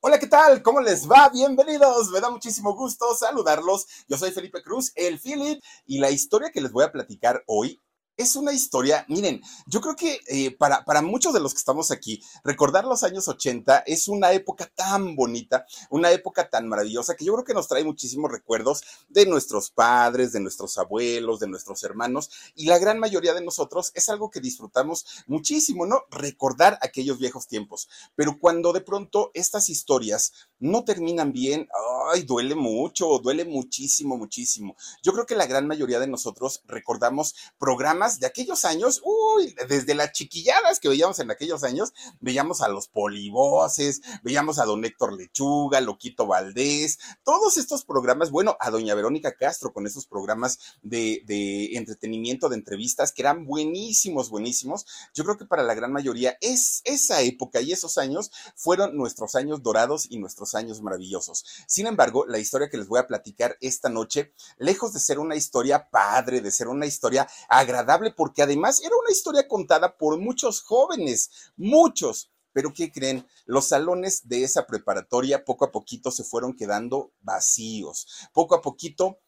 Hola, 0.00 0.20
¿qué 0.20 0.28
tal? 0.28 0.62
¿Cómo 0.62 0.80
les 0.80 1.10
va? 1.10 1.28
Bienvenidos. 1.28 2.10
Me 2.10 2.20
da 2.20 2.30
muchísimo 2.30 2.72
gusto 2.76 3.16
saludarlos. 3.16 3.84
Yo 4.06 4.16
soy 4.16 4.30
Felipe 4.30 4.62
Cruz, 4.62 4.92
el 4.94 5.18
Philip, 5.18 5.60
y 5.86 5.98
la 5.98 6.12
historia 6.12 6.52
que 6.52 6.60
les 6.60 6.70
voy 6.70 6.84
a 6.84 6.92
platicar 6.92 7.42
hoy 7.48 7.82
es 8.18 8.34
una 8.34 8.52
historia, 8.52 9.06
miren, 9.08 9.40
yo 9.66 9.80
creo 9.80 9.94
que 9.94 10.20
eh, 10.26 10.50
para, 10.50 10.84
para 10.84 11.02
muchos 11.02 11.32
de 11.32 11.38
los 11.38 11.54
que 11.54 11.58
estamos 11.58 11.92
aquí, 11.92 12.20
recordar 12.42 12.84
los 12.84 13.04
años 13.04 13.28
80 13.28 13.84
es 13.86 14.08
una 14.08 14.32
época 14.32 14.68
tan 14.74 15.14
bonita, 15.14 15.66
una 15.88 16.10
época 16.10 16.50
tan 16.50 16.68
maravillosa 16.68 17.14
que 17.14 17.24
yo 17.24 17.32
creo 17.34 17.44
que 17.44 17.54
nos 17.54 17.68
trae 17.68 17.84
muchísimos 17.84 18.30
recuerdos 18.32 18.82
de 19.08 19.24
nuestros 19.24 19.70
padres, 19.70 20.32
de 20.32 20.40
nuestros 20.40 20.78
abuelos, 20.78 21.38
de 21.38 21.46
nuestros 21.46 21.84
hermanos, 21.84 22.30
y 22.56 22.66
la 22.66 22.78
gran 22.78 22.98
mayoría 22.98 23.34
de 23.34 23.44
nosotros 23.44 23.92
es 23.94 24.08
algo 24.08 24.32
que 24.32 24.40
disfrutamos 24.40 25.06
muchísimo, 25.28 25.86
¿no? 25.86 26.02
Recordar 26.10 26.76
aquellos 26.82 27.20
viejos 27.20 27.46
tiempos. 27.46 27.88
Pero 28.16 28.40
cuando 28.40 28.72
de 28.72 28.80
pronto 28.80 29.30
estas 29.32 29.68
historias 29.68 30.32
no 30.58 30.82
terminan 30.82 31.32
bien, 31.32 31.68
ay, 32.12 32.22
duele 32.22 32.56
mucho, 32.56 33.20
duele 33.20 33.44
muchísimo, 33.44 34.16
muchísimo. 34.16 34.74
Yo 35.04 35.12
creo 35.12 35.24
que 35.24 35.36
la 35.36 35.46
gran 35.46 35.68
mayoría 35.68 36.00
de 36.00 36.08
nosotros 36.08 36.64
recordamos 36.66 37.36
programas 37.58 38.07
de 38.16 38.26
aquellos 38.26 38.64
años, 38.64 39.00
uy, 39.04 39.54
desde 39.68 39.94
las 39.94 40.12
chiquilladas 40.12 40.80
que 40.80 40.88
veíamos 40.88 41.18
en 41.18 41.30
aquellos 41.30 41.62
años, 41.62 41.92
veíamos 42.20 42.62
a 42.62 42.68
los 42.68 42.88
polivoces, 42.88 44.00
veíamos 44.22 44.58
a 44.58 44.64
don 44.64 44.84
Héctor 44.84 45.12
Lechuga, 45.12 45.80
Loquito 45.80 46.26
Valdés, 46.26 46.98
todos 47.24 47.58
estos 47.58 47.84
programas, 47.84 48.30
bueno, 48.30 48.56
a 48.60 48.70
doña 48.70 48.94
Verónica 48.94 49.36
Castro 49.36 49.72
con 49.72 49.86
esos 49.86 50.06
programas 50.06 50.58
de, 50.82 51.22
de 51.26 51.76
entretenimiento, 51.76 52.48
de 52.48 52.56
entrevistas, 52.56 53.12
que 53.12 53.22
eran 53.22 53.44
buenísimos, 53.44 54.30
buenísimos. 54.30 54.86
Yo 55.14 55.24
creo 55.24 55.36
que 55.36 55.46
para 55.46 55.62
la 55.62 55.74
gran 55.74 55.92
mayoría 55.92 56.38
es 56.40 56.80
esa 56.84 57.20
época 57.22 57.60
y 57.60 57.72
esos 57.72 57.98
años 57.98 58.30
fueron 58.56 58.96
nuestros 58.96 59.34
años 59.34 59.62
dorados 59.62 60.06
y 60.08 60.18
nuestros 60.18 60.54
años 60.54 60.82
maravillosos. 60.82 61.44
Sin 61.66 61.86
embargo, 61.86 62.24
la 62.26 62.38
historia 62.38 62.70
que 62.70 62.78
les 62.78 62.88
voy 62.88 63.00
a 63.00 63.06
platicar 63.06 63.56
esta 63.60 63.88
noche, 63.88 64.32
lejos 64.58 64.92
de 64.92 65.00
ser 65.00 65.18
una 65.18 65.36
historia 65.36 65.88
padre, 65.90 66.40
de 66.40 66.50
ser 66.50 66.68
una 66.68 66.86
historia 66.86 67.28
agradable, 67.48 67.97
porque 68.16 68.42
además 68.42 68.80
era 68.80 68.96
una 68.96 69.12
historia 69.12 69.46
contada 69.46 69.96
por 69.96 70.18
muchos 70.18 70.62
jóvenes, 70.62 71.30
muchos. 71.56 72.30
Pero 72.52 72.72
¿qué 72.72 72.90
creen? 72.90 73.26
Los 73.44 73.66
salones 73.68 74.28
de 74.28 74.42
esa 74.42 74.66
preparatoria 74.66 75.44
poco 75.44 75.66
a 75.66 75.70
poquito 75.70 76.10
se 76.10 76.24
fueron 76.24 76.56
quedando 76.56 77.12
vacíos. 77.20 78.28
Poco 78.32 78.54
a 78.54 78.62
poquito 78.62 79.18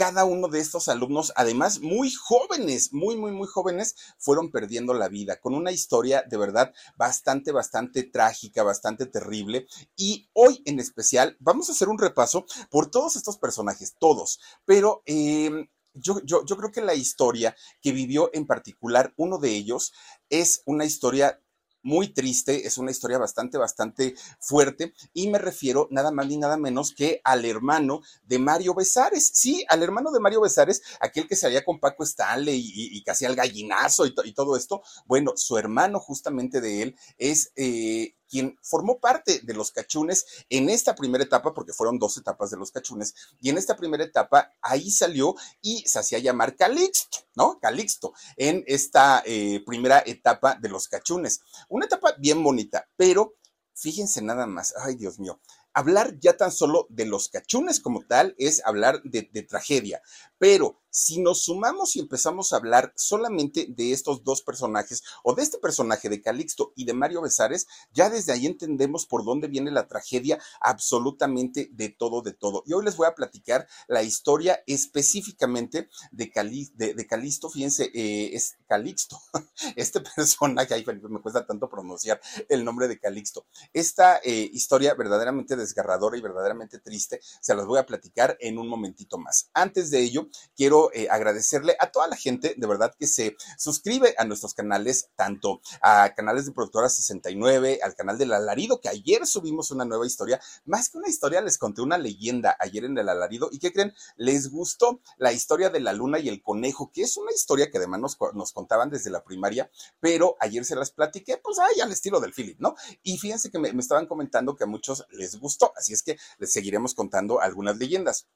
cada 0.00 0.24
uno 0.24 0.48
de 0.48 0.60
estos 0.60 0.88
alumnos, 0.88 1.30
además 1.36 1.80
muy 1.80 2.10
jóvenes, 2.10 2.90
muy, 2.94 3.18
muy, 3.18 3.32
muy 3.32 3.46
jóvenes, 3.46 3.94
fueron 4.16 4.50
perdiendo 4.50 4.94
la 4.94 5.08
vida 5.08 5.38
con 5.40 5.52
una 5.52 5.72
historia 5.72 6.24
de 6.26 6.38
verdad 6.38 6.72
bastante, 6.96 7.52
bastante 7.52 8.04
trágica, 8.04 8.62
bastante 8.62 9.04
terrible. 9.04 9.66
Y 9.96 10.30
hoy 10.32 10.62
en 10.64 10.80
especial 10.80 11.36
vamos 11.38 11.68
a 11.68 11.72
hacer 11.72 11.90
un 11.90 11.98
repaso 11.98 12.46
por 12.70 12.90
todos 12.90 13.16
estos 13.16 13.36
personajes, 13.36 13.96
todos, 13.98 14.40
pero... 14.64 15.02
Eh, 15.04 15.68
yo, 15.94 16.20
yo, 16.24 16.44
yo 16.44 16.56
creo 16.56 16.70
que 16.70 16.80
la 16.80 16.94
historia 16.94 17.56
que 17.80 17.92
vivió 17.92 18.30
en 18.32 18.46
particular 18.46 19.12
uno 19.16 19.38
de 19.38 19.50
ellos 19.50 19.92
es 20.28 20.62
una 20.66 20.84
historia 20.84 21.40
muy 21.82 22.12
triste, 22.12 22.66
es 22.66 22.78
una 22.78 22.90
historia 22.90 23.18
bastante, 23.18 23.58
bastante 23.58 24.14
fuerte 24.38 24.92
y 25.12 25.30
me 25.30 25.38
refiero 25.38 25.88
nada 25.90 26.10
más 26.10 26.26
ni 26.26 26.36
nada 26.36 26.56
menos 26.56 26.94
que 26.94 27.20
al 27.24 27.44
hermano 27.44 28.02
de 28.24 28.38
Mario 28.38 28.74
Besares, 28.74 29.30
sí, 29.32 29.64
al 29.68 29.82
hermano 29.82 30.10
de 30.10 30.20
Mario 30.20 30.42
Besares, 30.42 30.82
aquel 31.00 31.26
que 31.26 31.36
salía 31.36 31.64
con 31.64 31.80
Paco 31.80 32.04
Stanley 32.04 32.60
y, 32.62 33.02
que 33.02 33.10
hacía 33.10 33.28
el 33.28 33.36
gallinazo 33.36 34.06
y, 34.06 34.14
y, 34.24 34.34
todo 34.34 34.56
esto, 34.56 34.82
bueno, 35.06 35.32
su 35.36 35.56
hermano 35.56 36.00
justamente 36.00 36.60
de 36.60 36.82
él 36.82 36.96
es 37.16 37.52
eh, 37.56 38.14
quien 38.30 38.56
formó 38.62 39.00
parte 39.00 39.40
de 39.42 39.54
los 39.54 39.72
cachunes 39.72 40.24
en 40.48 40.70
esta 40.70 40.94
primera 40.94 41.24
etapa, 41.24 41.52
porque 41.52 41.72
fueron 41.72 41.98
dos 41.98 42.16
etapas 42.16 42.50
de 42.50 42.56
los 42.56 42.70
cachunes, 42.70 43.14
y 43.40 43.50
en 43.50 43.58
esta 43.58 43.76
primera 43.76 44.04
etapa 44.04 44.54
ahí 44.62 44.90
salió 44.90 45.34
y 45.60 45.86
se 45.86 45.98
hacía 45.98 46.18
llamar 46.20 46.56
Calixto, 46.56 47.18
¿no? 47.34 47.58
Calixto, 47.60 48.12
en 48.36 48.64
esta 48.66 49.22
eh, 49.26 49.62
primera 49.66 50.02
etapa 50.06 50.54
de 50.54 50.68
los 50.68 50.88
cachunes. 50.88 51.40
Una 51.68 51.86
etapa 51.86 52.14
bien 52.18 52.42
bonita, 52.42 52.88
pero 52.96 53.34
fíjense 53.74 54.22
nada 54.22 54.46
más, 54.46 54.74
ay 54.76 54.94
Dios 54.94 55.18
mío, 55.18 55.40
hablar 55.72 56.18
ya 56.18 56.36
tan 56.36 56.52
solo 56.52 56.86
de 56.90 57.06
los 57.06 57.28
cachunes 57.28 57.80
como 57.80 58.02
tal 58.06 58.34
es 58.38 58.62
hablar 58.64 59.02
de, 59.02 59.28
de 59.32 59.42
tragedia, 59.42 60.02
pero 60.40 60.80
si 60.90 61.20
nos 61.20 61.44
sumamos 61.44 61.94
y 61.94 62.00
empezamos 62.00 62.52
a 62.52 62.56
hablar 62.56 62.92
solamente 62.96 63.66
de 63.68 63.92
estos 63.92 64.24
dos 64.24 64.42
personajes 64.42 65.04
o 65.22 65.34
de 65.34 65.42
este 65.42 65.58
personaje 65.58 66.08
de 66.08 66.20
Calixto 66.20 66.72
y 66.74 66.84
de 66.84 66.94
Mario 66.94 67.22
Besares, 67.22 67.68
ya 67.92 68.10
desde 68.10 68.32
ahí 68.32 68.46
entendemos 68.46 69.06
por 69.06 69.24
dónde 69.24 69.48
viene 69.48 69.70
la 69.70 69.86
tragedia 69.86 70.40
absolutamente 70.60 71.68
de 71.72 71.90
todo, 71.90 72.22
de 72.22 72.32
todo. 72.32 72.64
Y 72.66 72.72
hoy 72.72 72.84
les 72.84 72.96
voy 72.96 73.06
a 73.06 73.14
platicar 73.14 73.68
la 73.86 74.02
historia 74.02 74.62
específicamente 74.66 75.88
de, 76.10 76.30
Cali, 76.30 76.70
de, 76.74 76.94
de 76.94 77.06
Calixto, 77.06 77.50
fíjense, 77.50 77.90
eh, 77.94 78.34
es 78.34 78.56
Calixto, 78.66 79.20
este 79.76 80.00
personaje, 80.00 80.74
ay 80.74 80.84
Felipe, 80.84 81.08
me 81.08 81.20
cuesta 81.20 81.46
tanto 81.46 81.68
pronunciar 81.68 82.20
el 82.48 82.64
nombre 82.64 82.88
de 82.88 82.98
Calixto. 82.98 83.46
Esta 83.72 84.18
eh, 84.24 84.50
historia 84.52 84.94
verdaderamente 84.94 85.54
desgarradora 85.54 86.16
y 86.16 86.20
verdaderamente 86.20 86.78
triste, 86.78 87.20
se 87.40 87.54
las 87.54 87.66
voy 87.66 87.78
a 87.78 87.86
platicar 87.86 88.36
en 88.40 88.58
un 88.58 88.66
momentito 88.66 89.18
más. 89.18 89.50
Antes 89.52 89.90
de 89.90 90.00
ello, 90.00 90.29
quiero 90.56 90.90
eh, 90.92 91.08
agradecerle 91.10 91.76
a 91.78 91.90
toda 91.90 92.08
la 92.08 92.16
gente, 92.16 92.54
de 92.56 92.66
verdad, 92.66 92.94
que 92.98 93.06
se 93.06 93.36
suscribe 93.58 94.14
a 94.18 94.24
nuestros 94.24 94.54
canales, 94.54 95.08
tanto 95.16 95.60
a 95.82 96.14
canales 96.14 96.46
de 96.46 96.52
Productora 96.52 96.88
69, 96.88 97.80
al 97.82 97.94
canal 97.94 98.18
del 98.18 98.32
Alarido, 98.32 98.80
que 98.80 98.88
ayer 98.88 99.26
subimos 99.26 99.70
una 99.70 99.84
nueva 99.84 100.06
historia. 100.06 100.40
Más 100.64 100.90
que 100.90 100.98
una 100.98 101.08
historia, 101.08 101.40
les 101.40 101.58
conté 101.58 101.82
una 101.82 101.98
leyenda 101.98 102.56
ayer 102.58 102.84
en 102.84 102.96
el 102.98 103.08
Alarido. 103.08 103.48
¿Y 103.52 103.58
qué 103.58 103.72
creen? 103.72 103.94
Les 104.16 104.50
gustó 104.50 105.00
la 105.16 105.32
historia 105.32 105.70
de 105.70 105.80
la 105.80 105.92
luna 105.92 106.18
y 106.18 106.28
el 106.28 106.42
conejo, 106.42 106.90
que 106.92 107.02
es 107.02 107.16
una 107.16 107.32
historia 107.32 107.70
que 107.70 107.78
además 107.78 108.00
nos, 108.00 108.18
nos 108.34 108.52
contaban 108.52 108.90
desde 108.90 109.10
la 109.10 109.24
primaria, 109.24 109.70
pero 110.00 110.36
ayer 110.40 110.64
se 110.64 110.76
las 110.76 110.90
platiqué, 110.90 111.38
pues, 111.38 111.58
ay, 111.58 111.80
al 111.80 111.92
estilo 111.92 112.20
del 112.20 112.32
Philip, 112.32 112.58
¿no? 112.60 112.74
Y 113.02 113.18
fíjense 113.18 113.50
que 113.50 113.58
me, 113.58 113.72
me 113.72 113.80
estaban 113.80 114.06
comentando 114.06 114.56
que 114.56 114.64
a 114.64 114.66
muchos 114.66 115.06
les 115.10 115.38
gustó, 115.38 115.72
así 115.76 115.92
es 115.92 116.02
que 116.02 116.18
les 116.38 116.52
seguiremos 116.52 116.94
contando 116.94 117.40
algunas 117.40 117.76
leyendas. 117.78 118.26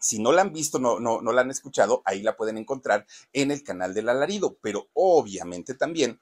Si 0.00 0.18
no 0.18 0.32
la 0.32 0.42
han 0.42 0.52
visto, 0.52 0.78
no, 0.78 0.98
no, 0.98 1.20
no 1.20 1.32
la 1.32 1.42
han 1.42 1.50
escuchado, 1.50 2.02
ahí 2.04 2.22
la 2.22 2.36
pueden 2.36 2.58
encontrar 2.58 3.06
en 3.32 3.50
el 3.50 3.62
canal 3.62 3.94
del 3.94 4.08
alarido. 4.08 4.56
Pero 4.60 4.88
obviamente 4.94 5.74
también 5.74 6.18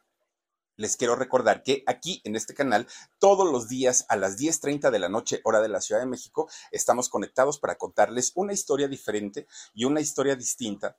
les 0.76 0.96
quiero 0.96 1.16
recordar 1.16 1.62
que 1.62 1.82
aquí 1.86 2.20
en 2.24 2.36
este 2.36 2.54
canal, 2.54 2.86
todos 3.18 3.50
los 3.50 3.68
días 3.68 4.06
a 4.08 4.16
las 4.16 4.38
10.30 4.38 4.90
de 4.90 4.98
la 4.98 5.08
noche, 5.08 5.40
hora 5.44 5.60
de 5.60 5.68
la 5.68 5.80
Ciudad 5.80 6.00
de 6.00 6.06
México, 6.06 6.48
estamos 6.70 7.08
conectados 7.08 7.58
para 7.58 7.76
contarles 7.76 8.32
una 8.36 8.52
historia 8.52 8.88
diferente 8.88 9.46
y 9.74 9.84
una 9.84 10.00
historia 10.00 10.36
distinta 10.36 10.96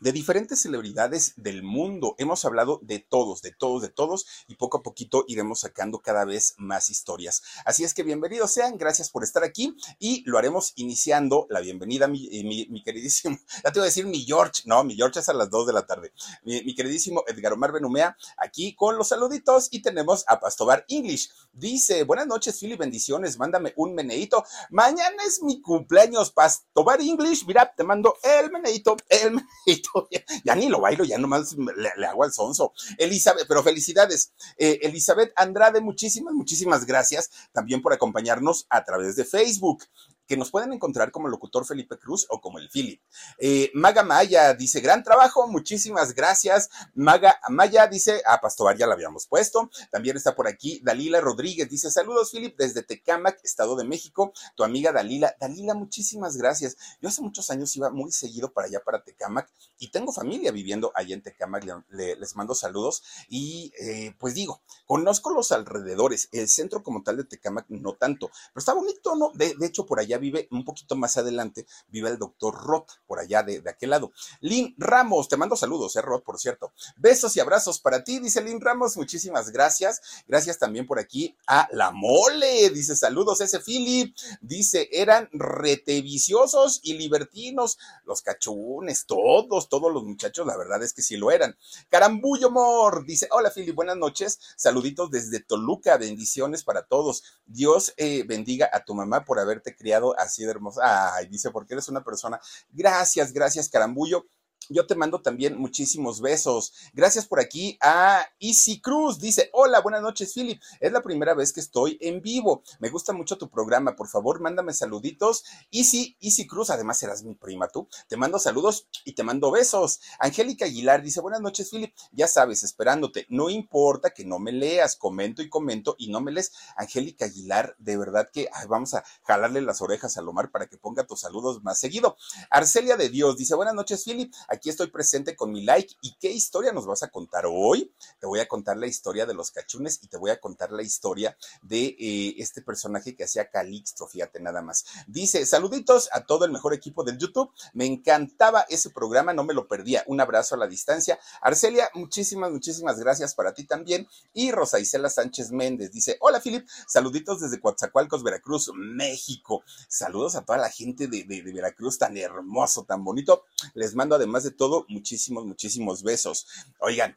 de 0.00 0.12
diferentes 0.12 0.60
celebridades 0.62 1.34
del 1.36 1.62
mundo. 1.62 2.14
Hemos 2.18 2.44
hablado 2.44 2.80
de 2.82 2.98
todos, 2.98 3.42
de 3.42 3.52
todos, 3.52 3.82
de 3.82 3.88
todos, 3.88 4.26
y 4.48 4.54
poco 4.54 4.78
a 4.78 4.82
poquito 4.82 5.24
iremos 5.28 5.60
sacando 5.60 6.00
cada 6.00 6.24
vez 6.24 6.54
más 6.56 6.90
historias. 6.90 7.42
Así 7.64 7.84
es 7.84 7.94
que 7.94 8.02
bienvenidos 8.02 8.50
sean, 8.50 8.78
gracias 8.78 9.10
por 9.10 9.22
estar 9.22 9.44
aquí 9.44 9.76
y 9.98 10.22
lo 10.24 10.38
haremos 10.38 10.72
iniciando 10.76 11.46
la 11.50 11.60
bienvenida, 11.60 12.08
mi, 12.08 12.28
eh, 12.32 12.82
queridísimo, 12.84 13.38
ya 13.64 13.72
te 13.72 13.78
voy 13.78 13.86
a 13.86 13.90
decir 13.90 14.06
mi 14.06 14.24
George, 14.24 14.62
no, 14.64 14.82
mi 14.84 14.96
George 14.96 15.20
es 15.20 15.28
a 15.28 15.34
las 15.34 15.50
2 15.50 15.66
de 15.66 15.72
la 15.72 15.86
tarde, 15.86 16.12
mi, 16.44 16.74
queridísimo 16.74 17.22
Edgar 17.26 17.52
Omar 17.52 17.72
Benumea, 17.72 18.16
aquí 18.38 18.74
con 18.74 18.96
los 18.96 19.08
saluditos 19.08 19.68
y 19.70 19.82
tenemos 19.82 20.24
a 20.26 20.40
Pastobar 20.40 20.84
English. 20.88 21.30
Dice, 21.52 22.04
buenas 22.04 22.26
noches, 22.26 22.58
Philly, 22.58 22.76
bendiciones, 22.76 23.38
mándame 23.38 23.72
un 23.76 23.94
meneito. 23.94 24.44
Mañana 24.70 25.24
es 25.26 25.42
mi 25.42 25.60
cumpleaños, 25.60 26.30
Pastobar 26.30 27.00
English, 27.00 27.44
mira, 27.46 27.72
te 27.74 27.84
mando 27.84 28.16
el 28.22 28.50
meneito, 28.50 28.96
el 29.08 29.32
meneito 29.32 29.89
ya 30.44 30.54
ni 30.54 30.68
lo 30.68 30.80
bailo, 30.80 31.04
ya 31.04 31.18
nomás 31.18 31.56
le, 31.56 32.06
hago 32.06 32.24
al 32.24 32.32
sonso. 32.32 32.72
Elizabeth, 32.98 33.46
pero 33.48 33.62
felicidades. 33.62 34.32
Eh, 34.56 34.78
Elizabeth 34.82 35.32
Andrade, 35.36 35.80
muchísimas, 35.80 36.34
muchísimas 36.34 36.86
gracias 36.86 37.30
también 37.52 37.82
por 37.82 37.92
acompañarnos 37.92 38.66
a 38.68 38.84
través 38.84 39.16
de 39.16 39.24
Facebook 39.24 39.84
que 40.30 40.36
nos 40.36 40.52
pueden 40.52 40.72
encontrar 40.72 41.10
como 41.10 41.26
locutor 41.26 41.66
Felipe 41.66 41.98
Cruz 41.98 42.24
o 42.30 42.40
como 42.40 42.60
el 42.60 42.70
Philip. 42.70 43.02
Eh, 43.38 43.72
Maga 43.74 44.04
Maya 44.04 44.54
dice, 44.54 44.80
gran 44.80 45.02
trabajo, 45.02 45.48
muchísimas 45.48 46.14
gracias. 46.14 46.70
Maga 46.94 47.40
Maya 47.48 47.88
dice, 47.88 48.22
a 48.24 48.40
Pastobar 48.40 48.76
ya 48.76 48.86
la 48.86 48.94
habíamos 48.94 49.26
puesto. 49.26 49.68
También 49.90 50.16
está 50.16 50.36
por 50.36 50.46
aquí 50.46 50.80
Dalila 50.84 51.20
Rodríguez, 51.20 51.68
dice, 51.68 51.90
saludos 51.90 52.30
Philip 52.30 52.56
desde 52.56 52.84
Tecámac, 52.84 53.40
Estado 53.42 53.74
de 53.74 53.82
México. 53.82 54.32
Tu 54.54 54.62
amiga 54.62 54.92
Dalila. 54.92 55.34
Dalila, 55.40 55.74
muchísimas 55.74 56.36
gracias. 56.36 56.76
Yo 57.00 57.08
hace 57.08 57.22
muchos 57.22 57.50
años 57.50 57.74
iba 57.74 57.90
muy 57.90 58.12
seguido 58.12 58.52
para 58.52 58.68
allá, 58.68 58.84
para 58.84 59.02
Tecámac, 59.02 59.50
y 59.80 59.90
tengo 59.90 60.12
familia 60.12 60.52
viviendo 60.52 60.92
allá 60.94 61.12
en 61.12 61.22
Tecámac. 61.22 61.64
les 61.88 62.36
mando 62.36 62.54
saludos 62.54 63.02
y 63.28 63.72
eh, 63.80 64.14
pues 64.20 64.34
digo, 64.34 64.62
conozco 64.86 65.32
los 65.32 65.50
alrededores, 65.50 66.28
el 66.30 66.48
centro 66.48 66.84
como 66.84 67.02
tal 67.02 67.16
de 67.16 67.24
Tecámac 67.24 67.66
no 67.68 67.94
tanto, 67.94 68.30
pero 68.54 68.60
está 68.60 68.74
bonito, 68.74 69.16
¿no? 69.16 69.32
de 69.34 69.66
hecho, 69.66 69.86
por 69.86 69.98
allá 69.98 70.19
vive 70.20 70.46
un 70.50 70.64
poquito 70.64 70.94
más 70.94 71.16
adelante, 71.16 71.66
vive 71.88 72.10
el 72.10 72.18
doctor 72.18 72.54
Roth, 72.54 72.90
por 73.06 73.18
allá 73.18 73.42
de, 73.42 73.62
aquel 73.68 73.90
lado. 73.90 74.12
Lynn 74.40 74.74
Ramos, 74.78 75.28
te 75.28 75.36
mando 75.36 75.56
saludos, 75.56 75.96
eh, 75.96 76.02
Roth, 76.02 76.22
por 76.22 76.38
cierto. 76.38 76.72
Besos 76.96 77.36
y 77.36 77.40
abrazos 77.40 77.80
para 77.80 78.04
ti, 78.04 78.20
dice 78.20 78.40
Lynn 78.40 78.60
Ramos, 78.60 78.96
muchísimas 78.96 79.50
gracias. 79.50 80.00
Gracias 80.28 80.58
también 80.58 80.86
por 80.86 80.98
aquí 80.98 81.36
a 81.46 81.68
La 81.72 81.90
Mole, 81.90 82.70
dice 82.70 82.94
saludos, 82.94 83.40
ese 83.40 83.60
Philip, 83.60 84.14
dice, 84.40 84.88
eran 84.92 85.28
reteviciosos 85.32 86.80
y 86.82 86.94
libertinos, 86.94 87.78
los 88.04 88.22
cachunes, 88.22 89.06
todos, 89.06 89.68
todos 89.68 89.92
los 89.92 90.04
muchachos, 90.04 90.46
la 90.46 90.56
verdad 90.56 90.82
es 90.82 90.92
que 90.92 91.02
sí 91.02 91.16
lo 91.16 91.30
eran. 91.30 91.56
Carambullo 91.88 92.50
Mor, 92.50 93.04
dice, 93.06 93.28
hola 93.30 93.50
Philip, 93.50 93.74
buenas 93.74 93.96
noches, 93.96 94.38
saluditos 94.56 95.10
desde 95.10 95.40
Toluca, 95.40 95.96
bendiciones 95.96 96.64
para 96.64 96.82
todos. 96.82 97.24
Dios 97.46 97.94
eh, 97.96 98.24
bendiga 98.26 98.70
a 98.72 98.84
tu 98.84 98.94
mamá 98.94 99.24
por 99.24 99.38
haberte 99.38 99.74
criado 99.74 100.09
así 100.18 100.44
de 100.44 100.50
hermosa. 100.50 101.14
Ay, 101.14 101.26
dice, 101.26 101.50
porque 101.50 101.74
eres 101.74 101.88
una 101.88 102.02
persona. 102.02 102.40
Gracias, 102.70 103.32
gracias, 103.32 103.68
Carambullo. 103.68 104.26
Yo 104.72 104.86
te 104.86 104.94
mando 104.94 105.20
también 105.20 105.58
muchísimos 105.58 106.20
besos. 106.20 106.72
Gracias 106.92 107.26
por 107.26 107.40
aquí 107.40 107.76
a 107.80 108.24
Easy 108.38 108.80
Cruz. 108.80 109.18
Dice, 109.18 109.50
hola, 109.52 109.80
buenas 109.80 110.00
noches, 110.00 110.32
Philip. 110.32 110.62
Es 110.78 110.92
la 110.92 111.02
primera 111.02 111.34
vez 111.34 111.52
que 111.52 111.58
estoy 111.58 111.98
en 112.00 112.22
vivo. 112.22 112.62
Me 112.78 112.88
gusta 112.88 113.12
mucho 113.12 113.36
tu 113.36 113.50
programa. 113.50 113.96
Por 113.96 114.06
favor, 114.06 114.40
mándame 114.40 114.72
saluditos. 114.72 115.42
Easy, 115.72 116.16
Easy 116.20 116.46
Cruz, 116.46 116.70
además 116.70 116.98
serás 116.98 117.24
mi 117.24 117.34
prima 117.34 117.66
tú. 117.66 117.88
Te 118.06 118.16
mando 118.16 118.38
saludos 118.38 118.86
y 119.04 119.14
te 119.14 119.24
mando 119.24 119.50
besos. 119.50 120.00
Angélica 120.20 120.66
Aguilar 120.66 121.02
dice, 121.02 121.20
buenas 121.20 121.40
noches, 121.40 121.68
Philip. 121.70 121.92
Ya 122.12 122.28
sabes, 122.28 122.62
esperándote. 122.62 123.26
No 123.28 123.50
importa 123.50 124.10
que 124.10 124.24
no 124.24 124.38
me 124.38 124.52
leas. 124.52 124.94
Comento 124.94 125.42
y 125.42 125.48
comento 125.48 125.96
y 125.98 126.12
no 126.12 126.20
me 126.20 126.30
lees. 126.30 126.52
Angélica 126.76 127.24
Aguilar, 127.24 127.74
de 127.80 127.96
verdad 127.96 128.30
que 128.32 128.48
vamos 128.68 128.94
a 128.94 129.02
jalarle 129.24 129.62
las 129.62 129.82
orejas 129.82 130.16
a 130.16 130.22
Lomar 130.22 130.52
para 130.52 130.68
que 130.68 130.78
ponga 130.78 131.08
tus 131.08 131.22
saludos 131.22 131.64
más 131.64 131.80
seguido. 131.80 132.16
Arcelia 132.50 132.96
de 132.96 133.08
Dios 133.08 133.36
dice, 133.36 133.56
buenas 133.56 133.74
noches, 133.74 134.04
Philip. 134.04 134.32
Estoy 134.68 134.88
presente 134.88 135.34
con 135.36 135.50
mi 135.50 135.62
like. 135.62 135.94
¿Y 136.02 136.14
qué 136.20 136.30
historia 136.30 136.72
nos 136.72 136.86
vas 136.86 137.02
a 137.02 137.08
contar 137.08 137.44
hoy? 137.46 137.92
Te 138.18 138.26
voy 138.26 138.40
a 138.40 138.48
contar 138.48 138.76
la 138.76 138.86
historia 138.86 139.26
de 139.26 139.34
los 139.34 139.50
cachunes 139.50 140.00
y 140.02 140.08
te 140.08 140.18
voy 140.18 140.30
a 140.30 140.40
contar 140.40 140.72
la 140.72 140.82
historia 140.82 141.36
de 141.62 141.96
eh, 141.98 142.34
este 142.38 142.62
personaje 142.62 143.16
que 143.16 143.24
hacía 143.24 143.50
Calixto, 143.50 144.06
fíjate 144.06 144.40
nada 144.40 144.62
más. 144.62 144.84
Dice, 145.06 145.46
saluditos 145.46 146.08
a 146.12 146.24
todo 146.26 146.44
el 146.44 146.52
mejor 146.52 146.74
equipo 146.74 147.04
del 147.04 147.18
YouTube. 147.18 147.50
Me 147.72 147.86
encantaba 147.86 148.66
ese 148.68 148.90
programa, 148.90 149.32
no 149.32 149.44
me 149.44 149.54
lo 149.54 149.68
perdía. 149.68 150.04
Un 150.06 150.20
abrazo 150.20 150.54
a 150.54 150.58
la 150.58 150.66
distancia. 150.66 151.18
Arcelia, 151.40 151.88
muchísimas, 151.94 152.50
muchísimas 152.50 152.98
gracias 152.98 153.34
para 153.34 153.54
ti 153.54 153.64
también. 153.64 154.06
Y 154.32 154.50
Rosa 154.52 154.78
Isela 154.78 155.08
Sánchez 155.08 155.52
Méndez 155.52 155.92
dice, 155.92 156.16
hola 156.20 156.40
Filip, 156.40 156.66
saluditos 156.86 157.40
desde 157.40 157.60
Coatzacoalcos, 157.60 158.22
Veracruz, 158.22 158.70
México. 158.74 159.62
Saludos 159.88 160.36
a 160.36 160.44
toda 160.44 160.58
la 160.58 160.70
gente 160.70 161.06
de, 161.06 161.24
de 161.24 161.42
Veracruz, 161.42 161.98
tan 161.98 162.16
hermoso, 162.16 162.84
tan 162.84 163.04
bonito. 163.04 163.44
Les 163.74 163.94
mando 163.94 164.14
además 164.14 164.44
de 164.44 164.49
todo, 164.50 164.86
muchísimos, 164.88 165.44
muchísimos 165.44 166.02
besos. 166.02 166.46
Oigan, 166.80 167.16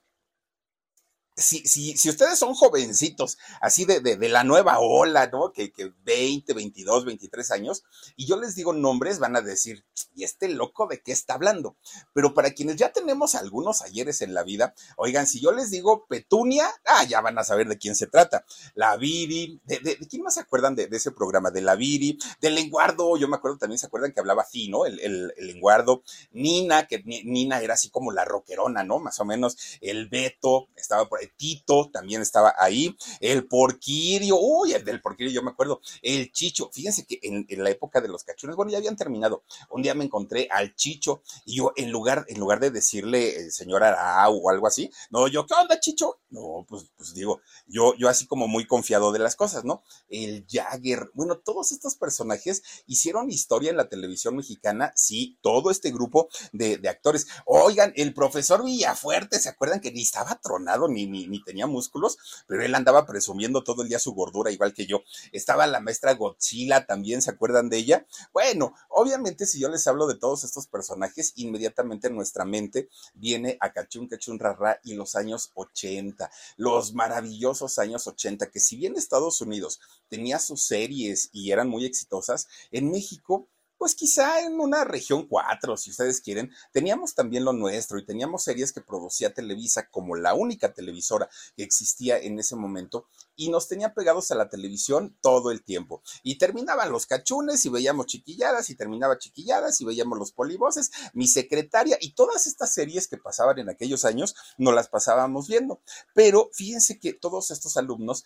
si, 1.36 1.66
si, 1.66 1.98
si 1.98 2.10
ustedes 2.10 2.38
son 2.38 2.54
jovencitos, 2.54 3.38
así 3.60 3.86
de, 3.86 4.00
de, 4.00 4.30
la 4.30 4.44
nueva 4.44 4.80
ola, 4.80 5.28
¿no? 5.28 5.52
Que, 5.52 5.72
que 5.72 5.92
20, 6.06 6.54
22, 6.54 7.06
23 7.06 7.52
años, 7.52 7.84
y 8.16 8.26
yo 8.26 8.40
les 8.40 8.56
digo 8.56 8.74
nombres, 8.74 9.20
van 9.20 9.36
a 9.36 9.42
decir, 9.42 9.84
¿y 10.16 10.24
este 10.24 10.48
loco 10.48 10.88
de 10.88 11.02
qué 11.02 11.12
está 11.12 11.34
hablando? 11.34 11.76
Pero 12.14 12.34
para 12.34 12.52
quienes 12.52 12.76
ya 12.76 12.92
tenemos 12.92 13.36
algunos 13.36 13.82
ayeres 13.82 14.22
en 14.22 14.34
la 14.34 14.44
vida, 14.44 14.76
oigan, 14.96 15.26
si 15.26 15.40
yo 15.40 15.52
les 15.52 15.72
digo 15.72 16.06
Petunia, 16.08 16.70
ah, 16.86 17.04
ya 17.04 17.22
van 17.22 17.38
a 17.40 17.44
saber 17.44 17.68
de 17.68 17.78
quién 17.78 17.96
se 17.96 18.08
trata. 18.08 18.46
La 18.76 18.96
Viri, 18.98 19.60
¿de, 19.66 19.80
de, 19.80 19.98
quién 20.08 20.22
más 20.22 20.36
se 20.36 20.42
acuerdan 20.42 20.76
de, 20.76 20.88
ese 20.92 21.12
programa? 21.12 21.50
De 21.50 21.62
la 21.62 21.76
Viri, 21.76 22.20
del 22.42 22.56
lenguardo, 22.56 23.18
yo 23.18 23.28
me 23.28 23.38
acuerdo 23.38 23.58
también, 23.58 23.80
¿se 23.80 23.88
acuerdan 23.88 24.12
que 24.12 24.20
hablaba 24.20 24.44
así, 24.44 24.70
¿no? 24.70 24.86
El, 24.86 25.00
el, 25.00 25.34
el 25.36 25.48
lenguardo, 25.48 26.04
Nina, 26.32 26.88
que 26.88 27.02
Nina 27.04 27.60
era 27.60 27.74
así 27.74 27.90
como 27.90 28.12
la 28.12 28.24
roquerona, 28.24 28.84
¿no? 28.84 29.00
Más 29.00 29.20
o 29.20 29.26
menos, 29.26 29.58
el 29.82 30.10
Beto, 30.10 30.68
estaba 30.76 31.10
por 31.10 31.23
Tito 31.28 31.90
también 31.92 32.22
estaba 32.22 32.54
ahí, 32.58 32.96
el 33.20 33.48
Porquirio, 33.48 34.38
uy, 34.40 34.74
el 34.74 34.84
del 34.84 35.02
Porquirio 35.02 35.32
yo 35.32 35.42
me 35.42 35.52
acuerdo, 35.52 35.82
el 36.02 36.32
Chicho, 36.32 36.70
fíjense 36.72 37.06
que 37.06 37.20
en, 37.24 37.46
la 37.64 37.70
época 37.70 38.02
de 38.02 38.08
los 38.08 38.24
cachunes, 38.24 38.56
bueno, 38.56 38.72
ya 38.72 38.78
habían 38.78 38.96
terminado, 38.96 39.44
un 39.70 39.82
día 39.82 39.94
me 39.94 40.04
encontré 40.04 40.48
al 40.52 40.76
Chicho 40.76 41.22
y 41.46 41.58
yo 41.58 41.74
en 41.76 41.92
lugar, 41.92 42.26
en 42.28 42.40
lugar 42.40 42.60
de 42.60 42.72
decirle 42.72 43.36
el 43.36 43.52
señor 43.52 43.84
o 43.84 44.50
algo 44.50 44.68
así, 44.68 44.92
no, 45.10 45.28
yo, 45.28 45.46
¿qué 45.46 45.54
onda, 45.54 45.80
Chicho? 45.80 46.20
No, 46.30 46.66
pues, 46.68 46.86
pues 46.98 47.14
digo, 47.14 47.42
yo, 47.68 47.94
yo 47.96 48.10
así 48.10 48.26
como 48.26 48.48
muy 48.48 48.66
confiado 48.66 49.12
de 49.12 49.20
las 49.20 49.36
cosas, 49.36 49.66
¿no? 49.66 49.84
El 50.10 50.46
Jagger, 50.50 51.12
bueno, 51.14 51.38
todos 51.38 51.72
estos 51.72 51.96
personajes 51.96 52.64
hicieron 52.88 53.30
historia 53.30 53.70
en 53.70 53.78
la 53.78 53.90
televisión 53.90 54.36
mexicana, 54.36 54.94
sí, 54.96 55.38
todo 55.42 55.70
este 55.70 55.92
grupo 55.92 56.30
de, 56.52 56.78
de 56.78 56.90
actores. 56.90 57.28
Oigan, 57.46 57.94
el 57.96 58.14
profesor 58.14 58.64
Villafuerte, 58.64 59.40
¿se 59.40 59.50
acuerdan 59.50 59.80
que 59.80 59.92
ni 59.92 60.02
estaba 60.02 60.40
tronado 60.42 60.88
ni, 60.88 61.08
ni, 61.14 61.44
tenía 61.44 61.68
músculos, 61.68 62.18
pero 62.48 62.64
él 62.64 62.76
andaba 62.76 63.06
presumiendo 63.06 63.64
todo 63.64 63.84
el 63.84 63.90
día 63.90 64.00
su 64.00 64.14
gordura, 64.14 64.52
igual 64.52 64.74
que 64.74 64.86
yo. 64.86 65.04
Estaba 65.32 65.68
la 65.68 65.80
maestra 65.80 66.14
Godzilla 66.16 66.86
también, 66.86 67.22
¿se 67.22 67.32
acuerdan 67.32 67.70
de 67.70 67.78
ella? 67.78 68.06
Bueno, 68.34 68.74
obviamente 68.90 69.46
si 69.46 69.60
yo 69.60 69.70
les 69.70 69.86
hablo 69.88 70.08
de 70.08 70.16
todos 70.16 70.44
estos 70.44 70.68
personajes, 70.68 71.34
inmediatamente 71.36 72.08
en 72.08 72.16
nuestra 72.16 72.46
mente 72.46 72.90
viene 73.14 73.58
a 73.60 73.72
Cachun 73.72 74.08
Cachun 74.08 74.40
Rara 74.40 74.80
y 74.84 74.96
los 74.96 75.16
años 75.16 75.52
80, 75.54 76.30
los 76.58 76.94
maravillosos 76.94 77.80
años 77.80 78.08
80, 78.08 78.50
que 78.50 78.60
si 78.60 78.76
bien 78.76 78.96
Estados 78.98 79.42
Unidos 79.42 79.80
tenía 80.10 80.40
sus 80.40 80.66
series 80.66 81.30
y 81.32 81.52
eran 81.52 81.70
muy 81.70 81.86
exitosas, 81.86 82.48
en 82.72 82.92
México 82.92 83.48
pues 83.84 83.96
quizá 83.96 84.40
en 84.40 84.62
una 84.62 84.86
región 84.86 85.28
4, 85.28 85.76
si 85.76 85.92
ustedes 85.92 86.22
quieren, 86.22 86.54
teníamos 86.72 87.16
también 87.16 87.44
lo 87.44 87.52
nuestro 87.52 88.00
y 88.00 88.06
teníamos 88.06 88.46
series 88.46 88.72
que 88.72 88.80
producía 88.80 89.34
Televisa 89.34 89.90
como 89.90 90.16
la 90.16 90.34
única 90.34 90.72
televisora 90.72 91.30
que 91.58 91.64
existía 91.64 92.18
en 92.18 92.40
ese 92.40 92.56
momento 92.56 93.10
y 93.36 93.50
nos 93.50 93.68
tenía 93.68 93.94
pegados 93.94 94.32
a 94.32 94.36
la 94.36 94.48
televisión 94.48 95.18
todo 95.20 95.52
el 95.52 95.66
tiempo. 95.66 96.02
Y 96.24 96.38
terminaban 96.38 96.94
los 96.94 97.06
cachunes 97.08 97.66
y 97.66 97.70
veíamos 97.70 98.06
chiquilladas 98.06 98.70
y 98.70 98.76
terminaba 98.76 99.18
chiquilladas 99.18 99.82
y 99.82 99.84
veíamos 99.84 100.18
los 100.18 100.32
polivoces, 100.32 100.90
mi 101.14 101.28
secretaria 101.28 101.98
y 102.00 102.14
todas 102.14 102.48
estas 102.48 102.74
series 102.74 103.10
que 103.10 103.18
pasaban 103.18 103.60
en 103.60 103.68
aquellos 103.68 104.06
años, 104.06 104.34
no 104.58 104.72
las 104.72 104.88
pasábamos 104.88 105.50
viendo. 105.50 105.82
Pero 106.16 106.50
fíjense 106.54 107.02
que 107.02 107.12
todos 107.12 107.52
estos 107.52 107.76
alumnos 107.76 108.24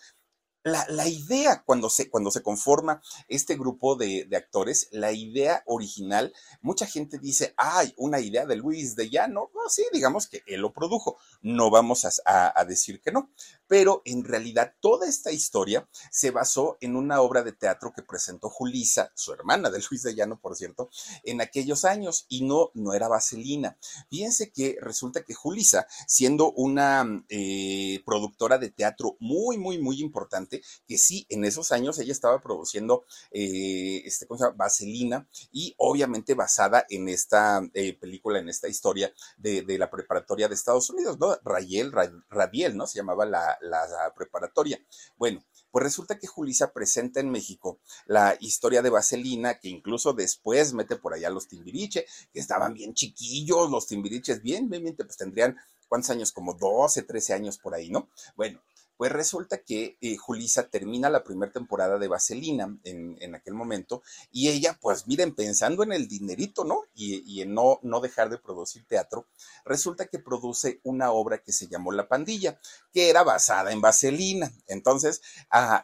la, 0.68 1.08
idea 1.08 1.62
cuando 1.64 1.90
se, 1.90 2.10
cuando 2.10 2.30
se 2.30 2.42
conforma 2.42 3.02
este 3.28 3.56
grupo 3.56 3.96
de, 3.96 4.28
actores, 4.36 4.88
la 4.92 5.12
idea 5.12 5.62
original, 5.66 6.32
mucha 6.60 6.86
gente 6.86 7.18
dice, 7.18 7.54
ay, 7.56 7.94
una 7.96 8.20
idea 8.20 8.46
de 8.46 8.56
Luis 8.56 8.94
de 8.96 9.10
Llano, 9.10 9.50
sí, 9.68 9.84
digamos 9.92 10.26
que 10.26 10.42
él 10.46 10.60
lo 10.60 10.72
produjo, 10.72 11.18
no 11.42 11.70
vamos 11.70 12.06
a, 12.24 12.64
decir 12.66 13.00
que 13.00 13.12
no, 13.12 13.30
pero 13.68 14.02
en 14.04 14.24
realidad 14.24 14.74
toda 14.80 15.06
esta 15.06 15.30
historia 15.30 15.88
se 16.10 16.30
basó 16.30 16.78
en 16.80 16.96
una 16.96 17.20
obra 17.20 17.42
de 17.42 17.52
teatro 17.52 17.92
que 17.94 18.02
presentó 18.02 18.48
Julisa, 18.48 19.12
su 19.14 19.32
hermana 19.32 19.70
de 19.70 19.82
Luis 19.88 20.02
de 20.02 20.14
Llano, 20.14 20.40
por 20.40 20.56
cierto, 20.56 20.90
en 21.22 21.40
aquellos 21.40 21.84
años, 21.84 22.26
y 22.28 22.44
no, 22.44 22.70
no 22.74 22.94
era 22.94 23.08
Vaselina. 23.08 23.76
Fíjense 24.10 24.50
que 24.50 24.78
resulta 24.80 25.22
que 25.22 25.34
Julisa, 25.34 25.86
siendo 26.06 26.52
una 26.52 27.24
eh, 27.28 28.02
productora 28.04 28.58
de 28.58 28.70
teatro 28.70 29.16
muy, 29.20 29.58
muy, 29.58 29.78
muy 29.78 30.00
importante, 30.00 30.62
que 30.86 30.98
sí, 30.98 31.26
en 31.28 31.44
esos 31.44 31.70
años 31.70 31.98
ella 31.98 32.12
estaba 32.12 32.40
produciendo 32.40 33.04
eh, 33.30 34.02
este, 34.04 34.26
¿cómo 34.26 34.38
se 34.38 34.44
llama? 34.44 34.56
Vaselina, 34.56 35.28
y 35.52 35.74
obviamente 35.76 36.34
basada 36.34 36.86
en 36.88 37.08
esta 37.08 37.60
eh, 37.74 37.98
película, 37.98 38.38
en 38.38 38.48
esta 38.48 38.68
historia 38.68 39.12
de, 39.36 39.64
la 39.78 39.90
preparatoria 39.90 40.48
de 40.48 40.54
Estados 40.54 40.90
Unidos, 40.90 41.18
¿no? 41.20 41.36
Rayel, 41.44 41.92
Radiel, 42.30 42.76
¿no? 42.76 42.86
Se 42.86 42.98
llamaba 42.98 43.26
la, 43.26 43.57
la 43.60 44.12
preparatoria. 44.16 44.78
Bueno, 45.16 45.44
pues 45.70 45.82
resulta 45.82 46.18
que 46.18 46.26
Julisa 46.26 46.72
presenta 46.72 47.20
en 47.20 47.30
México 47.30 47.80
la 48.06 48.36
historia 48.40 48.82
de 48.82 48.90
Vaselina, 48.90 49.58
que 49.58 49.68
incluso 49.68 50.12
después 50.12 50.72
mete 50.72 50.96
por 50.96 51.14
allá 51.14 51.30
los 51.30 51.48
Timbiriche, 51.48 52.06
que 52.32 52.40
estaban 52.40 52.74
bien 52.74 52.94
chiquillos, 52.94 53.70
los 53.70 53.86
Timbiriches, 53.86 54.42
bien, 54.42 54.68
bien, 54.68 54.82
bien, 54.82 54.96
pues 54.96 55.16
tendrían, 55.16 55.56
¿cuántos 55.88 56.10
años? 56.10 56.32
Como 56.32 56.54
12, 56.54 57.02
13 57.02 57.34
años 57.34 57.58
por 57.58 57.74
ahí, 57.74 57.90
¿no? 57.90 58.08
Bueno, 58.36 58.60
pues 58.98 59.12
resulta 59.12 59.58
que 59.58 59.96
eh, 60.00 60.16
Julisa 60.16 60.68
termina 60.68 61.08
la 61.08 61.22
primera 61.22 61.52
temporada 61.52 61.98
de 61.98 62.08
Vaselina 62.08 62.76
en, 62.82 63.34
aquel 63.34 63.54
momento 63.54 64.02
y 64.32 64.48
ella, 64.48 64.76
pues 64.80 65.06
miren, 65.06 65.36
pensando 65.36 65.84
en 65.84 65.92
el 65.92 66.08
dinerito, 66.08 66.64
¿no? 66.64 66.82
Y, 66.94 67.40
en 67.40 67.54
no, 67.54 67.78
no 67.82 68.00
dejar 68.00 68.28
de 68.28 68.38
producir 68.38 68.84
teatro, 68.86 69.28
resulta 69.64 70.06
que 70.06 70.18
produce 70.18 70.80
una 70.82 71.12
obra 71.12 71.38
que 71.38 71.52
se 71.52 71.68
llamó 71.68 71.92
La 71.92 72.08
Pandilla, 72.08 72.58
que 72.92 73.08
era 73.08 73.22
basada 73.22 73.70
en 73.70 73.80
Vaselina. 73.80 74.52
Entonces, 74.66 75.22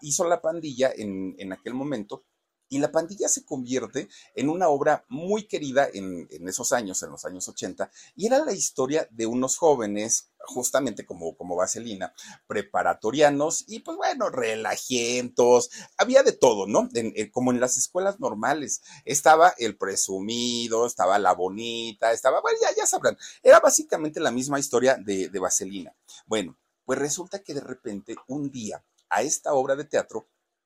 hizo 0.00 0.25
La 0.25 0.42
Pandilla 0.42 0.90
en, 0.94 1.37
en 1.38 1.52
aquel 1.52 1.75
momento 1.75 2.25
y 2.68 2.78
La 2.78 2.90
Pandilla 2.90 3.28
se 3.28 3.44
convierte 3.44 4.09
en 4.35 4.49
una 4.49 4.68
obra 4.68 5.04
muy 5.09 5.47
querida 5.47 5.88
en, 5.92 6.28
esos 6.49 6.73
años, 6.73 7.02
en 7.02 7.11
los 7.11 7.25
años 7.25 7.49
80, 7.49 7.90
y 8.16 8.26
era 8.26 8.44
la 8.44 8.52
historia 8.52 9.09
de 9.11 9.26
unos 9.26 9.56
jóvenes, 9.56 10.30
justamente 10.47 11.06
como, 11.06 11.37
como 11.37 11.56
Vaselina, 11.56 12.12
preparatorianos 12.47 13.64
y 13.66 13.80
pues 13.80 13.97
bueno, 13.97 14.28
relajientos, 14.28 15.71
había 15.97 16.23
de 16.23 16.33
todo, 16.33 16.66
¿no? 16.66 16.88
como 17.33 17.50
en 17.50 17.61
las 17.61 17.76
escuelas 17.76 18.21
normales, 18.21 18.83
estaba 19.04 19.54
el 19.59 19.76
presumido, 19.76 20.87
estaba 20.87 21.18
la 21.18 21.33
bonita, 21.33 22.12
estaba, 22.12 22.40
bueno, 22.40 22.59
ya, 22.61 22.75
ya 22.76 22.87
sabrán, 22.87 23.16
era 23.42 23.61
básicamente 23.61 24.21
la 24.21 24.30
misma 24.30 24.59
historia 24.59 24.97
de, 24.97 25.28
de 25.28 25.38
Vaselina. 25.38 25.94
Bueno, 26.26 26.59
pues 26.85 26.99
resulta 26.99 27.42
que 27.42 27.54
de 27.54 27.61
repente 27.61 28.16
un 28.28 28.50
día 28.50 28.85
a 29.09 29.23
esta 29.23 29.54
obra 29.54 29.76
de 29.76 29.85
teatro 29.85 30.28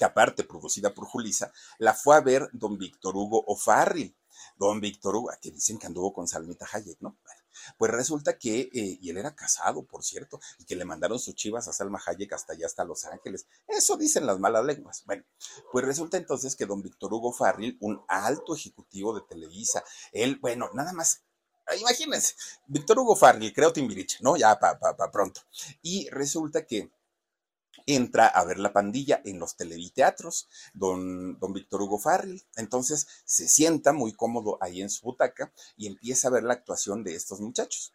que 0.00 0.06
aparte 0.06 0.44
producida 0.44 0.94
por 0.94 1.04
Julisa, 1.04 1.52
la 1.76 1.92
fue 1.92 2.16
a 2.16 2.22
ver 2.22 2.48
don 2.54 2.78
Víctor 2.78 3.14
Hugo 3.14 3.44
O'Farrill. 3.46 4.16
Don 4.56 4.80
Víctor 4.80 5.14
Hugo, 5.14 5.30
que 5.42 5.50
dicen 5.50 5.78
que 5.78 5.86
anduvo 5.86 6.14
con 6.14 6.26
Salmita 6.26 6.66
Hayek, 6.72 6.98
¿no? 7.00 7.18
pues 7.76 7.90
resulta 7.90 8.38
que, 8.38 8.70
eh, 8.72 8.98
y 9.02 9.10
él 9.10 9.18
era 9.18 9.34
casado, 9.34 9.84
por 9.84 10.02
cierto, 10.02 10.40
y 10.58 10.64
que 10.64 10.74
le 10.76 10.86
mandaron 10.86 11.18
sus 11.18 11.34
chivas 11.34 11.68
a 11.68 11.74
Salma 11.74 12.00
Hayek 12.06 12.32
hasta 12.32 12.54
allá, 12.54 12.64
hasta 12.64 12.84
Los 12.84 13.04
Ángeles. 13.04 13.46
Eso 13.68 13.98
dicen 13.98 14.24
las 14.24 14.38
malas 14.38 14.64
lenguas. 14.64 15.02
Bueno, 15.04 15.24
pues 15.70 15.84
resulta 15.84 16.16
entonces 16.16 16.56
que 16.56 16.64
don 16.64 16.80
Víctor 16.80 17.12
Hugo 17.12 17.34
Farril, 17.34 17.76
un 17.80 18.02
alto 18.08 18.54
ejecutivo 18.54 19.14
de 19.14 19.20
Televisa, 19.28 19.84
él, 20.12 20.38
bueno, 20.40 20.70
nada 20.72 20.94
más 20.94 21.22
imagínense, 21.78 22.34
Víctor 22.66 22.98
Hugo 22.98 23.16
Farril, 23.16 23.52
creo 23.52 23.72
Timbiriche, 23.72 24.18
¿no? 24.20 24.36
Ya 24.36 24.58
para 24.58 24.78
pa, 24.78 25.10
pronto. 25.10 25.42
Y 25.82 26.08
resulta 26.10 26.66
que 26.66 26.90
entra 27.86 28.26
a 28.26 28.44
ver 28.44 28.58
la 28.58 28.72
pandilla 28.72 29.20
en 29.24 29.38
los 29.38 29.56
televiteatros, 29.56 30.48
don, 30.74 31.38
don 31.38 31.52
Víctor 31.52 31.82
Hugo 31.82 31.98
Farril. 31.98 32.44
Entonces 32.56 33.06
se 33.24 33.48
sienta 33.48 33.92
muy 33.92 34.12
cómodo 34.12 34.58
ahí 34.60 34.82
en 34.82 34.90
su 34.90 35.04
butaca 35.04 35.52
y 35.76 35.86
empieza 35.86 36.28
a 36.28 36.32
ver 36.32 36.44
la 36.44 36.54
actuación 36.54 37.04
de 37.04 37.14
estos 37.14 37.40
muchachos 37.40 37.92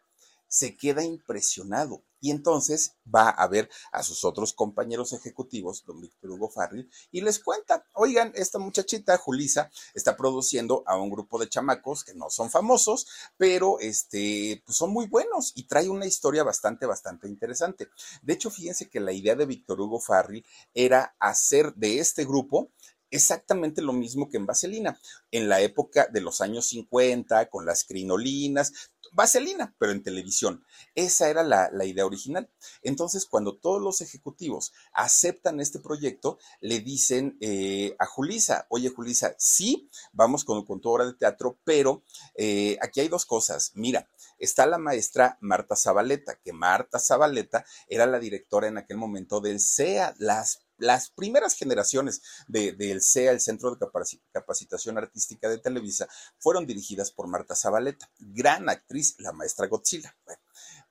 se 0.48 0.76
queda 0.76 1.04
impresionado 1.04 2.02
y 2.20 2.30
entonces 2.30 2.96
va 3.12 3.28
a 3.28 3.46
ver 3.46 3.68
a 3.92 4.02
sus 4.02 4.24
otros 4.24 4.52
compañeros 4.52 5.12
ejecutivos, 5.12 5.84
don 5.84 6.00
Víctor 6.00 6.30
Hugo 6.30 6.48
Farril, 6.48 6.90
y 7.10 7.20
les 7.20 7.38
cuenta, 7.38 7.84
oigan, 7.94 8.32
esta 8.34 8.58
muchachita, 8.58 9.16
Julisa, 9.18 9.70
está 9.94 10.16
produciendo 10.16 10.82
a 10.86 10.96
un 10.96 11.10
grupo 11.10 11.38
de 11.38 11.48
chamacos 11.48 12.04
que 12.04 12.14
no 12.14 12.30
son 12.30 12.50
famosos, 12.50 13.06
pero 13.36 13.78
este, 13.80 14.62
pues 14.64 14.76
son 14.76 14.90
muy 14.90 15.06
buenos 15.06 15.52
y 15.54 15.64
trae 15.64 15.88
una 15.88 16.06
historia 16.06 16.42
bastante, 16.42 16.86
bastante 16.86 17.28
interesante. 17.28 17.88
De 18.22 18.32
hecho, 18.32 18.50
fíjense 18.50 18.88
que 18.88 19.00
la 19.00 19.12
idea 19.12 19.34
de 19.34 19.46
Víctor 19.46 19.80
Hugo 19.80 20.00
Farril 20.00 20.44
era 20.74 21.16
hacer 21.18 21.74
de 21.74 21.98
este 21.98 22.24
grupo 22.24 22.70
exactamente 23.10 23.82
lo 23.82 23.92
mismo 23.92 24.28
que 24.28 24.36
en 24.36 24.46
Vaselina. 24.46 24.98
En 25.30 25.48
la 25.48 25.60
época 25.60 26.08
de 26.12 26.20
los 26.20 26.40
años 26.40 26.68
50, 26.68 27.48
con 27.48 27.66
las 27.66 27.84
crinolinas, 27.84 28.90
vaselina, 29.16 29.74
pero 29.78 29.92
en 29.92 30.02
televisión. 30.02 30.62
Esa 30.94 31.30
era 31.30 31.42
la, 31.42 31.84
idea 31.84 32.04
original. 32.04 32.50
Entonces, 32.82 33.24
cuando 33.24 33.56
todos 33.56 33.80
los 33.82 34.02
ejecutivos 34.02 34.72
aceptan 34.92 35.58
este 35.58 35.80
proyecto, 35.80 36.38
le 36.60 36.80
dicen 36.80 37.38
eh, 37.40 37.96
a 37.98 38.06
Julisa, 38.06 38.66
oye 38.68 38.90
Julisa, 38.90 39.34
sí, 39.38 39.88
vamos 40.12 40.44
con, 40.44 40.64
con 40.66 40.80
tu 40.80 40.90
obra 40.90 41.06
de 41.06 41.14
teatro, 41.14 41.58
pero 41.64 42.04
eh, 42.34 42.76
aquí 42.82 43.00
hay 43.00 43.08
dos 43.08 43.24
cosas. 43.24 43.72
Mira, 43.74 44.06
está 44.38 44.66
la 44.66 44.78
maestra 44.78 45.38
Marta 45.40 45.76
Zabaleta, 45.76 46.38
que 46.44 46.52
Marta 46.52 46.98
Zabaleta 46.98 47.64
era 47.88 48.06
la 48.06 48.18
directora 48.18 48.68
en 48.68 48.76
aquel 48.76 48.98
momento 48.98 49.40
del 49.40 49.60
CEA, 49.60 50.14
las 50.18 50.65
las 50.78 51.10
primeras 51.10 51.54
generaciones 51.54 52.22
del 52.48 52.76
de, 52.76 53.00
CEA, 53.00 53.32
el 53.32 53.40
Centro 53.40 53.74
de 53.74 53.86
Capacitación 54.32 54.98
Artística 54.98 55.48
de 55.48 55.58
Televisa, 55.58 56.08
fueron 56.38 56.66
dirigidas 56.66 57.10
por 57.10 57.28
Marta 57.28 57.54
Zabaleta, 57.54 58.10
gran 58.18 58.68
actriz, 58.68 59.16
la 59.18 59.32
maestra 59.32 59.66
Godzilla. 59.66 60.16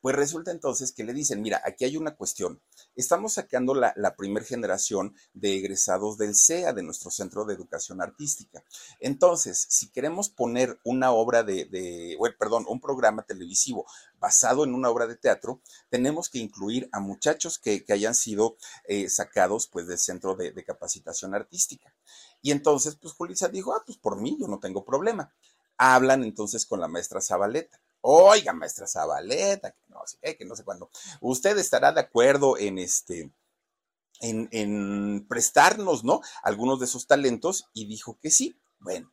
Pues 0.05 0.15
resulta 0.15 0.51
entonces 0.51 0.91
que 0.91 1.03
le 1.03 1.13
dicen, 1.13 1.41
mira, 1.41 1.63
aquí 1.65 1.83
hay 1.83 1.97
una 1.97 2.15
cuestión. 2.15 2.62
Estamos 2.95 3.33
sacando 3.33 3.74
la, 3.74 3.91
la 3.95 4.15
primer 4.15 4.43
generación 4.43 5.15
de 5.33 5.57
egresados 5.57 6.19
del 6.19 6.35
CEA, 6.35 6.74
de 6.74 6.83
nuestro 6.83 7.09
Centro 7.09 7.43
de 7.43 7.55
Educación 7.55 8.03
Artística. 8.03 8.63
Entonces, 9.00 9.65
si 9.67 9.89
queremos 9.89 10.29
poner 10.29 10.79
una 10.83 11.12
obra 11.12 11.41
de, 11.41 11.65
de 11.65 12.19
perdón, 12.38 12.67
un 12.69 12.79
programa 12.79 13.24
televisivo 13.24 13.88
basado 14.19 14.63
en 14.63 14.75
una 14.75 14.91
obra 14.91 15.07
de 15.07 15.15
teatro, 15.15 15.59
tenemos 15.89 16.29
que 16.29 16.38
incluir 16.38 16.88
a 16.91 17.00
muchachos 17.00 17.57
que, 17.57 17.83
hayan 17.89 18.13
sido 18.13 18.57
eh, 18.88 19.09
sacados 19.09 19.65
pues 19.65 19.88
del 19.88 19.97
Centro 19.97 20.35
de, 20.35 20.51
de 20.51 20.63
Capacitación 20.63 21.33
Artística. 21.33 21.95
Y 22.43 22.51
entonces, 22.51 22.93
pues 22.93 23.15
Julissa 23.15 23.47
dijo, 23.47 23.74
ah, 23.74 23.81
pues 23.83 23.97
por 23.97 24.21
mí, 24.21 24.38
yo 24.39 24.47
no 24.47 24.59
tengo 24.59 24.85
problema. 24.85 25.33
Hablan 25.79 26.24
entonces 26.24 26.67
con 26.67 26.79
la 26.79 26.88
maestra 26.88 27.21
Zabaleta 27.21 27.81
Oiga, 28.07 28.53
maestra 28.53 28.85
Zabaleta, 28.85 29.71
que 29.71 29.81
no 29.89 30.05
sé 30.05 30.38
que 30.38 30.45
no 30.45 30.55
sé 30.55 30.63
cuándo. 30.63 30.91
Usted 31.21 31.57
estará 31.57 31.91
de 31.91 32.01
acuerdo 32.01 32.55
en 32.55 32.77
este. 32.77 33.31
En, 34.21 34.47
en, 34.51 35.25
prestarnos, 35.27 36.03
¿no? 36.03 36.21
Algunos 36.43 36.79
de 36.79 36.85
esos 36.85 37.07
talentos 37.07 37.67
y 37.74 37.88
dijo 37.88 38.19
que 38.21 38.29
sí. 38.29 38.55
Bueno, 38.77 39.12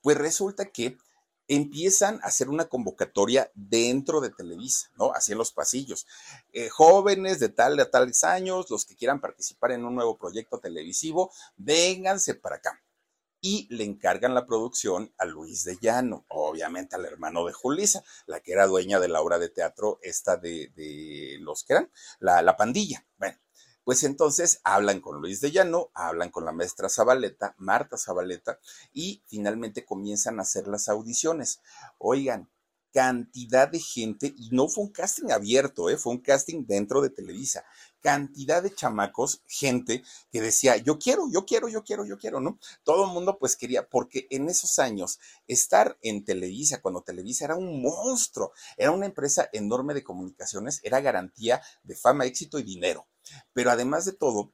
pues 0.00 0.18
resulta 0.18 0.72
que 0.72 0.98
empiezan 1.46 2.18
a 2.24 2.26
hacer 2.26 2.48
una 2.48 2.64
convocatoria 2.64 3.48
dentro 3.54 4.20
de 4.20 4.30
Televisa, 4.30 4.90
¿no? 4.96 5.12
Así 5.12 5.30
en 5.30 5.38
los 5.38 5.52
pasillos. 5.52 6.08
Eh, 6.52 6.68
jóvenes 6.68 7.38
de 7.38 7.48
tal 7.48 7.78
a 7.78 7.92
tales 7.92 8.24
años, 8.24 8.68
los 8.70 8.84
que 8.84 8.96
quieran 8.96 9.20
participar 9.20 9.70
en 9.70 9.84
un 9.84 9.94
nuevo 9.94 10.18
proyecto 10.18 10.58
televisivo, 10.58 11.30
vénganse 11.56 12.34
para 12.34 12.56
acá 12.56 12.82
y 13.42 13.66
le 13.74 13.82
encargan 13.82 14.34
la 14.34 14.46
producción 14.46 15.12
a 15.18 15.26
Luis 15.26 15.64
de 15.64 15.76
Llano, 15.76 16.24
obviamente 16.28 16.94
al 16.94 17.04
hermano 17.04 17.44
de 17.44 17.52
Julisa, 17.52 18.04
la 18.26 18.40
que 18.40 18.52
era 18.52 18.68
dueña 18.68 19.00
de 19.00 19.08
la 19.08 19.20
obra 19.20 19.40
de 19.40 19.48
teatro 19.48 19.98
esta 20.00 20.36
de, 20.36 21.36
los 21.40 21.64
que 21.64 21.72
eran, 21.74 21.90
la, 22.20 22.40
la 22.40 22.56
pandilla. 22.56 23.04
Bueno, 23.18 23.36
pues 23.82 24.04
entonces 24.04 24.60
hablan 24.62 25.00
con 25.00 25.20
Luis 25.20 25.40
de 25.40 25.50
Llano, 25.50 25.90
hablan 25.92 26.30
con 26.30 26.44
la 26.44 26.52
maestra 26.52 26.88
Zabaleta, 26.88 27.56
Marta 27.58 27.98
Zabaleta, 27.98 28.60
y 28.92 29.24
finalmente 29.26 29.84
comienzan 29.84 30.38
a 30.38 30.42
hacer 30.42 30.68
las 30.68 30.88
audiciones. 30.88 31.60
Oigan, 31.98 32.48
cantidad 32.92 33.68
de 33.68 33.80
gente, 33.80 34.34
y 34.36 34.50
no 34.50 34.68
fue 34.68 34.84
un 34.84 34.92
casting 34.92 35.30
abierto, 35.30 35.90
¿eh? 35.90 35.96
fue 35.96 36.12
un 36.12 36.20
casting 36.20 36.64
dentro 36.66 37.00
de 37.00 37.10
Televisa, 37.10 37.64
cantidad 38.02 38.62
de 38.62 38.74
chamacos, 38.74 39.42
gente 39.46 40.02
que 40.30 40.42
decía, 40.42 40.76
yo 40.76 40.98
quiero, 40.98 41.30
yo 41.32 41.46
quiero, 41.46 41.68
yo 41.68 41.82
quiero, 41.82 42.04
yo 42.04 42.18
quiero, 42.18 42.40
¿no? 42.40 42.58
Todo 42.82 43.06
el 43.06 43.12
mundo 43.12 43.38
pues 43.38 43.56
quería, 43.56 43.88
porque 43.88 44.26
en 44.30 44.48
esos 44.48 44.78
años 44.78 45.18
estar 45.46 45.96
en 46.02 46.24
Televisa, 46.24 46.82
cuando 46.82 47.02
Televisa 47.02 47.46
era 47.46 47.56
un 47.56 47.80
monstruo, 47.80 48.52
era 48.76 48.90
una 48.90 49.06
empresa 49.06 49.48
enorme 49.52 49.94
de 49.94 50.04
comunicaciones, 50.04 50.80
era 50.82 51.00
garantía 51.00 51.62
de 51.84 51.96
fama, 51.96 52.26
éxito 52.26 52.58
y 52.58 52.64
dinero. 52.64 53.06
Pero 53.52 53.70
además 53.70 54.04
de 54.04 54.12
todo, 54.12 54.52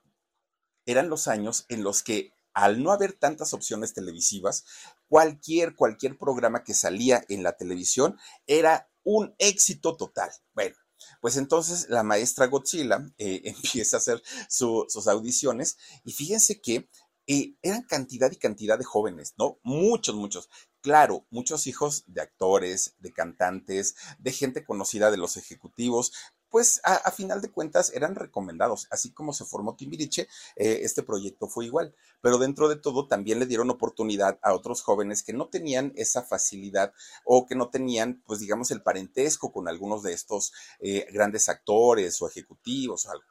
eran 0.86 1.08
los 1.08 1.26
años 1.26 1.64
en 1.68 1.82
los 1.82 2.02
que 2.02 2.32
al 2.54 2.82
no 2.82 2.92
haber 2.92 3.12
tantas 3.12 3.54
opciones 3.54 3.94
televisivas, 3.94 4.64
cualquier, 5.08 5.76
cualquier 5.76 6.18
programa 6.18 6.64
que 6.64 6.74
salía 6.74 7.24
en 7.28 7.42
la 7.42 7.56
televisión 7.56 8.18
era 8.46 8.90
un 9.04 9.34
éxito 9.38 9.96
total. 9.96 10.30
Bueno, 10.54 10.76
pues 11.20 11.36
entonces 11.36 11.88
la 11.88 12.02
maestra 12.02 12.46
Godzilla 12.46 13.06
eh, 13.18 13.42
empieza 13.44 13.96
a 13.96 14.00
hacer 14.00 14.22
sus 14.48 15.08
audiciones 15.08 15.76
y 16.04 16.12
fíjense 16.12 16.60
que 16.60 16.88
eh, 17.30 17.54
eran 17.60 17.82
cantidad 17.82 18.32
y 18.32 18.36
cantidad 18.36 18.78
de 18.78 18.84
jóvenes, 18.84 19.34
¿no? 19.36 19.58
Muchos, 19.62 20.14
muchos. 20.14 20.48
Claro, 20.80 21.26
muchos 21.28 21.66
hijos 21.66 22.04
de 22.06 22.22
actores, 22.22 22.94
de 23.00 23.12
cantantes, 23.12 23.96
de 24.18 24.32
gente 24.32 24.64
conocida 24.64 25.10
de 25.10 25.18
los 25.18 25.36
ejecutivos, 25.36 26.12
pues 26.50 26.80
a, 26.84 27.10
final 27.10 27.40
de 27.40 27.50
cuentas 27.50 27.92
eran 27.94 28.14
recomendados. 28.14 28.86
Así 28.90 29.12
como 29.12 29.32
se 29.32 29.44
formó 29.44 29.76
Timbiriche, 29.76 30.28
eh, 30.56 30.80
este 30.82 31.02
proyecto 31.02 31.48
fue 31.48 31.66
igual. 31.66 31.94
Pero 32.20 32.38
dentro 32.38 32.68
de 32.68 32.76
todo 32.76 33.06
también 33.06 33.38
le 33.38 33.46
dieron 33.46 33.70
oportunidad 33.70 34.38
a 34.42 34.54
otros 34.54 34.82
jóvenes 34.82 35.22
que 35.22 35.32
no 35.32 35.48
tenían 35.48 35.92
esa 35.96 36.22
facilidad 36.22 36.92
o 37.24 37.46
que 37.46 37.54
no 37.54 37.68
tenían, 37.68 38.22
pues 38.26 38.40
digamos, 38.40 38.70
el 38.70 38.82
parentesco 38.82 39.52
con 39.52 39.68
algunos 39.68 40.02
de 40.02 40.12
estos 40.12 40.52
eh, 40.80 41.06
grandes 41.12 41.48
actores 41.48 42.20
o 42.22 42.28
ejecutivos 42.28 43.06
o 43.06 43.10
algo. 43.10 43.24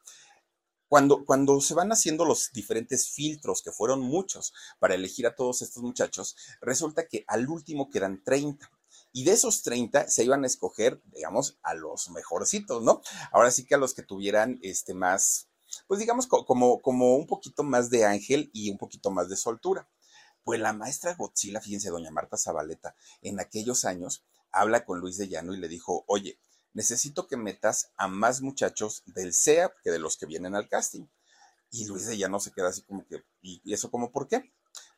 Cuando, 0.87 1.25
cuando, 1.25 1.59
se 1.59 1.73
van 1.73 1.91
haciendo 1.91 2.23
los 2.23 2.51
diferentes 2.53 3.09
filtros, 3.09 3.61
que 3.61 3.73
fueron 3.73 3.99
muchos, 3.99 4.53
para 4.79 4.95
elegir 4.95 5.27
a 5.27 5.35
todos 5.35 5.61
estos 5.61 5.83
muchachos, 5.83 6.37
resulta 6.61 7.07
que 7.07 7.25
al 7.27 7.49
último 7.49 7.89
quedan 7.89 8.23
30 8.23 8.71
y 9.17 9.23
de 9.23 9.31
esos 9.31 9.63
30 9.63 10.09
se 10.09 10.23
iban 10.23 10.43
a 10.43 10.45
escoger, 10.45 11.01
digamos, 11.05 11.57
a 11.63 11.73
los 11.73 12.11
mejorcitos, 12.11 12.83
¿no? 12.83 13.01
Ahora 13.31 13.49
sí 13.49 13.65
que 13.65 13.73
a 13.73 13.79
los 13.79 13.95
que 13.95 14.03
tuvieran 14.03 14.59
este 14.61 14.93
más, 14.93 15.49
pues 15.87 15.99
digamos, 15.99 16.27
como, 16.27 16.83
como 16.83 17.15
un 17.15 17.25
poquito 17.25 17.63
más 17.63 17.89
de 17.89 18.05
ángel 18.05 18.51
y 18.53 18.69
un 18.69 18.77
poquito 18.77 19.09
más 19.09 19.27
de 19.27 19.35
soltura. 19.35 19.89
Pues 20.43 20.59
la 20.59 20.71
maestra 20.71 21.15
Godzilla, 21.15 21.59
fíjense, 21.59 21.89
doña 21.89 22.11
Marta 22.11 22.37
Zabaleta, 22.37 22.95
en 23.23 23.39
aquellos 23.39 23.85
años 23.85 24.23
habla 24.51 24.85
con 24.85 24.99
Luis 24.99 25.17
de 25.17 25.27
Llano 25.27 25.55
y 25.55 25.57
le 25.57 25.67
dijo, 25.67 26.03
oye, 26.05 26.39
necesito 26.73 27.25
que 27.25 27.37
metas 27.37 27.89
a 27.97 28.07
más 28.07 28.41
muchachos 28.41 29.01
del 29.07 29.33
CEA 29.33 29.73
que 29.83 29.89
de 29.89 29.97
los 29.97 30.17
que 30.17 30.27
vienen 30.27 30.53
al 30.53 30.69
casting. 30.69 31.07
Y 31.71 31.87
Luis 31.87 32.05
de 32.05 32.19
Llano 32.19 32.39
se 32.39 32.51
queda 32.51 32.69
así 32.69 32.83
como 32.83 33.03
que, 33.07 33.23
¿y 33.41 33.73
eso 33.73 33.89
como 33.89 34.11
por 34.11 34.27
qué? 34.27 34.53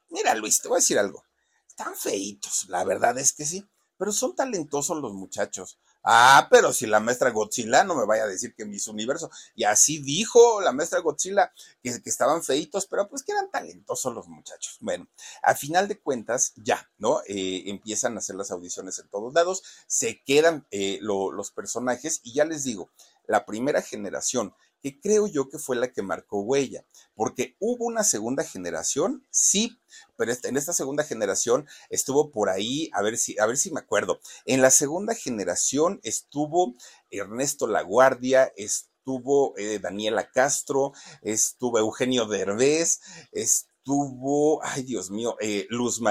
Mira, 0.10 0.36
Luis, 0.36 0.62
te 0.62 0.68
voy 0.68 0.76
a 0.76 0.82
decir 0.82 1.00
algo. 1.00 1.24
Están 1.70 1.96
feitos, 1.96 2.66
la 2.68 2.84
verdad 2.84 3.18
es 3.18 3.32
que 3.32 3.46
sí 3.46 3.66
pero 4.00 4.13
son 4.13 4.34
talentosos 4.34 4.98
los 5.01 5.13
muchachos. 5.13 5.77
Ah, 6.03 6.48
pero 6.50 6.72
si 6.72 6.88
la 6.88 7.01
maestra 7.01 7.32
Godzilla 7.32 7.84
no 7.84 7.96
me 7.96 8.06
vaya 8.06 8.24
a 8.24 8.27
decir 8.27 8.56
que 8.56 8.63
mis 8.63 8.88
universo. 8.88 9.29
Y 9.53 9.65
así 9.65 10.00
dijo 10.00 10.62
la 10.62 10.72
maestra 10.72 11.01
Godzilla 11.01 11.51
que, 11.84 12.01
estaban 12.06 12.41
feitos, 12.41 12.86
pero 12.86 13.10
pues 13.10 13.24
que 13.24 13.34
eran 13.34 13.51
talentosos 13.51 14.15
los 14.15 14.29
muchachos. 14.29 14.77
Bueno, 14.79 15.10
a 15.44 15.53
final 15.53 15.89
de 15.89 16.00
cuentas, 16.00 16.53
ya, 16.56 16.89
¿no? 16.98 17.20
Eh, 17.27 17.63
empiezan 17.65 18.15
a 18.15 18.20
hacer 18.20 18.38
las 18.38 18.51
audiciones 18.51 18.98
en 19.00 19.10
todos 19.10 19.34
lados, 19.34 19.63
se 19.86 20.24
quedan 20.24 20.65
eh, 20.72 21.00
los 21.01 21.51
personajes 21.51 22.22
y 22.24 22.34
ya 22.34 22.46
les 22.46 22.63
digo, 22.63 22.89
la 23.27 23.46
primera 23.46 23.82
generación 23.82 24.56
que 24.82 25.00
creo 25.00 25.28
yo 25.28 25.50
que 25.50 25.60
fue 25.60 25.76
la 25.76 25.92
que 25.92 26.02
marcó 26.02 26.42
huella, 26.42 26.86
porque 27.16 27.56
hubo 27.60 27.86
una 27.86 28.04
segunda 28.04 28.44
generación, 28.44 29.26
sí, 29.30 29.80
pero 30.16 30.32
en 30.44 30.58
esta 30.58 30.74
segunda 30.74 31.04
generación 31.04 31.68
estuvo 31.90 32.32
por 32.32 32.50
ahí, 32.50 32.90
a 32.94 33.02
ver 33.02 33.18
si, 33.18 33.38
a 33.40 33.46
ver 33.46 33.58
si 33.58 33.72
me 33.72 33.80
acuerdo. 33.80 34.20
En 34.46 34.62
la 34.62 34.72
segunda 34.72 35.16
generación 35.16 36.00
estuvo 36.04 36.76
Ernesto 37.10 37.68
Laguardia, 37.68 38.52
estuvo 38.56 39.58
eh, 39.58 39.80
Daniela 39.80 40.30
Castro, 40.30 40.94
estuvo 41.22 41.80
Eugenio 41.80 42.26
Derbez, 42.26 43.02
estuvo, 43.32 44.64
ay 44.64 44.84
Dios 44.84 45.10
mío, 45.10 45.36
eh, 45.42 45.66
Luz, 45.70 46.02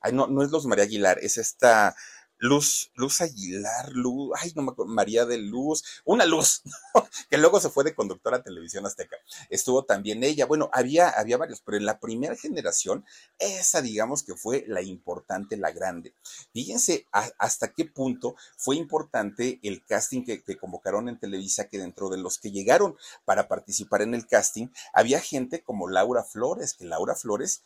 ay, 0.00 0.12
no, 0.12 0.26
no 0.26 0.42
es 0.42 0.50
Luz 0.50 0.66
María 0.66 0.84
Aguilar, 0.84 1.18
es 1.20 1.36
esta 1.36 1.94
Luz, 2.42 2.90
Luz 2.96 3.20
Aguilar, 3.20 3.92
Luz, 3.92 4.32
ay, 4.36 4.52
no 4.56 4.62
me 4.62 4.72
acuerdo, 4.72 4.92
María 4.92 5.24
de 5.24 5.38
Luz, 5.38 5.84
una 6.04 6.26
luz, 6.26 6.62
que 7.30 7.38
luego 7.38 7.60
se 7.60 7.70
fue 7.70 7.84
de 7.84 7.94
conductora 7.94 8.38
a 8.38 8.42
Televisión 8.42 8.84
Azteca. 8.84 9.16
Estuvo 9.48 9.84
también 9.84 10.24
ella, 10.24 10.44
bueno, 10.46 10.68
había, 10.72 11.08
había 11.08 11.36
varios, 11.36 11.60
pero 11.60 11.76
en 11.76 11.86
la 11.86 12.00
primera 12.00 12.34
generación, 12.34 13.04
esa 13.38 13.80
digamos 13.80 14.24
que 14.24 14.34
fue 14.34 14.64
la 14.66 14.82
importante, 14.82 15.56
la 15.56 15.70
grande. 15.70 16.16
Fíjense 16.52 17.06
hasta 17.38 17.72
qué 17.72 17.84
punto 17.84 18.34
fue 18.56 18.74
importante 18.74 19.60
el 19.62 19.84
casting 19.86 20.24
que, 20.24 20.42
que 20.42 20.58
convocaron 20.58 21.08
en 21.08 21.20
Televisa, 21.20 21.68
que 21.68 21.78
dentro 21.78 22.08
de 22.08 22.18
los 22.18 22.38
que 22.38 22.50
llegaron 22.50 22.96
para 23.24 23.46
participar 23.46 24.02
en 24.02 24.14
el 24.14 24.26
casting, 24.26 24.66
había 24.92 25.20
gente 25.20 25.62
como 25.62 25.88
Laura 25.88 26.24
Flores, 26.24 26.74
que 26.74 26.86
Laura 26.86 27.14
Flores 27.14 27.62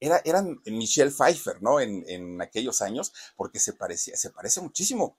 era, 0.00 0.20
eran 0.24 0.60
Michelle 0.66 1.10
Pfeiffer, 1.10 1.62
¿no? 1.62 1.80
En, 1.80 2.04
en 2.08 2.40
aquellos 2.40 2.82
años, 2.82 3.12
porque 3.36 3.58
se 3.58 3.72
parecía, 3.72 4.16
se 4.16 4.30
parece 4.30 4.60
muchísimo 4.60 5.18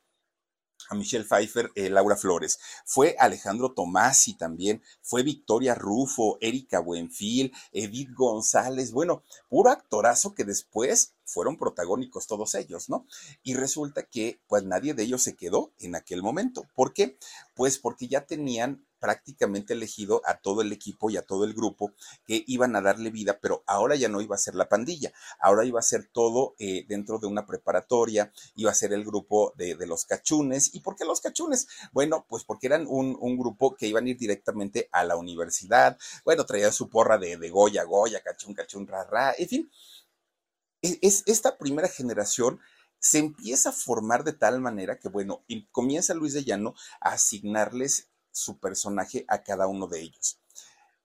a 0.90 0.96
Michelle 0.96 1.26
Pfeiffer, 1.26 1.72
eh, 1.76 1.90
Laura 1.90 2.16
Flores, 2.16 2.60
fue 2.86 3.16
Alejandro 3.20 3.74
Tomasi 3.74 4.36
también, 4.36 4.82
fue 5.02 5.24
Victoria 5.24 5.76
Rufo, 5.76 6.38
Erika 6.42 6.80
Buenfil, 6.80 7.54
Edith 7.72 8.12
González, 8.14 8.92
bueno, 8.92 9.24
puro 9.50 9.70
actorazo 9.70 10.34
que 10.34 10.46
después 10.46 11.14
fueron 11.26 11.58
protagónicos 11.58 12.28
todos 12.28 12.56
ellos, 12.56 12.90
¿no? 12.90 13.06
Y 13.44 13.54
resulta 13.54 14.04
que 14.04 14.42
pues 14.48 14.64
nadie 14.64 14.94
de 14.94 15.04
ellos 15.04 15.22
se 15.22 15.36
quedó 15.36 15.74
en 15.78 15.96
aquel 15.96 16.24
momento. 16.24 16.68
¿Por 16.74 16.94
qué? 16.94 17.20
Pues 17.54 17.78
porque 17.78 18.08
ya 18.08 18.26
tenían 18.26 18.88
prácticamente 19.00 19.74
elegido 19.74 20.22
a 20.26 20.36
todo 20.36 20.62
el 20.62 20.72
equipo 20.72 21.10
y 21.10 21.18
a 21.18 21.22
todo 21.22 21.46
el 21.46 21.54
grupo 21.54 21.94
que 22.26 22.44
iban 22.48 22.76
a 22.76 22.82
darle 22.82 23.10
vida, 23.10 23.40
pero 23.42 23.64
ahora 23.66 23.96
ya 23.96 24.10
no 24.10 24.22
iba 24.22 24.36
a 24.36 24.40
ser 24.40 24.56
la 24.56 24.70
pandilla, 24.70 25.14
ahora 25.40 25.66
iba 25.66 25.80
a 25.80 25.84
ser 25.84 26.10
todo 26.12 26.56
eh, 26.60 26.86
dentro 26.88 27.20
de 27.20 27.28
una 27.28 27.46
preparatoria, 27.46 28.32
iba 28.56 28.72
a 28.72 28.76
ser 28.76 28.94
el 28.94 29.06
grupo 29.06 29.54
de, 29.56 29.76
los 29.88 30.06
cachunes. 30.06 30.74
¿Y 30.74 30.82
por 30.82 30.96
qué 30.96 31.06
los 31.06 31.22
cachunes? 31.22 31.68
Bueno, 31.92 32.26
pues 32.28 32.44
porque 32.44 32.68
eran 32.68 32.86
un, 32.88 33.18
grupo 33.40 33.76
que 33.76 33.88
iban 33.88 34.06
a 34.06 34.10
ir 34.10 34.18
directamente 34.18 34.90
a 34.92 35.04
la 35.04 35.16
universidad, 35.16 35.98
bueno, 36.26 36.46
traían 36.46 36.74
su 36.74 36.90
porra 36.90 37.18
de, 37.18 37.38
de 37.38 37.50
Goya, 37.50 37.84
Goya, 37.84 38.22
cachún, 38.22 38.54
cachún, 38.54 38.86
ra, 38.88 39.34
en 39.38 39.48
fin. 39.48 39.72
E, 40.82 41.00
es, 41.02 41.24
esta 41.26 41.58
primera 41.58 41.88
generación 41.88 42.60
se 43.00 43.20
empieza 43.20 43.70
a 43.70 43.74
formar 43.74 44.24
de 44.24 44.34
tal 44.34 44.60
manera 44.60 45.00
que, 45.00 45.08
bueno, 45.08 45.44
comienza 45.72 46.14
Luis 46.14 46.34
de 46.34 46.44
Llano 46.44 46.76
a 47.00 47.12
asignarles 47.14 48.09
su 48.32 48.60
personaje 48.60 49.26
a 49.28 49.44
cada 49.44 49.68
uno 49.68 49.88
de 49.88 50.02
ellos. 50.02 50.40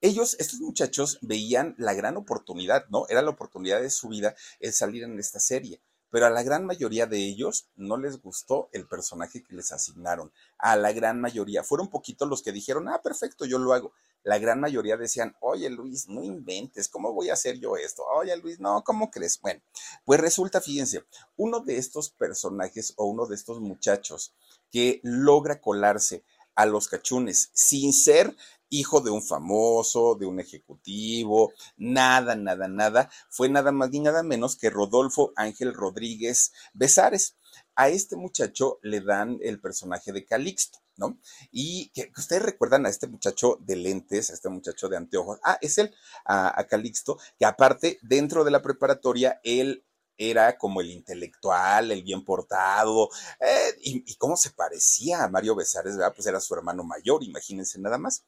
Ellos, 0.01 0.35
estos 0.39 0.59
muchachos, 0.59 1.17
veían 1.21 1.75
la 1.77 1.93
gran 1.93 2.17
oportunidad, 2.17 2.85
¿no? 2.89 3.07
Era 3.09 3.21
la 3.21 3.31
oportunidad 3.31 3.81
de 3.81 3.89
su 3.89 4.09
vida 4.09 4.35
el 4.59 4.73
salir 4.73 5.03
en 5.03 5.17
esta 5.19 5.39
serie. 5.39 5.81
Pero 6.11 6.27
a 6.27 6.29
la 6.29 6.43
gran 6.43 6.65
mayoría 6.65 7.07
de 7.07 7.17
ellos 7.17 7.67
no 7.75 7.97
les 7.97 8.21
gustó 8.21 8.69
el 8.71 8.87
personaje 8.87 9.43
que 9.43 9.55
les 9.55 9.71
asignaron. 9.71 10.31
A 10.57 10.75
la 10.75 10.93
gran 10.93 11.19
mayoría. 11.19 11.63
Fueron 11.63 11.89
poquitos 11.89 12.29
los 12.29 12.41
que 12.41 12.51
dijeron, 12.51 12.87
ah, 12.87 13.01
perfecto, 13.03 13.45
yo 13.45 13.57
lo 13.57 13.73
hago. 13.73 13.93
La 14.25 14.39
gran 14.39 14.59
mayoría 14.59 14.97
decían, 14.97 15.35
oye 15.39 15.69
Luis, 15.69 16.07
no 16.07 16.23
inventes, 16.23 16.89
¿cómo 16.89 17.13
voy 17.13 17.29
a 17.29 17.33
hacer 17.33 17.59
yo 17.59 17.77
esto? 17.77 18.03
Oye 18.17 18.35
Luis, 18.37 18.59
no, 18.59 18.83
¿cómo 18.83 19.11
crees? 19.11 19.39
Bueno, 19.39 19.61
pues 20.03 20.19
resulta, 20.19 20.61
fíjense, 20.61 21.05
uno 21.37 21.59
de 21.59 21.77
estos 21.77 22.09
personajes 22.09 22.93
o 22.97 23.05
uno 23.05 23.27
de 23.27 23.35
estos 23.35 23.59
muchachos 23.59 24.33
que 24.71 24.99
logra 25.03 25.61
colarse 25.61 26.23
a 26.55 26.65
los 26.65 26.87
cachunes 26.87 27.49
sin 27.53 27.93
ser 27.93 28.35
hijo 28.69 29.01
de 29.01 29.11
un 29.11 29.21
famoso, 29.21 30.15
de 30.15 30.25
un 30.25 30.39
ejecutivo, 30.39 31.53
nada, 31.77 32.35
nada, 32.35 32.67
nada, 32.67 33.09
fue 33.29 33.49
nada 33.49 33.71
más 33.71 33.89
ni 33.91 33.99
nada 33.99 34.23
menos 34.23 34.55
que 34.55 34.69
Rodolfo 34.69 35.31
Ángel 35.35 35.73
Rodríguez 35.73 36.51
Besares. 36.73 37.37
A 37.75 37.89
este 37.89 38.15
muchacho 38.15 38.79
le 38.81 39.01
dan 39.01 39.37
el 39.41 39.59
personaje 39.59 40.11
de 40.11 40.25
Calixto. 40.25 40.79
¿no? 40.97 41.19
Y 41.51 41.89
que, 41.89 42.11
ustedes 42.17 42.41
recuerdan 42.41 42.85
a 42.85 42.89
este 42.89 43.07
muchacho 43.07 43.57
de 43.59 43.75
lentes, 43.75 44.29
a 44.29 44.33
este 44.33 44.49
muchacho 44.49 44.87
de 44.87 44.97
anteojos, 44.97 45.39
ah, 45.43 45.57
es 45.61 45.77
él, 45.77 45.93
a, 46.23 46.57
a 46.57 46.67
Calixto, 46.67 47.17
que 47.37 47.45
aparte, 47.45 47.99
dentro 48.01 48.45
de 48.45 48.51
la 48.51 48.61
preparatoria, 48.61 49.39
él 49.43 49.84
era 50.17 50.57
como 50.57 50.81
el 50.81 50.91
intelectual, 50.91 51.91
el 51.91 52.03
bien 52.03 52.23
portado, 52.23 53.09
eh, 53.39 53.75
y, 53.81 54.15
cómo 54.15 54.37
se 54.37 54.51
parecía 54.51 55.23
a 55.23 55.29
Mario 55.29 55.55
Besares, 55.55 55.97
¿verdad? 55.97 56.13
Pues 56.15 56.27
era 56.27 56.39
su 56.39 56.53
hermano 56.53 56.83
mayor, 56.83 57.23
imagínense 57.23 57.79
nada 57.79 57.97
más. 57.97 58.23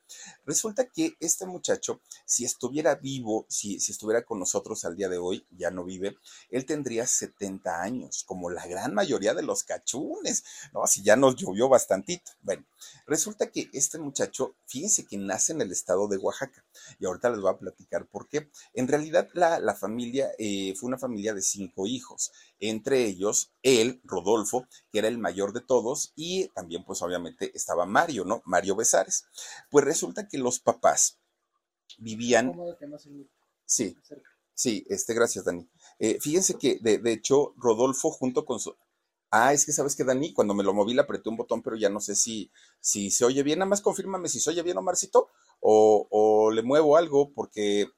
Resulta 0.45 0.85
que 0.85 1.15
este 1.19 1.45
muchacho, 1.45 2.01
si 2.25 2.45
estuviera 2.45 2.95
vivo, 2.95 3.45
si, 3.49 3.79
si 3.79 3.91
estuviera 3.91 4.23
con 4.23 4.39
nosotros 4.39 4.83
al 4.85 4.95
día 4.95 5.09
de 5.09 5.17
hoy, 5.17 5.45
ya 5.51 5.71
no 5.71 5.83
vive, 5.83 6.17
él 6.49 6.65
tendría 6.65 7.07
70 7.07 7.81
años, 7.81 8.23
como 8.25 8.49
la 8.49 8.65
gran 8.67 8.93
mayoría 8.93 9.33
de 9.33 9.43
los 9.43 9.63
cachunes, 9.63 10.43
¿no? 10.73 10.85
Si 10.87 11.03
ya 11.03 11.15
nos 11.15 11.35
llovió 11.35 11.69
bastantito. 11.69 12.31
Bueno, 12.41 12.65
resulta 13.05 13.49
que 13.51 13.69
este 13.73 13.97
muchacho, 13.97 14.55
fíjense 14.65 15.05
que 15.05 15.17
nace 15.17 15.53
en 15.53 15.61
el 15.61 15.71
estado 15.71 16.07
de 16.07 16.17
Oaxaca, 16.17 16.65
y 16.99 17.05
ahorita 17.05 17.29
les 17.29 17.39
voy 17.39 17.51
a 17.51 17.57
platicar 17.57 18.07
por 18.07 18.27
qué. 18.27 18.49
En 18.73 18.87
realidad, 18.87 19.27
la, 19.33 19.75
familia 19.75 20.31
eh, 20.39 20.73
fue 20.75 20.87
una 20.87 20.97
familia 20.97 21.33
de 21.33 21.41
cinco 21.41 21.76
hijos, 21.85 22.31
entre 22.59 23.05
ellos 23.05 23.53
él, 23.61 24.01
Rodolfo, 24.03 24.67
que 24.91 24.99
era 24.99 25.07
el 25.07 25.17
mayor 25.17 25.53
de 25.53 25.61
todos, 25.61 26.13
y 26.15 26.47
también 26.49 26.83
pues 26.83 27.01
obviamente 27.01 27.51
estaba 27.53 27.85
Mario, 27.85 28.25
¿no? 28.25 28.41
Mario 28.45 28.75
Besares. 28.75 29.25
Pues 29.69 29.85
resulta 29.85 30.27
que 30.27 30.37
los 30.37 30.59
papás 30.59 31.19
vivían... 31.97 32.53
Sí, 33.65 33.97
sí, 34.53 34.85
este, 34.89 35.13
gracias 35.13 35.45
Dani. 35.45 35.69
Eh, 35.99 36.19
fíjense 36.21 36.55
que 36.55 36.79
de, 36.81 37.01
hecho 37.11 37.53
Rodolfo 37.57 38.11
junto 38.11 38.45
con 38.45 38.59
su... 38.59 38.75
Ah, 39.29 39.51
es 39.51 39.65
que 39.65 39.73
sabes 39.73 39.95
que 39.95 40.05
Dani, 40.05 40.33
cuando 40.33 40.53
me 40.53 40.63
lo 40.63 40.73
moví 40.73 40.93
le 40.93 41.01
apreté 41.01 41.29
un 41.29 41.35
botón, 41.35 41.61
pero 41.61 41.75
ya 41.75 41.89
no 41.89 41.99
sé 41.99 42.15
si, 42.15 42.49
si 42.79 43.11
se 43.11 43.25
oye 43.25 43.43
bien. 43.43 43.59
Nada 43.59 43.69
más 43.69 43.81
confírmame 43.81 44.29
si 44.29 44.39
se 44.39 44.49
oye 44.49 44.63
bien, 44.63 44.77
Omarcito, 44.77 45.29
o, 45.59 46.07
o 46.09 46.51
le 46.51 46.63
muevo 46.63 46.95
algo, 46.95 47.33
porque 47.33 47.89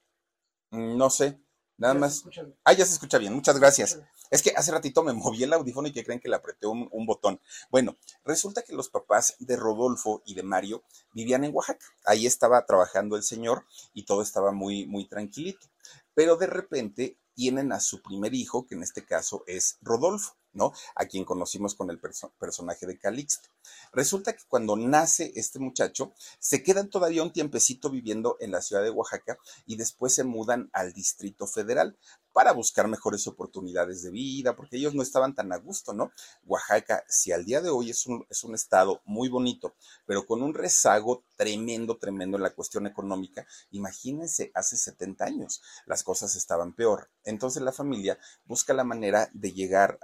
mm, 0.71 0.97
no 0.97 1.09
sé. 1.11 1.39
Nada 1.79 1.93
más. 1.93 2.25
Ah, 2.65 2.73
ya 2.73 2.85
se 2.85 2.93
escucha 2.93 3.17
bien. 3.17 3.33
Muchas 3.33 3.57
gracias. 3.57 3.99
Es 4.29 4.43
que 4.43 4.51
hace 4.55 4.71
ratito 4.71 5.01
me 5.01 5.13
moví 5.13 5.41
el 5.43 5.53
audífono 5.53 5.87
y 5.87 5.93
que 5.93 6.03
creen 6.03 6.19
que 6.19 6.27
le 6.27 6.35
apreté 6.35 6.67
un, 6.67 6.89
un, 6.91 7.05
botón. 7.05 7.39
Bueno, 7.71 7.97
resulta 8.25 8.61
que 8.61 8.73
los 8.73 8.89
papás 8.89 9.35
de 9.39 9.55
Rodolfo 9.55 10.21
y 10.25 10.35
de 10.35 10.43
Mario 10.43 10.83
vivían 11.13 11.45
en 11.45 11.55
Oaxaca. 11.55 11.85
Ahí 12.05 12.27
estaba 12.27 12.65
trabajando 12.65 13.15
el 13.15 13.23
señor 13.23 13.65
y 13.93 14.03
todo 14.03 14.21
estaba 14.21 14.51
muy, 14.51 14.85
muy 14.85 15.07
tranquilito. 15.07 15.67
Pero 16.13 16.35
de 16.35 16.47
repente 16.47 17.17
tienen 17.33 17.71
a 17.71 17.79
su 17.79 18.01
primer 18.01 18.33
hijo, 18.33 18.67
que 18.67 18.75
en 18.75 18.83
este 18.83 19.05
caso 19.05 19.45
es 19.47 19.77
Rodolfo. 19.81 20.35
¿No? 20.53 20.73
A 20.95 21.05
quien 21.05 21.25
conocimos 21.25 21.75
con 21.75 21.89
el 21.89 21.99
personaje 21.99 22.85
de 22.85 22.97
Calixto. 22.97 23.49
Resulta 23.91 24.33
que 24.33 24.43
cuando 24.47 24.75
nace 24.75 25.31
este 25.35 25.59
muchacho, 25.59 26.13
se 26.39 26.63
quedan 26.63 26.89
todavía 26.89 27.23
un 27.23 27.33
tiempecito 27.33 27.89
viviendo 27.89 28.37
en 28.39 28.51
la 28.51 28.61
ciudad 28.61 28.83
de 28.83 28.89
Oaxaca 28.89 29.37
y 29.65 29.75
después 29.75 30.13
se 30.13 30.23
mudan 30.23 30.69
al 30.73 30.93
Distrito 30.93 31.47
Federal 31.47 31.97
para 32.33 32.51
buscar 32.51 32.87
mejores 32.87 33.27
oportunidades 33.27 34.03
de 34.03 34.11
vida, 34.11 34.55
porque 34.55 34.77
ellos 34.77 34.93
no 34.93 35.01
estaban 35.01 35.33
tan 35.35 35.51
a 35.51 35.57
gusto, 35.57 35.93
¿no? 35.93 36.11
Oaxaca, 36.45 37.03
si 37.07 37.31
al 37.31 37.43
día 37.43 37.61
de 37.61 37.69
hoy 37.69 37.89
es 37.89 38.05
un, 38.05 38.25
es 38.29 38.43
un 38.43 38.55
estado 38.55 39.01
muy 39.05 39.29
bonito, 39.29 39.75
pero 40.05 40.25
con 40.25 40.43
un 40.43 40.53
rezago 40.53 41.23
tremendo, 41.35 41.97
tremendo 41.97 42.37
en 42.37 42.43
la 42.43 42.53
cuestión 42.53 42.85
económica, 42.87 43.45
imagínense, 43.71 44.51
hace 44.53 44.77
70 44.77 45.25
años 45.25 45.61
las 45.85 46.03
cosas 46.03 46.35
estaban 46.35 46.73
peor. 46.73 47.09
Entonces 47.23 47.61
la 47.61 47.71
familia 47.71 48.19
busca 48.45 48.73
la 48.73 48.83
manera 48.83 49.29
de 49.33 49.51
llegar 49.51 49.99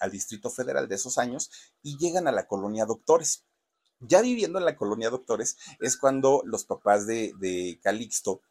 al 0.00 0.10
Distrito 0.10 0.50
Federal 0.50 0.88
de 0.88 0.94
esos 0.94 1.18
años 1.18 1.50
y 1.82 1.96
llegan 1.98 2.28
a 2.28 2.32
la 2.32 2.46
colonia 2.46 2.86
Doctores. 2.86 3.44
Ya 4.00 4.20
viviendo 4.20 4.58
en 4.58 4.64
la 4.64 4.76
colonia 4.76 5.10
Doctores 5.10 5.56
es 5.80 5.96
cuando 5.96 6.42
los 6.44 6.64
papás 6.64 7.06
de, 7.06 7.32
de 7.38 7.78
Calixto 7.82 8.42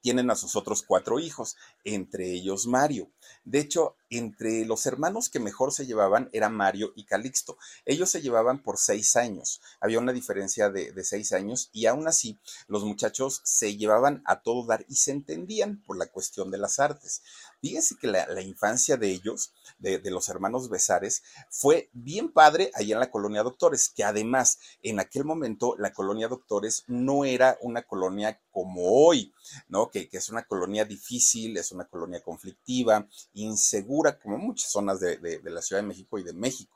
tienen 0.00 0.30
a 0.30 0.36
sus 0.36 0.56
otros 0.56 0.82
cuatro 0.82 1.18
hijos, 1.18 1.56
entre 1.84 2.30
ellos 2.32 2.66
Mario. 2.66 3.10
De 3.44 3.58
hecho, 3.58 3.96
entre 4.10 4.64
los 4.64 4.86
hermanos 4.86 5.28
que 5.28 5.40
mejor 5.40 5.72
se 5.72 5.86
llevaban 5.86 6.28
eran 6.32 6.54
Mario 6.54 6.92
y 6.94 7.04
Calixto. 7.04 7.58
Ellos 7.84 8.10
se 8.10 8.22
llevaban 8.22 8.62
por 8.62 8.78
seis 8.78 9.16
años. 9.16 9.60
Había 9.80 9.98
una 9.98 10.12
diferencia 10.12 10.70
de, 10.70 10.92
seis 11.04 11.32
años 11.32 11.70
y 11.72 11.86
aún 11.86 12.06
así 12.06 12.38
los 12.68 12.84
muchachos 12.84 13.40
se 13.44 13.76
llevaban 13.76 14.22
a 14.26 14.42
todo 14.42 14.64
dar 14.66 14.84
y 14.88 14.96
se 14.96 15.12
entendían 15.12 15.82
por 15.82 15.96
la 15.96 16.06
cuestión 16.06 16.50
de 16.50 16.58
las 16.58 16.78
artes. 16.78 17.22
Fíjense 17.66 17.96
que 18.00 18.06
la, 18.06 18.40
infancia 18.42 18.96
de 18.96 19.10
ellos, 19.10 19.52
de, 19.80 20.00
los 20.08 20.28
hermanos 20.28 20.68
Besares, 20.68 21.24
fue 21.50 21.90
bien 21.92 22.32
padre 22.32 22.70
ahí 22.74 22.92
en 22.92 23.00
la 23.00 23.10
colonia 23.10 23.42
Doctores, 23.42 23.88
que 23.88 24.04
además 24.04 24.60
en 24.84 25.00
aquel 25.00 25.24
momento 25.24 25.74
la 25.76 25.92
colonia 25.92 26.28
Doctores 26.28 26.84
no 26.86 27.24
era 27.24 27.58
una 27.62 27.82
colonia 27.82 28.40
como 28.52 28.82
hoy, 29.04 29.34
¿no? 29.66 29.90
Que, 29.90 30.08
es 30.12 30.28
una 30.28 30.44
colonia 30.44 30.84
difícil, 30.84 31.56
es 31.56 31.72
una 31.72 31.86
colonia 31.86 32.22
conflictiva, 32.22 33.08
insegura, 33.34 34.16
como 34.16 34.38
muchas 34.38 34.70
zonas 34.70 35.00
de 35.00 35.40
la 35.42 35.60
Ciudad 35.60 35.82
de 35.82 35.88
México 35.88 36.20
y 36.20 36.22
de 36.22 36.34
México. 36.34 36.75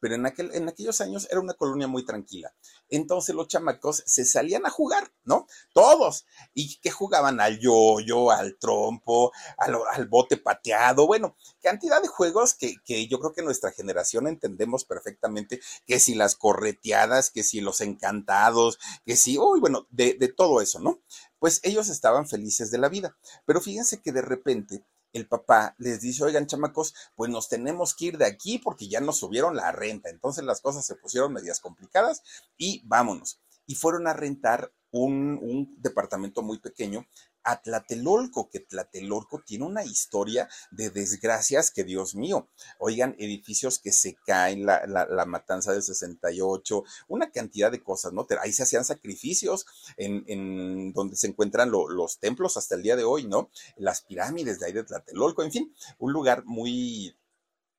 pero 0.00 0.14
en, 0.14 0.26
aquel, 0.26 0.54
en 0.54 0.68
aquellos 0.68 1.00
años 1.00 1.26
era 1.30 1.40
una 1.40 1.54
colonia 1.54 1.88
muy 1.88 2.04
tranquila. 2.04 2.54
Entonces 2.88 3.34
los 3.34 3.48
chamacos 3.48 4.02
se 4.06 4.24
salían 4.24 4.66
a 4.66 4.70
jugar, 4.70 5.12
¿no? 5.24 5.46
Todos. 5.72 6.26
Y 6.54 6.78
que 6.78 6.90
jugaban 6.90 7.40
al 7.40 7.58
yoyo, 7.58 8.30
al 8.30 8.56
trompo, 8.58 9.32
al, 9.56 10.06
bote 10.08 10.36
pateado, 10.36 11.06
bueno, 11.06 11.36
cantidad 11.62 12.00
de 12.00 12.08
juegos 12.08 12.54
que, 12.54 12.76
que, 12.84 13.06
yo 13.08 13.18
creo 13.18 13.32
que 13.32 13.42
nuestra 13.42 13.72
generación 13.72 14.26
entendemos 14.26 14.84
perfectamente, 14.84 15.60
que 15.86 16.00
si 16.00 16.14
las 16.14 16.34
correteadas, 16.34 17.30
que 17.30 17.42
si 17.42 17.60
los 17.60 17.80
encantados, 17.80 18.78
que 19.04 19.16
si, 19.16 19.38
uy, 19.38 19.60
bueno, 19.60 19.86
de, 19.90 20.14
de 20.14 20.28
todo 20.28 20.60
eso, 20.60 20.78
¿no? 20.80 21.00
Pues 21.38 21.60
ellos 21.62 21.88
estaban 21.88 22.28
felices 22.28 22.70
de 22.70 22.78
la 22.78 22.88
vida. 22.88 23.16
Pero 23.44 23.60
fíjense 23.60 24.00
que 24.00 24.12
de 24.12 24.22
repente 24.22 24.84
el 25.12 25.28
papá 25.28 25.74
les 25.78 26.00
dice, 26.00 26.24
oigan 26.24 26.46
chamacos, 26.46 26.94
pues 27.14 27.30
nos 27.30 27.48
tenemos 27.48 27.94
que 27.94 28.06
ir 28.06 28.18
de 28.18 28.26
aquí 28.26 28.58
porque 28.58 28.88
ya 28.88 29.00
nos 29.00 29.18
subieron 29.18 29.56
la 29.56 29.72
renta. 29.72 30.10
Entonces 30.10 30.44
las 30.44 30.60
cosas 30.60 30.86
se 30.86 30.96
pusieron 30.96 31.32
medias 31.32 31.60
complicadas 31.60 32.22
y 32.56 32.82
vámonos. 32.86 33.40
Y 33.66 33.74
fueron 33.74 34.06
a 34.06 34.14
rentar 34.14 34.72
un, 34.90 35.38
un 35.42 35.74
departamento 35.78 36.42
muy 36.42 36.58
pequeño 36.58 37.06
a 37.44 37.62
Tlatelolco, 37.62 38.48
que 38.50 38.60
Tlatelolco 38.60 39.40
tiene 39.40 39.64
una 39.64 39.84
historia 39.84 40.48
de 40.70 40.90
desgracias 40.90 41.70
que, 41.70 41.84
Dios 41.84 42.14
mío, 42.14 42.48
oigan, 42.78 43.14
edificios 43.18 43.78
que 43.78 43.92
se 43.92 44.14
caen, 44.26 44.66
la, 44.66 44.86
la, 44.86 45.24
matanza 45.24 45.72
del 45.72 45.82
68, 45.82 46.84
una 47.08 47.30
cantidad 47.30 47.70
de 47.70 47.82
cosas, 47.82 48.12
¿no? 48.12 48.26
Ahí 48.42 48.52
se 48.52 48.62
hacían 48.62 48.84
sacrificios 48.84 49.66
en, 49.96 50.24
en 50.26 50.92
donde 50.92 51.16
se 51.16 51.26
encuentran 51.26 51.70
los 51.70 52.18
templos 52.18 52.56
hasta 52.56 52.74
el 52.74 52.82
día 52.82 52.96
de 52.96 53.04
hoy, 53.04 53.26
¿no? 53.26 53.50
Las 53.76 54.02
pirámides 54.02 54.60
de 54.60 54.66
ahí 54.66 54.72
de 54.72 54.84
Tlatelolco, 54.84 55.42
en 55.42 55.52
fin, 55.52 55.74
un 55.98 56.12
lugar 56.12 56.44
muy, 56.44 57.16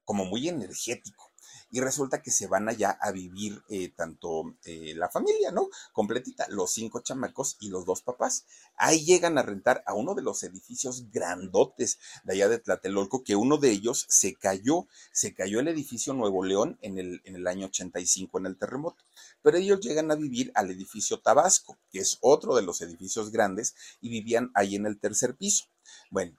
como 0.05 0.25
muy 0.25 0.47
energético 0.47 1.28
y 1.71 1.81
resulta 1.81 2.21
que 2.21 2.31
se 2.31 2.47
van 2.47 2.69
allá 2.69 2.97
a 3.01 3.11
vivir 3.11 3.61
eh, 3.69 3.89
tanto 3.89 4.55
eh, 4.65 4.93
la 4.95 5.09
familia, 5.09 5.51
¿no? 5.51 5.69
Completita, 5.93 6.47
los 6.49 6.71
cinco 6.71 7.01
chamacos 7.01 7.57
y 7.59 7.69
los 7.69 7.85
dos 7.85 8.01
papás. 8.01 8.45
Ahí 8.75 9.05
llegan 9.05 9.37
a 9.37 9.43
rentar 9.43 9.83
a 9.85 9.93
uno 9.93 10.15
de 10.15 10.21
los 10.21 10.43
edificios 10.43 11.11
grandotes 11.11 11.99
de 12.23 12.33
allá 12.33 12.49
de 12.49 12.59
Tlatelolco, 12.59 13.23
que 13.23 13.35
uno 13.35 13.57
de 13.57 13.69
ellos 13.71 14.05
se 14.09 14.35
cayó, 14.35 14.87
se 15.11 15.33
cayó 15.33 15.59
el 15.59 15.67
edificio 15.67 16.13
Nuevo 16.13 16.43
León 16.43 16.77
en 16.81 16.97
el, 16.97 17.21
en 17.25 17.35
el 17.35 17.47
año 17.47 17.67
85 17.67 18.39
en 18.39 18.45
el 18.47 18.57
terremoto. 18.57 19.03
Pero 19.41 19.57
ellos 19.57 19.79
llegan 19.79 20.11
a 20.11 20.15
vivir 20.15 20.51
al 20.55 20.71
edificio 20.71 21.19
Tabasco, 21.19 21.77
que 21.91 21.99
es 21.99 22.17
otro 22.21 22.55
de 22.55 22.63
los 22.63 22.81
edificios 22.81 23.31
grandes, 23.31 23.75
y 24.01 24.09
vivían 24.09 24.51
ahí 24.53 24.75
en 24.75 24.85
el 24.85 24.99
tercer 24.99 25.35
piso. 25.35 25.65
Bueno, 26.09 26.37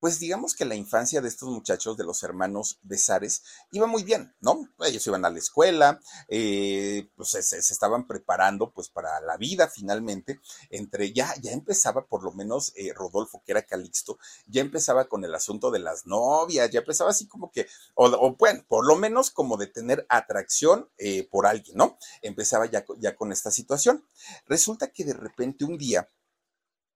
pues 0.00 0.18
digamos 0.18 0.54
que 0.54 0.64
la 0.64 0.74
infancia 0.74 1.20
de 1.20 1.28
estos 1.28 1.48
muchachos, 1.50 1.96
de 1.96 2.04
los 2.04 2.22
hermanos 2.22 2.78
Besares, 2.82 3.42
iba 3.70 3.86
muy 3.86 4.02
bien, 4.02 4.34
¿no? 4.40 4.66
Ellos 4.80 5.06
iban 5.06 5.24
a 5.24 5.30
la 5.30 5.38
escuela, 5.38 6.00
eh, 6.28 7.08
pues 7.14 7.30
se, 7.30 7.58
estaban 7.58 8.06
preparando 8.06 8.72
pues 8.72 8.88
para 8.88 9.20
la 9.20 9.36
vida 9.36 9.68
finalmente, 9.68 10.40
entre 10.70 11.12
ya, 11.12 11.34
ya 11.40 11.52
empezaba 11.52 12.06
por 12.06 12.24
lo 12.24 12.32
menos 12.32 12.72
eh, 12.76 12.92
Rodolfo, 12.94 13.42
que 13.44 13.52
era 13.52 13.62
Calixto, 13.62 14.18
ya 14.46 14.62
empezaba 14.62 15.08
con 15.08 15.24
el 15.24 15.34
asunto 15.34 15.70
de 15.70 15.80
las 15.80 16.06
novias, 16.06 16.70
ya 16.70 16.80
empezaba 16.80 17.10
así 17.10 17.28
como 17.28 17.50
que, 17.50 17.66
o, 17.94 18.34
bueno, 18.36 18.64
por 18.68 18.86
lo 18.86 18.96
menos 18.96 19.30
como 19.30 19.58
de 19.58 19.66
tener 19.66 20.06
atracción 20.08 20.88
eh, 20.96 21.28
por 21.30 21.46
alguien, 21.46 21.76
¿no? 21.76 21.98
Empezaba 22.22 22.66
ya, 22.66 22.84
ya 22.98 23.14
con 23.14 23.32
esta 23.32 23.50
situación. 23.50 24.06
Resulta 24.46 24.88
que 24.88 25.04
de 25.04 25.12
repente 25.12 25.64
un 25.64 25.76
día, 25.76 26.08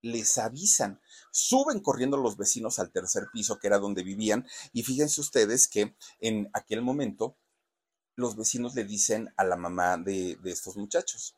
les 0.05 0.39
avisan. 0.39 1.01
Suben 1.31 1.81
corriendo 1.81 2.17
los 2.17 2.37
vecinos 2.37 2.79
al 2.79 2.93
tercer 2.93 3.29
piso, 3.33 3.59
que 3.59 3.67
era 3.67 3.79
donde 3.79 4.03
vivían, 4.03 4.47
y 4.73 4.83
fíjense 4.83 5.21
ustedes 5.21 5.67
que 5.67 5.97
en 6.21 6.51
aquel 6.53 6.83
momento 6.83 7.37
los 8.17 8.37
vecinos 8.37 8.75
le 8.75 8.85
dicen 8.85 9.33
a 9.37 9.45
la 9.45 9.57
mamá 9.57 9.97
de, 9.97 10.37
de 10.37 10.51
estos 10.51 10.77
muchachos, 10.77 11.37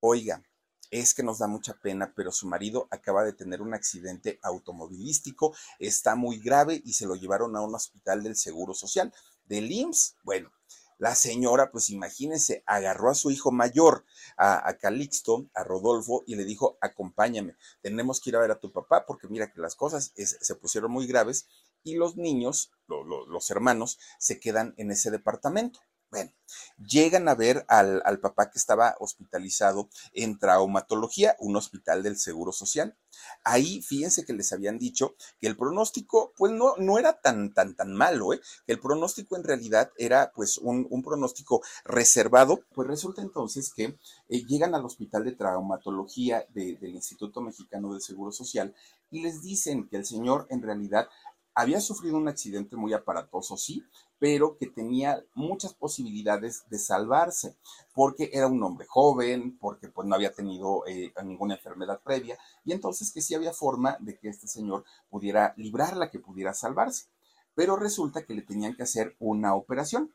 oiga, 0.00 0.42
es 0.90 1.14
que 1.14 1.22
nos 1.22 1.38
da 1.38 1.46
mucha 1.46 1.74
pena, 1.74 2.12
pero 2.14 2.30
su 2.32 2.46
marido 2.46 2.86
acaba 2.90 3.24
de 3.24 3.32
tener 3.32 3.62
un 3.62 3.74
accidente 3.74 4.38
automovilístico, 4.42 5.54
está 5.78 6.14
muy 6.14 6.38
grave 6.38 6.80
y 6.84 6.92
se 6.92 7.06
lo 7.06 7.14
llevaron 7.14 7.56
a 7.56 7.60
un 7.60 7.74
hospital 7.74 8.22
del 8.22 8.36
Seguro 8.36 8.74
Social, 8.74 9.12
del 9.46 9.70
IMSS. 9.70 10.16
Bueno, 10.22 10.50
la 10.98 11.14
señora, 11.14 11.70
pues 11.70 11.90
imagínense, 11.90 12.62
agarró 12.66 13.10
a 13.10 13.14
su 13.14 13.30
hijo 13.30 13.52
mayor, 13.52 14.04
a, 14.36 14.72
Calixto, 14.80 15.46
a 15.54 15.62
Rodolfo, 15.62 16.24
y 16.26 16.36
le 16.36 16.44
dijo, 16.44 16.78
acompáñame, 16.80 17.56
tenemos 17.82 18.20
que 18.20 18.30
ir 18.30 18.36
a 18.36 18.40
ver 18.40 18.50
a 18.50 18.60
tu 18.60 18.72
papá 18.72 19.04
porque 19.06 19.28
mira 19.28 19.52
que 19.52 19.60
las 19.60 19.74
cosas 19.74 20.12
se 20.16 20.54
pusieron 20.54 20.90
muy 20.90 21.06
graves 21.06 21.46
y 21.82 21.94
los 21.96 22.16
niños, 22.16 22.72
los 22.88 23.50
hermanos, 23.50 23.98
se 24.18 24.40
quedan 24.40 24.74
en 24.76 24.90
ese 24.90 25.10
departamento. 25.10 25.80
Bueno, 26.10 26.30
llegan 26.78 27.28
a 27.28 27.34
ver 27.34 27.64
al, 27.68 28.20
papá 28.20 28.50
que 28.50 28.58
estaba 28.58 28.94
hospitalizado 29.00 29.88
en 30.12 30.38
traumatología, 30.38 31.36
un 31.40 31.56
hospital 31.56 32.02
del 32.02 32.16
Seguro 32.16 32.52
Social. 32.52 32.96
Ahí, 33.42 33.82
fíjense 33.82 34.24
que 34.24 34.32
les 34.32 34.52
habían 34.52 34.78
dicho 34.78 35.16
que 35.40 35.48
el 35.48 35.56
pronóstico, 35.56 36.32
pues 36.36 36.52
no, 36.52 36.76
no 36.76 36.98
era 36.98 37.20
tan, 37.20 37.52
tan, 37.52 37.74
tan 37.74 37.92
malo, 37.92 38.32
¿eh? 38.32 38.40
El 38.68 38.78
pronóstico 38.78 39.36
en 39.36 39.42
realidad 39.42 39.90
era, 39.96 40.30
pues, 40.34 40.58
un, 40.58 40.86
pronóstico 41.02 41.62
reservado. 41.84 42.60
Pues 42.72 42.86
resulta 42.86 43.22
entonces 43.22 43.72
que 43.74 43.98
eh, 44.28 44.44
llegan 44.46 44.74
al 44.74 44.84
hospital 44.84 45.24
de 45.24 45.32
traumatología 45.32 46.46
del 46.50 46.94
Instituto 46.94 47.40
Mexicano 47.40 47.92
del 47.92 48.02
Seguro 48.02 48.30
Social 48.30 48.74
y 49.10 49.22
les 49.22 49.42
dicen 49.42 49.88
que 49.88 49.96
el 49.96 50.04
señor 50.04 50.46
en 50.50 50.62
realidad 50.62 51.08
había 51.56 51.80
sufrido 51.80 52.18
un 52.18 52.28
accidente 52.28 52.76
muy 52.76 52.92
aparatoso, 52.92 53.56
sí, 53.56 53.82
pero 54.18 54.58
que 54.58 54.66
tenía 54.66 55.24
muchas 55.34 55.72
posibilidades 55.72 56.64
de 56.68 56.78
salvarse, 56.78 57.56
porque 57.94 58.28
era 58.34 58.46
un 58.46 58.62
hombre 58.62 58.86
joven, 58.86 59.56
porque 59.58 59.88
pues 59.88 60.06
no 60.06 60.14
había 60.14 60.34
tenido 60.34 60.86
eh, 60.86 61.14
ninguna 61.24 61.54
enfermedad 61.54 62.02
previa, 62.04 62.38
y 62.62 62.72
entonces 62.72 63.10
que 63.10 63.22
sí 63.22 63.34
había 63.34 63.54
forma 63.54 63.96
de 64.00 64.18
que 64.18 64.28
este 64.28 64.46
señor 64.46 64.84
pudiera 65.08 65.54
librarla, 65.56 66.10
que 66.10 66.18
pudiera 66.18 66.52
salvarse. 66.52 67.06
Pero 67.54 67.76
resulta 67.76 68.26
que 68.26 68.34
le 68.34 68.42
tenían 68.42 68.76
que 68.76 68.82
hacer 68.82 69.16
una 69.18 69.54
operación. 69.54 70.12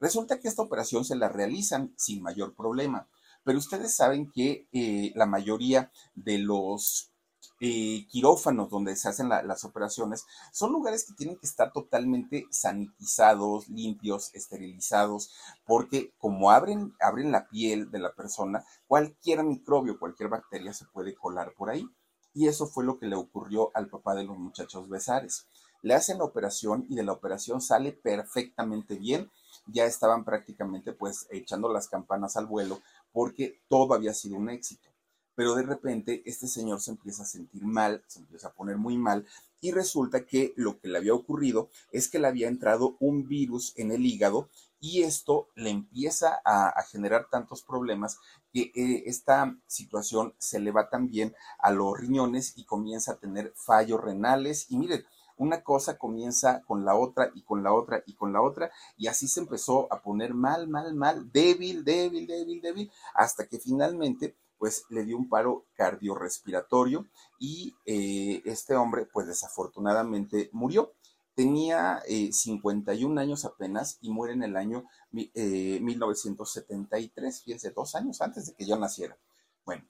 Resulta 0.00 0.40
que 0.40 0.48
esta 0.48 0.62
operación 0.62 1.04
se 1.04 1.16
la 1.16 1.28
realizan 1.28 1.92
sin 1.98 2.22
mayor 2.22 2.54
problema, 2.54 3.08
pero 3.44 3.58
ustedes 3.58 3.94
saben 3.94 4.30
que 4.32 4.66
eh, 4.72 5.12
la 5.14 5.26
mayoría 5.26 5.92
de 6.14 6.38
los 6.38 7.07
eh, 7.60 8.06
quirófanos 8.08 8.70
donde 8.70 8.94
se 8.94 9.08
hacen 9.08 9.28
las 9.28 9.64
operaciones, 9.64 10.24
son 10.52 10.72
lugares 10.72 11.04
que 11.04 11.14
tienen 11.14 11.36
que 11.36 11.46
estar 11.46 11.72
totalmente 11.72 12.46
sanitizados, 12.50 13.68
limpios, 13.68 14.34
esterilizados, 14.34 15.32
porque 15.66 16.12
como 16.18 16.50
abren, 16.50 16.94
abren 17.00 17.32
la 17.32 17.48
piel 17.48 17.90
de 17.90 17.98
la 17.98 18.12
persona, 18.12 18.64
cualquier 18.86 19.42
microbio, 19.42 19.98
cualquier 19.98 20.28
bacteria 20.28 20.72
se 20.72 20.84
puede 20.86 21.14
colar 21.14 21.52
por 21.56 21.70
ahí. 21.70 21.88
Y 22.34 22.46
eso 22.46 22.66
fue 22.66 22.84
lo 22.84 22.98
que 22.98 23.06
le 23.06 23.16
ocurrió 23.16 23.70
al 23.74 23.88
papá 23.88 24.14
de 24.14 24.22
los 24.22 24.38
muchachos 24.38 24.88
Besares. 24.88 25.46
Le 25.82 25.94
hacen 25.94 26.18
la 26.18 26.24
operación 26.24 26.86
y 26.88 26.94
de 26.94 27.02
la 27.02 27.12
operación 27.12 27.60
sale 27.60 27.92
perfectamente 27.92 28.96
bien. 28.96 29.30
Ya 29.66 29.84
estaban 29.86 30.24
prácticamente 30.24 30.92
pues 30.92 31.26
echando 31.30 31.72
las 31.72 31.88
campanas 31.88 32.36
al 32.36 32.46
vuelo 32.46 32.80
porque 33.12 33.60
todo 33.68 33.94
había 33.94 34.14
sido 34.14 34.36
un 34.36 34.50
éxito 34.50 34.88
pero 35.38 35.54
de 35.54 35.62
repente 35.62 36.20
este 36.26 36.48
señor 36.48 36.80
se 36.80 36.90
empieza 36.90 37.22
a 37.22 37.26
sentir 37.26 37.64
mal, 37.64 38.02
se 38.08 38.18
empieza 38.18 38.48
a 38.48 38.52
poner 38.54 38.76
muy 38.76 38.98
mal 38.98 39.24
y 39.60 39.70
resulta 39.70 40.26
que 40.26 40.52
lo 40.56 40.80
que 40.80 40.88
le 40.88 40.98
había 40.98 41.14
ocurrido 41.14 41.70
es 41.92 42.08
que 42.08 42.18
le 42.18 42.26
había 42.26 42.48
entrado 42.48 42.96
un 42.98 43.28
virus 43.28 43.72
en 43.76 43.92
el 43.92 44.04
hígado 44.04 44.48
y 44.80 45.04
esto 45.04 45.46
le 45.54 45.70
empieza 45.70 46.40
a, 46.44 46.82
generar 46.90 47.28
tantos 47.30 47.62
problemas 47.62 48.18
que 48.52 48.72
eh, 48.74 49.04
esta 49.06 49.56
situación 49.68 50.34
se 50.38 50.58
le 50.58 50.72
va 50.72 50.90
también 50.90 51.36
a 51.60 51.70
los 51.70 51.96
riñones 51.96 52.54
y 52.56 52.64
comienza 52.64 53.12
a 53.12 53.18
tener 53.18 53.52
fallos 53.54 54.00
renales. 54.00 54.66
Y 54.70 54.76
miren, 54.76 55.04
una 55.36 55.62
cosa 55.62 55.98
comienza 55.98 56.64
con 56.64 56.84
la 56.84 56.96
otra 56.96 57.30
y 57.32 57.42
con 57.42 57.62
la 57.62 57.72
otra 57.72 58.02
y 58.06 58.14
con 58.14 58.32
la 58.32 58.42
otra 58.42 58.72
y 58.96 59.06
así 59.06 59.28
se 59.28 59.38
empezó 59.38 59.86
a 59.92 60.02
poner 60.02 60.34
mal, 60.34 60.66
mal, 60.66 60.94
mal, 60.94 61.30
débil, 61.30 61.84
débil, 61.84 62.26
débil, 62.26 62.60
débil, 62.60 62.90
hasta 63.14 63.46
que 63.46 63.60
finalmente 63.60 64.36
pues 64.58 64.84
le 64.90 65.04
dio 65.04 65.16
un 65.16 65.28
paro 65.28 65.66
cardiorrespiratorio 65.74 67.06
y 67.38 67.76
eh, 67.86 68.42
este 68.44 68.74
hombre 68.74 69.06
pues 69.06 69.28
desafortunadamente 69.28 70.50
murió. 70.52 70.92
Tenía 71.34 72.02
51 72.04 73.20
eh, 73.20 73.22
años 73.22 73.44
apenas 73.44 73.98
y 74.00 74.10
muere 74.10 74.32
en 74.34 74.42
el 74.42 74.56
año 74.56 74.84
1973, 75.12 77.36
eh, 77.36 77.42
fíjense, 77.44 77.70
dos 77.70 77.94
años 77.94 78.20
antes 78.20 78.46
de 78.46 78.54
que 78.54 78.66
yo 78.66 78.76
naciera. 78.76 79.16
Bueno, 79.64 79.84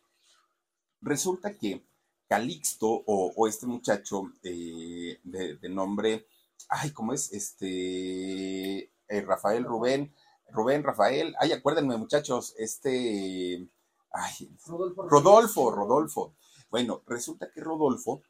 resulta 1.01 1.57
que 1.57 1.87
Calixto 2.29 3.03
o, 3.07 3.49
este 3.49 3.67
muchacho 3.67 4.31
de, 4.43 5.19
de, 5.25 5.69
nombre, 5.71 6.27
ay, 6.69 6.91
¿cómo 6.91 7.15
es? 7.15 7.33
Este, 7.33 8.93
Rafael 9.09 9.65
Rubén, 9.65 10.13
Rubén, 10.51 10.83
Rafael, 10.83 11.35
ay, 11.41 11.53
acuérdenme 11.53 11.97
muchachos, 11.97 12.55
este, 12.59 13.67
Ay, 14.11 14.57
Rodolfo, 14.67 15.71
Rodolfo, 15.71 16.35
Bueno, 16.71 17.03
resulta 17.07 17.51
que 17.51 17.61
Rodolfo 17.61 18.23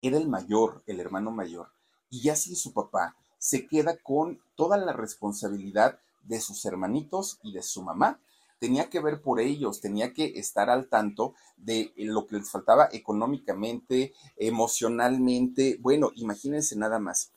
era 0.00 0.18
el 0.18 0.28
mayor, 0.28 0.82
el 0.86 1.00
hermano 1.00 1.30
mayor, 1.30 1.72
y 2.10 2.22
ya 2.22 2.36
sin 2.36 2.56
su 2.56 2.72
papá 2.72 3.16
se 3.38 3.66
queda 3.66 3.96
con 3.98 4.40
toda 4.54 4.76
la 4.76 4.92
responsabilidad 4.92 5.98
de 6.22 6.40
sus 6.40 6.64
hermanitos 6.64 7.38
y 7.42 7.52
de 7.52 7.62
su 7.62 7.82
mamá. 7.82 8.20
Tenía 8.60 8.88
que 8.88 9.00
ver 9.00 9.20
por 9.20 9.40
ellos, 9.40 9.80
tenía 9.80 10.12
que 10.12 10.38
estar 10.38 10.70
al 10.70 10.88
tanto 10.88 11.34
de 11.56 11.92
lo 11.96 12.26
que 12.26 12.36
les 12.36 12.50
faltaba 12.50 12.88
económicamente, 12.92 14.12
emocionalmente. 14.36 15.78
Bueno, 15.80 16.12
imagínense 16.14 16.76
nada 16.76 17.00
más. 17.00 17.32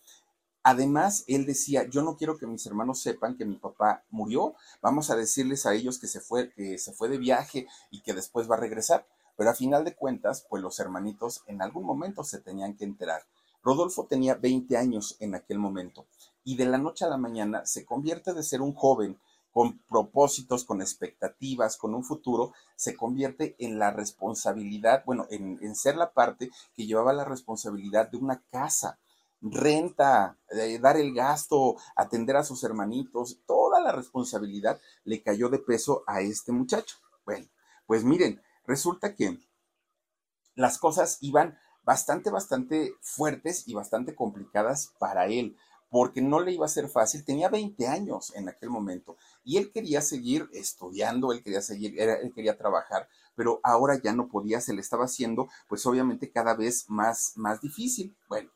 Además, 0.67 1.25
él 1.27 1.45
decía, 1.45 1.87
yo 1.87 2.01
no 2.01 2.17
quiero 2.17 2.39
que 2.39 2.47
mis 2.47 2.65
hermanos 2.65 2.99
sepan 2.99 3.37
que 3.37 3.45
mi 3.45 3.55
papá 3.55 4.03
murió, 4.09 4.55
vamos 4.81 5.11
a 5.11 5.15
decirles 5.15 5.67
a 5.67 5.75
ellos 5.75 5.99
que 5.99 6.07
se 6.07 6.21
fue, 6.21 6.51
que 6.53 6.79
se 6.79 6.91
fue 6.91 7.07
de 7.07 7.19
viaje 7.19 7.67
y 7.91 8.01
que 8.01 8.15
después 8.15 8.49
va 8.49 8.55
a 8.55 8.59
regresar. 8.59 9.05
Pero 9.37 9.51
a 9.51 9.53
final 9.53 9.85
de 9.85 9.93
cuentas, 9.93 10.43
pues 10.49 10.63
los 10.63 10.79
hermanitos 10.79 11.43
en 11.45 11.61
algún 11.61 11.85
momento 11.85 12.23
se 12.23 12.39
tenían 12.39 12.75
que 12.75 12.83
enterar. 12.83 13.21
Rodolfo 13.61 14.07
tenía 14.07 14.33
20 14.33 14.75
años 14.75 15.17
en 15.19 15.35
aquel 15.35 15.59
momento 15.59 16.07
y 16.43 16.55
de 16.55 16.65
la 16.65 16.79
noche 16.79 17.05
a 17.05 17.09
la 17.09 17.17
mañana 17.17 17.63
se 17.67 17.85
convierte 17.85 18.33
de 18.33 18.41
ser 18.41 18.63
un 18.63 18.73
joven 18.73 19.19
con 19.51 19.77
propósitos, 19.87 20.65
con 20.65 20.81
expectativas, 20.81 21.77
con 21.77 21.93
un 21.93 22.03
futuro, 22.03 22.53
se 22.75 22.95
convierte 22.95 23.55
en 23.59 23.77
la 23.77 23.91
responsabilidad, 23.91 25.03
bueno, 25.05 25.27
en, 25.29 25.59
en 25.61 25.75
ser 25.75 25.95
la 25.95 26.11
parte 26.11 26.49
que 26.73 26.87
llevaba 26.87 27.13
la 27.13 27.23
responsabilidad 27.23 28.09
de 28.09 28.17
una 28.17 28.41
casa, 28.49 28.97
renta, 29.51 30.37
eh, 30.49 30.79
dar 30.79 30.97
el 30.97 31.13
gasto, 31.13 31.75
atender 31.95 32.35
a 32.35 32.43
sus 32.43 32.63
hermanitos, 32.63 33.39
toda 33.45 33.79
la 33.79 33.91
responsabilidad 33.91 34.79
le 35.03 35.21
cayó 35.21 35.49
de 35.49 35.59
peso 35.59 36.03
a 36.07 36.21
este 36.21 36.51
muchacho. 36.51 36.97
Bueno, 37.25 37.47
pues 37.85 38.03
miren, 38.03 38.41
resulta 38.65 39.15
que 39.15 39.39
las 40.55 40.77
cosas 40.77 41.17
iban 41.21 41.57
bastante, 41.83 42.31
bastante 42.31 42.93
fuertes 43.01 43.67
y 43.67 43.73
bastante 43.73 44.15
complicadas 44.15 44.93
para 44.97 45.27
él, 45.27 45.55
porque 45.89 46.21
no 46.21 46.39
le 46.39 46.53
iba 46.53 46.65
a 46.65 46.69
ser 46.69 46.89
fácil. 46.89 47.23
Tenía 47.23 47.49
20 47.49 47.87
años 47.87 48.33
en 48.35 48.49
aquel 48.49 48.69
momento 48.69 49.17
y 49.43 49.57
él 49.57 49.71
quería 49.71 50.01
seguir 50.01 50.49
estudiando, 50.53 51.31
él 51.31 51.43
quería 51.43 51.61
seguir, 51.61 51.99
él 51.99 52.33
quería 52.33 52.57
trabajar, 52.57 53.07
pero 53.35 53.59
ahora 53.63 54.01
ya 54.01 54.13
no 54.13 54.27
podía, 54.27 54.59
se 54.61 54.73
le 54.73 54.81
estaba 54.81 55.05
haciendo, 55.05 55.47
pues 55.67 55.85
obviamente 55.85 56.31
cada 56.31 56.55
vez 56.55 56.85
más, 56.89 57.33
más 57.35 57.61
difícil. 57.61 58.17
Bueno, 58.27 58.49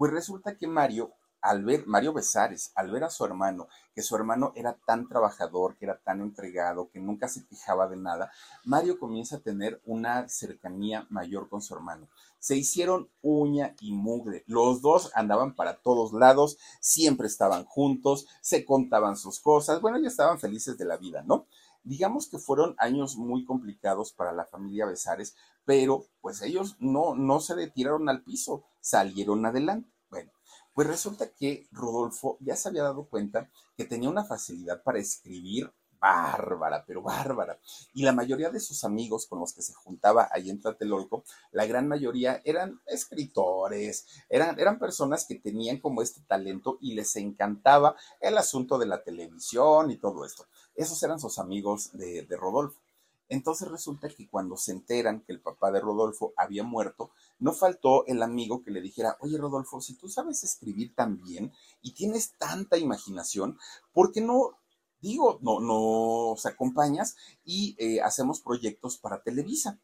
pues 0.00 0.12
resulta 0.12 0.56
que 0.56 0.66
Mario, 0.66 1.12
al 1.42 1.62
ver, 1.62 1.86
Mario 1.86 2.14
Besares, 2.14 2.72
al 2.74 2.90
ver 2.90 3.04
a 3.04 3.10
su 3.10 3.22
hermano, 3.22 3.68
que 3.94 4.00
su 4.00 4.16
hermano 4.16 4.50
era 4.56 4.78
tan 4.86 5.06
trabajador, 5.06 5.76
que 5.76 5.84
era 5.84 5.98
tan 5.98 6.22
entregado, 6.22 6.88
que 6.88 7.00
nunca 7.00 7.28
se 7.28 7.44
quejaba 7.44 7.86
de 7.86 7.98
nada, 7.98 8.32
Mario 8.64 8.98
comienza 8.98 9.36
a 9.36 9.40
tener 9.40 9.82
una 9.84 10.26
cercanía 10.26 11.06
mayor 11.10 11.50
con 11.50 11.60
su 11.60 11.74
hermano. 11.74 12.08
Se 12.38 12.56
hicieron 12.56 13.10
uña 13.20 13.74
y 13.82 13.92
mugre. 13.92 14.42
Los 14.46 14.80
dos 14.80 15.12
andaban 15.14 15.54
para 15.54 15.82
todos 15.82 16.14
lados, 16.14 16.56
siempre 16.80 17.26
estaban 17.26 17.66
juntos, 17.66 18.26
se 18.40 18.64
contaban 18.64 19.18
sus 19.18 19.38
cosas, 19.38 19.82
bueno, 19.82 19.98
ya 19.98 20.08
estaban 20.08 20.40
felices 20.40 20.78
de 20.78 20.86
la 20.86 20.96
vida, 20.96 21.22
¿no? 21.26 21.44
Digamos 21.82 22.26
que 22.26 22.38
fueron 22.38 22.74
años 22.78 23.16
muy 23.16 23.44
complicados 23.44 24.12
para 24.12 24.32
la 24.32 24.46
familia 24.46 24.86
Besares, 24.86 25.34
pero 25.64 26.06
pues 26.20 26.42
ellos 26.42 26.76
no, 26.78 27.14
no 27.14 27.40
se 27.40 27.54
retiraron 27.54 28.08
al 28.08 28.22
piso, 28.22 28.64
salieron 28.80 29.44
adelante. 29.46 29.90
Bueno, 30.10 30.32
pues 30.74 30.86
resulta 30.86 31.30
que 31.30 31.68
Rodolfo 31.72 32.36
ya 32.40 32.56
se 32.56 32.68
había 32.68 32.82
dado 32.82 33.08
cuenta 33.08 33.50
que 33.76 33.84
tenía 33.84 34.08
una 34.08 34.24
facilidad 34.24 34.82
para 34.82 34.98
escribir 34.98 35.72
bárbara, 36.00 36.84
pero 36.86 37.02
bárbara. 37.02 37.58
Y 37.92 38.02
la 38.02 38.12
mayoría 38.12 38.50
de 38.50 38.58
sus 38.58 38.84
amigos 38.84 39.26
con 39.26 39.38
los 39.38 39.52
que 39.52 39.62
se 39.62 39.74
juntaba 39.74 40.28
ahí 40.32 40.50
en 40.50 40.60
Tlatelolco, 40.60 41.24
la 41.52 41.66
gran 41.66 41.86
mayoría 41.86 42.40
eran 42.44 42.80
escritores, 42.86 44.06
eran, 44.28 44.58
eran 44.58 44.78
personas 44.78 45.26
que 45.26 45.34
tenían 45.36 45.78
como 45.78 46.02
este 46.02 46.22
talento 46.22 46.78
y 46.80 46.94
les 46.94 47.14
encantaba 47.16 47.96
el 48.20 48.38
asunto 48.38 48.78
de 48.78 48.86
la 48.86 49.02
televisión 49.02 49.90
y 49.90 49.98
todo 49.98 50.24
esto. 50.24 50.46
Esos 50.74 51.02
eran 51.02 51.20
sus 51.20 51.38
amigos 51.38 51.92
de, 51.92 52.22
de 52.22 52.36
Rodolfo. 52.36 52.80
Entonces 53.30 53.68
resulta 53.68 54.10
que 54.10 54.28
cuando 54.28 54.58
se 54.58 54.72
enteran 54.72 55.22
que 55.22 55.32
el 55.32 55.40
papá 55.40 55.70
de 55.70 55.80
Rodolfo 55.80 56.34
había 56.36 56.64
muerto, 56.64 57.12
no 57.38 57.52
faltó 57.52 58.04
el 58.06 58.22
amigo 58.22 58.62
que 58.62 58.70
le 58.70 58.82
dijera, 58.82 59.16
oye 59.20 59.38
Rodolfo, 59.38 59.80
si 59.80 59.94
tú 59.94 60.08
sabes 60.08 60.44
escribir 60.44 60.94
tan 60.94 61.16
bien 61.22 61.52
y 61.80 61.94
tienes 61.94 62.36
tanta 62.36 62.76
imaginación, 62.76 63.58
¿por 63.94 64.12
qué 64.12 64.20
no 64.20 64.58
digo, 65.00 65.38
no, 65.42 65.60
nos 65.60 66.44
acompañas 66.46 67.16
y 67.44 67.74
eh, 67.78 68.00
hacemos 68.02 68.40
proyectos 68.40 68.98
para 68.98 69.22
Televisa. 69.22 69.80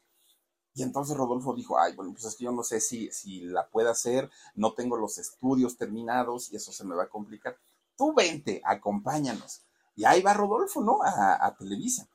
Y 0.73 0.83
entonces 0.83 1.17
Rodolfo 1.17 1.55
dijo, 1.55 1.79
ay, 1.79 1.95
bueno, 1.95 2.11
pues 2.11 2.25
es 2.25 2.35
que 2.35 2.43
yo 2.43 2.51
no 2.51 2.61
sé 2.61 2.79
si, 2.81 3.11
si 3.11 3.41
la 3.41 3.67
puedo 3.67 3.89
hacer, 3.89 4.29
no 4.53 4.73
tengo 4.73 4.95
los 4.95 5.17
estudios 5.17 5.75
terminados 5.75 6.51
y 6.51 6.55
eso 6.55 6.71
se 6.71 6.85
me 6.85 6.95
va 6.95 7.05
a 7.05 7.09
complicar. 7.09 7.57
Tú 7.95 8.13
vente, 8.13 8.61
acompáñanos. 8.63 9.63
Y 9.95 10.05
ahí 10.05 10.21
va 10.21 10.35
Rodolfo, 10.35 10.83
¿no? 10.83 10.99
A, 11.03 11.55
Televisa. 11.57 12.07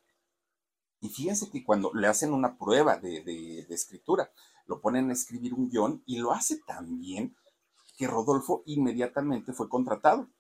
Y 1.03 1.11
fíjense 1.11 1.51
que 1.51 1.63
cuando 1.63 1.93
le 1.93 2.07
hacen 2.07 2.33
una 2.33 2.57
prueba 2.57 2.97
de, 2.97 3.23
de 3.23 3.75
escritura, 3.75 4.33
lo 4.67 4.81
ponen 4.81 5.11
a 5.11 5.13
escribir 5.13 5.53
un 5.53 5.69
guion 5.69 6.03
y 6.07 6.17
lo 6.17 6.33
hace 6.33 6.59
tan 6.67 6.99
bien 6.99 7.37
que 7.99 8.07
Rodolfo 8.07 8.63
inmediatamente 8.65 9.53
fue 9.53 9.69
contratado 9.69 10.31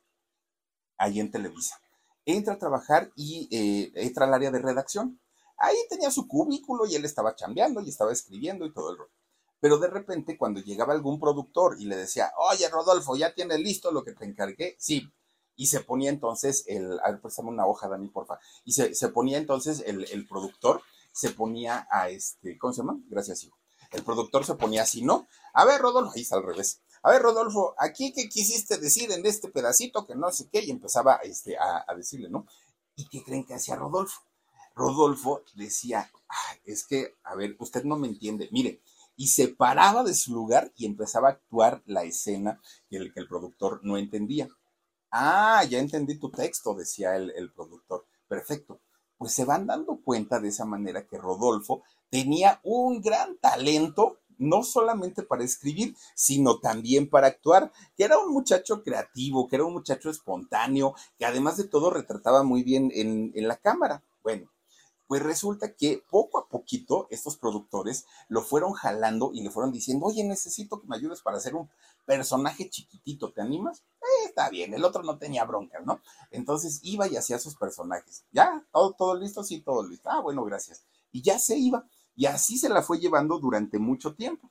ahí 0.96 1.20
en 1.20 1.30
Televisa 1.30 1.82
entra 2.26 2.54
a 2.54 2.58
trabajar 2.58 3.12
y 3.16 3.48
eh, 3.50 3.92
entra 3.94 4.26
al 4.26 4.34
área 4.34 4.50
de 4.50 4.58
redacción. 4.58 5.20
Ahí 5.56 5.76
tenía 5.88 6.10
su 6.10 6.26
cubículo 6.26 6.86
y 6.86 6.94
él 6.94 7.04
estaba 7.04 7.36
chambeando 7.36 7.80
y 7.80 7.88
estaba 7.88 8.12
escribiendo 8.12 8.66
y 8.66 8.72
todo 8.72 8.90
el 8.90 8.98
rollo. 8.98 9.12
Pero 9.60 9.78
de 9.78 9.88
repente, 9.88 10.36
cuando 10.36 10.60
llegaba 10.60 10.92
algún 10.92 11.20
productor 11.20 11.76
y 11.78 11.84
le 11.84 11.96
decía, 11.96 12.32
oye, 12.36 12.68
Rodolfo, 12.68 13.16
¿ya 13.16 13.32
tienes 13.32 13.60
listo 13.60 13.92
lo 13.92 14.02
que 14.02 14.12
te 14.12 14.24
encargué? 14.24 14.76
Sí. 14.78 15.08
Y 15.56 15.66
se 15.66 15.80
ponía 15.80 16.10
entonces 16.10 16.64
el, 16.66 16.98
a 17.00 17.10
ver, 17.10 17.20
préstame 17.20 17.50
una 17.50 17.66
hoja, 17.66 17.88
Dani, 17.88 18.08
porfa. 18.08 18.38
Y 18.64 18.72
se, 18.72 18.94
se 18.94 19.08
ponía 19.08 19.38
entonces 19.38 19.82
el, 19.86 20.06
el, 20.10 20.26
productor, 20.26 20.82
se 21.12 21.30
ponía 21.30 21.86
a 21.90 22.08
este, 22.08 22.58
¿cómo 22.58 22.72
se 22.72 22.82
llama? 22.82 22.98
Gracias, 23.08 23.44
hijo. 23.44 23.58
El 23.90 24.02
productor 24.02 24.46
se 24.46 24.54
ponía 24.54 24.82
así, 24.82 25.02
¿no? 25.02 25.28
A 25.52 25.64
ver, 25.66 25.80
Rodolfo, 25.80 26.12
ahí 26.16 26.22
está 26.22 26.36
al 26.36 26.44
revés. 26.44 26.80
A 27.02 27.10
ver, 27.10 27.20
Rodolfo, 27.20 27.74
aquí 27.78 28.12
qué 28.12 28.28
quisiste 28.28 28.78
decir 28.78 29.10
en 29.10 29.26
este 29.26 29.48
pedacito 29.48 30.06
que 30.06 30.14
no 30.14 30.30
sé 30.30 30.48
qué, 30.50 30.64
y 30.64 30.70
empezaba 30.70 31.16
este, 31.16 31.56
a, 31.58 31.84
decirle, 31.94 32.30
¿no? 32.30 32.46
¿Y 32.94 33.08
qué 33.08 33.24
creen 33.24 33.44
que 33.44 33.54
hacía 33.54 33.74
Rodolfo? 33.76 34.22
Rodolfo 34.74 35.42
decía, 35.54 36.10
es 36.64 36.86
que, 36.86 37.16
a 37.24 37.34
ver, 37.34 37.56
usted 37.58 37.84
no 37.84 37.96
me 37.96 38.06
entiende, 38.06 38.48
mire, 38.52 38.80
y 39.16 39.28
se 39.28 39.48
paraba 39.48 40.04
de 40.04 40.14
su 40.14 40.32
lugar 40.32 40.72
y 40.76 40.86
empezaba 40.86 41.28
a 41.28 41.32
actuar 41.32 41.82
la 41.86 42.04
escena 42.04 42.60
que 42.88 42.96
el, 42.96 43.12
que 43.12 43.20
el 43.20 43.28
productor 43.28 43.80
no 43.82 43.98
entendía. 43.98 44.48
Ah, 45.12 45.62
ya 45.68 45.78
entendí 45.78 46.18
tu 46.18 46.30
texto, 46.30 46.74
decía 46.74 47.16
el, 47.16 47.30
el 47.36 47.52
productor. 47.52 48.04
Perfecto. 48.26 48.80
Pues 49.18 49.32
se 49.32 49.44
van 49.44 49.66
dando 49.66 50.00
cuenta 50.02 50.40
de 50.40 50.48
esa 50.48 50.64
manera 50.64 51.06
que 51.06 51.18
Rodolfo 51.18 51.82
tenía 52.10 52.60
un 52.64 53.00
gran 53.00 53.38
talento 53.38 54.18
no 54.42 54.64
solamente 54.64 55.22
para 55.22 55.44
escribir, 55.44 55.96
sino 56.14 56.58
también 56.58 57.08
para 57.08 57.28
actuar, 57.28 57.72
que 57.96 58.04
era 58.04 58.18
un 58.18 58.32
muchacho 58.32 58.82
creativo, 58.82 59.48
que 59.48 59.56
era 59.56 59.64
un 59.64 59.72
muchacho 59.72 60.10
espontáneo, 60.10 60.94
que 61.18 61.24
además 61.24 61.56
de 61.56 61.64
todo 61.64 61.90
retrataba 61.90 62.42
muy 62.42 62.62
bien 62.62 62.90
en, 62.92 63.30
la 63.34 63.56
cámara. 63.56 64.02
Bueno, 64.22 64.50
pues 65.12 65.22
resulta 65.22 65.74
que 65.74 66.02
poco 66.08 66.38
a 66.38 66.48
poquito 66.48 67.06
estos 67.10 67.36
productores 67.36 68.06
lo 68.28 68.40
fueron 68.40 68.72
jalando 68.72 69.30
y 69.34 69.42
le 69.42 69.50
fueron 69.50 69.70
diciendo, 69.70 70.06
oye, 70.06 70.24
necesito 70.24 70.80
que 70.80 70.86
me 70.86 70.96
ayudes 70.96 71.20
para 71.20 71.36
hacer 71.36 71.54
un 71.54 71.68
personaje 72.06 72.70
chiquitito, 72.70 73.30
¿te 73.30 73.42
animas? 73.42 73.82
Eh, 74.00 74.24
está 74.28 74.48
bien, 74.48 74.72
el 74.72 74.82
otro 74.86 75.02
no 75.02 75.18
tenía 75.18 75.44
broncas, 75.44 75.84
¿no? 75.84 76.00
Entonces 76.30 76.80
iba 76.82 77.08
y 77.08 77.18
hacía 77.18 77.38
sus 77.38 77.56
personajes. 77.56 78.24
¿Ya? 78.32 78.64
¿Todo, 78.72 78.94
todo 78.94 79.14
listo? 79.14 79.44
Sí, 79.44 79.60
todo 79.60 79.86
listo. 79.86 80.08
Ah, 80.08 80.20
bueno, 80.20 80.46
gracias. 80.46 80.82
Y 81.10 81.20
ya 81.20 81.38
se 81.38 81.58
iba. 81.58 81.84
Y 82.16 82.24
así 82.24 82.56
se 82.56 82.70
la 82.70 82.80
fue 82.80 82.98
llevando 82.98 83.38
durante 83.38 83.78
mucho 83.78 84.14
tiempo. 84.14 84.50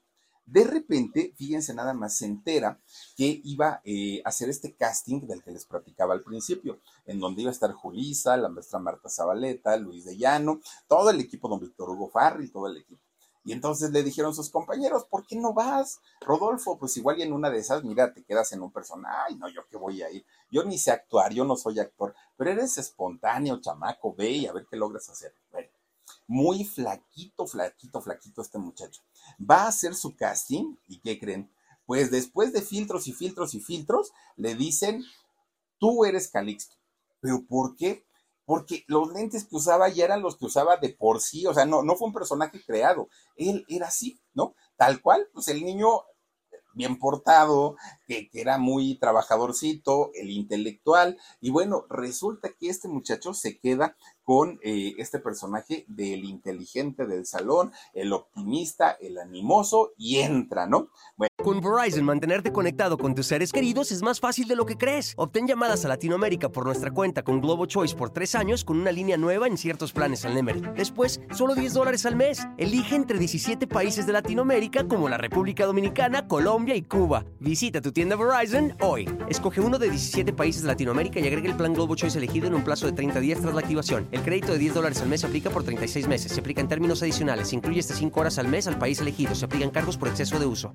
De 0.52 0.66
repente, 0.66 1.34
fíjense 1.38 1.74
nada 1.74 1.94
más, 1.94 2.18
se 2.18 2.26
entera 2.26 2.78
que 3.16 3.40
iba 3.46 3.80
eh, 3.86 4.22
a 4.26 4.28
hacer 4.28 4.50
este 4.50 4.76
casting 4.76 5.22
del 5.22 5.42
que 5.42 5.52
les 5.52 5.64
platicaba 5.66 6.14
al 6.14 6.24
principio, 6.24 6.78
en 7.06 7.22
donde 7.22 7.44
iba 7.44 7.52
a 7.52 7.54
estar 7.54 7.72
Julisa, 7.72 8.36
la 8.36 8.50
maestra 8.50 8.78
Marta 8.78 9.10
Zabaleta, 9.10 9.78
Luis 9.78 10.04
de 10.04 10.18
Llano, 10.18 10.60
todo 10.90 11.10
el 11.10 11.22
equipo, 11.22 11.48
don 11.48 11.62
Víctor 11.62 11.92
Hugo 11.92 12.10
Farri, 12.10 12.50
todo 12.50 12.68
el 12.68 12.76
equipo. 12.76 13.02
Y 13.46 13.54
entonces 13.54 13.92
le 13.92 14.04
dijeron 14.04 14.36
sus 14.36 14.50
compañeros, 14.50 15.06
¿por 15.06 15.26
qué 15.26 15.38
no 15.38 15.54
vas? 15.54 16.02
Rodolfo, 16.20 16.78
pues 16.78 16.98
igual 16.98 17.20
y 17.20 17.22
en 17.22 17.32
una 17.32 17.50
de 17.50 17.60
esas, 17.60 17.86
mira, 17.86 18.14
te 18.14 18.22
quedas 18.26 18.52
en 18.52 18.62
un 18.62 18.74
personaje. 18.74 19.16
Ay, 19.30 19.36
no, 19.38 19.48
yo 19.48 19.66
qué 19.70 19.78
voy 19.78 20.02
a 20.02 20.12
ir. 20.12 20.26
Yo 20.52 20.66
ni 20.66 20.78
sé 20.78 20.92
actuar, 20.92 21.32
yo 21.34 21.46
no 21.46 21.56
soy 21.56 21.80
actor, 21.80 22.14
pero 22.36 22.52
eres 22.52 22.78
espontáneo, 22.78 23.62
chamaco, 23.62 24.14
ve 24.14 24.32
y 24.32 24.48
a 24.48 24.52
ver 24.52 24.68
qué 24.70 24.76
logras 24.76 25.10
hacer. 25.10 25.34
Muy 26.32 26.63
flaquito, 26.63 27.46
flaquito, 27.46 28.00
flaquito 28.00 28.41
este 28.41 28.58
muchacho. 28.58 29.02
Va 29.38 29.63
a 29.63 29.67
hacer 29.67 29.94
su 29.96 30.15
casting 30.15 30.78
y 30.88 31.02
¿qué 31.02 31.20
creen? 31.20 31.52
Pues 31.86 32.10
después 32.10 32.54
de 32.54 32.62
filtros 32.62 33.06
y 33.08 33.12
filtros 33.12 33.54
y 33.54 33.60
filtros, 33.60 34.13
le 34.38 34.56
dicen, 34.56 35.04
tú 35.78 36.06
eres 36.06 36.30
Calixto. 36.30 36.78
¿Pero 37.20 37.46
por 37.46 37.76
qué? 37.76 38.06
Porque 38.46 38.86
los 38.88 39.12
lentes 39.12 39.44
que 39.44 39.58
usaba 39.58 39.89
ya 39.89 40.06
eran 40.06 40.22
los 40.22 40.38
que 40.38 40.46
usaba 40.46 40.78
de 40.78 40.94
por 40.94 41.20
sí, 41.20 41.46
o 41.48 41.54
sea, 41.54 41.65
no, 41.65 41.84
no 41.84 41.98
fue 41.98 42.08
un 42.08 42.13
personaje 42.13 42.63
creado, 42.65 43.10
él 43.36 43.65
era 43.67 43.88
así, 43.88 44.22
¿no? 44.34 44.56
Tal 44.78 45.02
cual, 45.02 45.28
pues 45.34 45.50
el 45.50 45.62
niño 45.62 46.04
bien 46.74 46.98
portado, 46.98 47.76
que, 48.32 48.41
era 48.41 48.58
muy 48.58 48.95
trabajadorcito, 48.95 50.12
el 50.13 50.32
intelectual, 50.32 51.17
y 51.39 51.50
bueno, 51.50 51.86
resulta 51.89 52.50
que 52.50 52.69
este 52.69 52.88
muchacho 52.88 53.34
se 53.34 53.60
queda 53.60 53.95
con 54.24 54.60
eh, 54.63 54.93
este 54.97 55.19
personaje 55.19 55.86
del 55.88 56.26
inteligente 56.26 57.06
del 57.06 57.26
salón, 57.26 57.71
el 57.93 58.13
optimista, 58.13 58.91
el 58.91 59.17
animoso, 59.17 59.93
y 59.97 60.17
entra, 60.17 60.67
¿no? 60.67 60.89
Con 61.43 61.60
Verizon, 61.60 62.06
mantenerte 62.06 62.52
conectado 62.52 62.97
con 62.97 63.15
tus 63.15 63.26
seres 63.26 63.52
queridos 63.52 63.91
es 63.91 64.04
más 64.04 64.19
fácil 64.19 64.47
de 64.47 64.56
lo 64.56 64.65
que 64.65 64.78
crees. 64.78 65.13
Obtén 65.17 65.47
llamadas 65.47 65.84
a 65.86 65.88
Latinoamérica 65.88 66.50
por 66.50 66.65
nuestra 66.65 66.91
cuenta 66.91 67.24
con 67.24 67.41
Globo 67.41 67.65
Choice 67.65 67.95
por 67.95 68.12
tres 68.12 68.36
años 68.36 68.63
con 68.63 68.80
una 68.80 68.91
línea 68.91 69.17
nueva 69.17 69.47
en 69.47 69.58
ciertos 69.58 69.91
planes 69.91 70.24
al 70.24 70.36
Nemery. 70.36 70.62
Después, 70.76 71.19
solo 71.34 71.56
10 71.56 71.74
dólares 71.74 72.06
al 72.06 72.15
mes. 72.15 72.47
Elige 72.58 72.95
entre 72.95 73.17
17 73.17 73.65
países 73.67 74.06
de 74.06 74.13
Latinoamérica 74.13 74.88
como 74.88 75.10
la 75.10 75.17
República 75.17 75.65
Dominicana, 75.65 76.28
Colombia 76.28 76.76
y 76.76 76.84
Cuba. 76.84 77.26
Visita 77.39 77.82
tu 77.82 77.91
tienda 77.91 78.01
Verizon 78.10 78.76
hoy. 78.82 79.08
Escoge 79.30 79.62
uno 79.62 79.78
de 79.78 79.90
17 79.90 80.34
países 80.34 80.64
de 80.64 80.68
Latinoamérica 80.68 81.20
y 81.20 81.28
agrega 81.28 81.50
el 81.50 81.56
plan 81.56 81.74
Globo 81.74 81.96
Choice 81.96 82.18
elegido 82.18 82.48
en 82.48 82.56
un 82.56 82.64
plazo 82.64 82.86
de 82.86 82.94
30 82.94 83.20
días 83.20 83.40
tras 83.40 83.54
la 83.54 83.62
activación. 83.62 84.08
El 84.12 84.24
crédito 84.24 84.52
de 84.52 84.58
10 84.58 84.74
dólares 84.74 85.02
al 85.02 85.10
mes 85.10 85.22
se 85.22 85.28
aplica 85.28 85.50
por 85.50 85.64
36 85.64 86.08
meses. 86.08 86.32
Se 86.32 86.40
aplica 86.40 86.62
en 86.62 86.68
términos 86.68 87.02
adicionales. 87.02 87.50
Se 87.50 87.56
incluye 87.56 87.80
hasta 87.80 87.94
5 87.94 88.20
horas 88.20 88.38
al 88.40 88.48
mes 88.48 88.68
al 88.68 88.80
país 88.80 89.00
elegido. 89.00 89.36
Se 89.36 89.46
aplican 89.46 89.70
cargos 89.70 89.98
por 89.98 90.08
exceso 90.08 90.40
de 90.40 90.46
uso. 90.46 90.74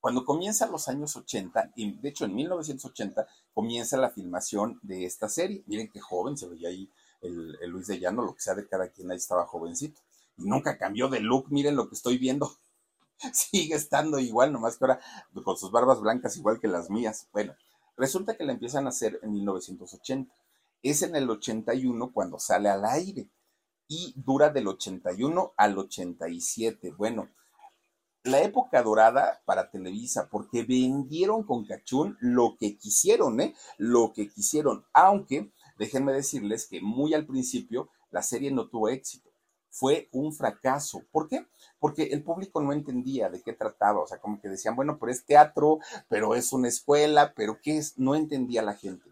Cuando 0.00 0.24
comienzan 0.24 0.72
los 0.72 0.88
años 0.88 1.14
80, 1.14 1.72
y 1.76 1.92
de 1.92 2.08
hecho 2.08 2.24
en 2.24 2.34
1980 2.34 3.26
comienza 3.52 3.98
la 3.98 4.10
filmación 4.10 4.80
de 4.82 5.04
esta 5.04 5.28
serie. 5.28 5.62
Miren 5.66 5.90
qué 5.92 6.00
joven 6.00 6.38
se 6.38 6.48
veía 6.48 6.70
ahí 6.70 6.90
el, 7.20 7.58
Luis 7.68 7.86
de 7.86 8.00
Llano, 8.00 8.22
lo 8.22 8.34
que 8.34 8.40
sea 8.40 8.54
de 8.54 8.66
cada 8.66 8.88
quien 8.88 9.10
ahí 9.10 9.18
estaba 9.18 9.46
jovencito. 9.46 10.00
Y 10.38 10.44
nunca 10.44 10.78
cambió 10.78 11.08
de 11.08 11.20
look, 11.20 11.46
miren 11.50 11.76
lo 11.76 11.88
que 11.88 11.94
estoy 11.94 12.16
viendo. 12.16 12.50
Sigue 13.32 13.74
estando 13.74 14.18
igual, 14.18 14.52
nomás 14.52 14.76
que 14.76 14.84
ahora 14.84 15.00
con 15.44 15.56
sus 15.56 15.70
barbas 15.70 16.00
blancas 16.00 16.36
igual 16.36 16.60
que 16.60 16.68
las 16.68 16.90
mías. 16.90 17.28
Bueno, 17.32 17.54
resulta 17.96 18.36
que 18.36 18.44
la 18.44 18.52
empiezan 18.52 18.86
a 18.86 18.90
hacer 18.90 19.18
en 19.22 19.32
1980. 19.32 20.32
Es 20.82 21.02
en 21.02 21.14
el 21.14 21.28
81 21.28 22.12
cuando 22.12 22.38
sale 22.38 22.68
al 22.68 22.84
aire 22.84 23.28
y 23.88 24.14
dura 24.16 24.50
del 24.50 24.68
81 24.68 25.52
al 25.56 25.78
87. 25.78 26.92
Bueno, 26.96 27.28
la 28.22 28.42
época 28.42 28.82
dorada 28.82 29.42
para 29.44 29.70
Televisa, 29.70 30.28
porque 30.30 30.62
vendieron 30.62 31.42
con 31.42 31.64
Cachún 31.64 32.16
lo 32.20 32.56
que 32.58 32.76
quisieron, 32.76 33.40
¿eh? 33.40 33.54
Lo 33.78 34.12
que 34.12 34.28
quisieron, 34.28 34.84
aunque 34.92 35.52
déjenme 35.78 36.12
decirles 36.12 36.66
que 36.66 36.80
muy 36.80 37.14
al 37.14 37.26
principio 37.26 37.88
la 38.10 38.22
serie 38.22 38.50
no 38.50 38.68
tuvo 38.68 38.88
éxito, 38.88 39.29
fue 39.70 40.08
un 40.12 40.32
fracaso. 40.32 41.02
¿Por 41.10 41.28
qué? 41.28 41.46
Porque 41.78 42.04
el 42.04 42.22
público 42.22 42.60
no 42.60 42.72
entendía 42.72 43.30
de 43.30 43.42
qué 43.42 43.52
trataba, 43.52 44.00
o 44.00 44.06
sea, 44.06 44.18
como 44.18 44.40
que 44.40 44.48
decían, 44.48 44.76
bueno, 44.76 44.98
pero 44.98 45.12
es 45.12 45.24
teatro, 45.24 45.78
pero 46.08 46.34
es 46.34 46.52
una 46.52 46.68
escuela, 46.68 47.32
pero 47.34 47.60
¿qué 47.62 47.78
es? 47.78 47.98
No 47.98 48.14
entendía 48.14 48.62
la 48.62 48.74
gente 48.74 49.10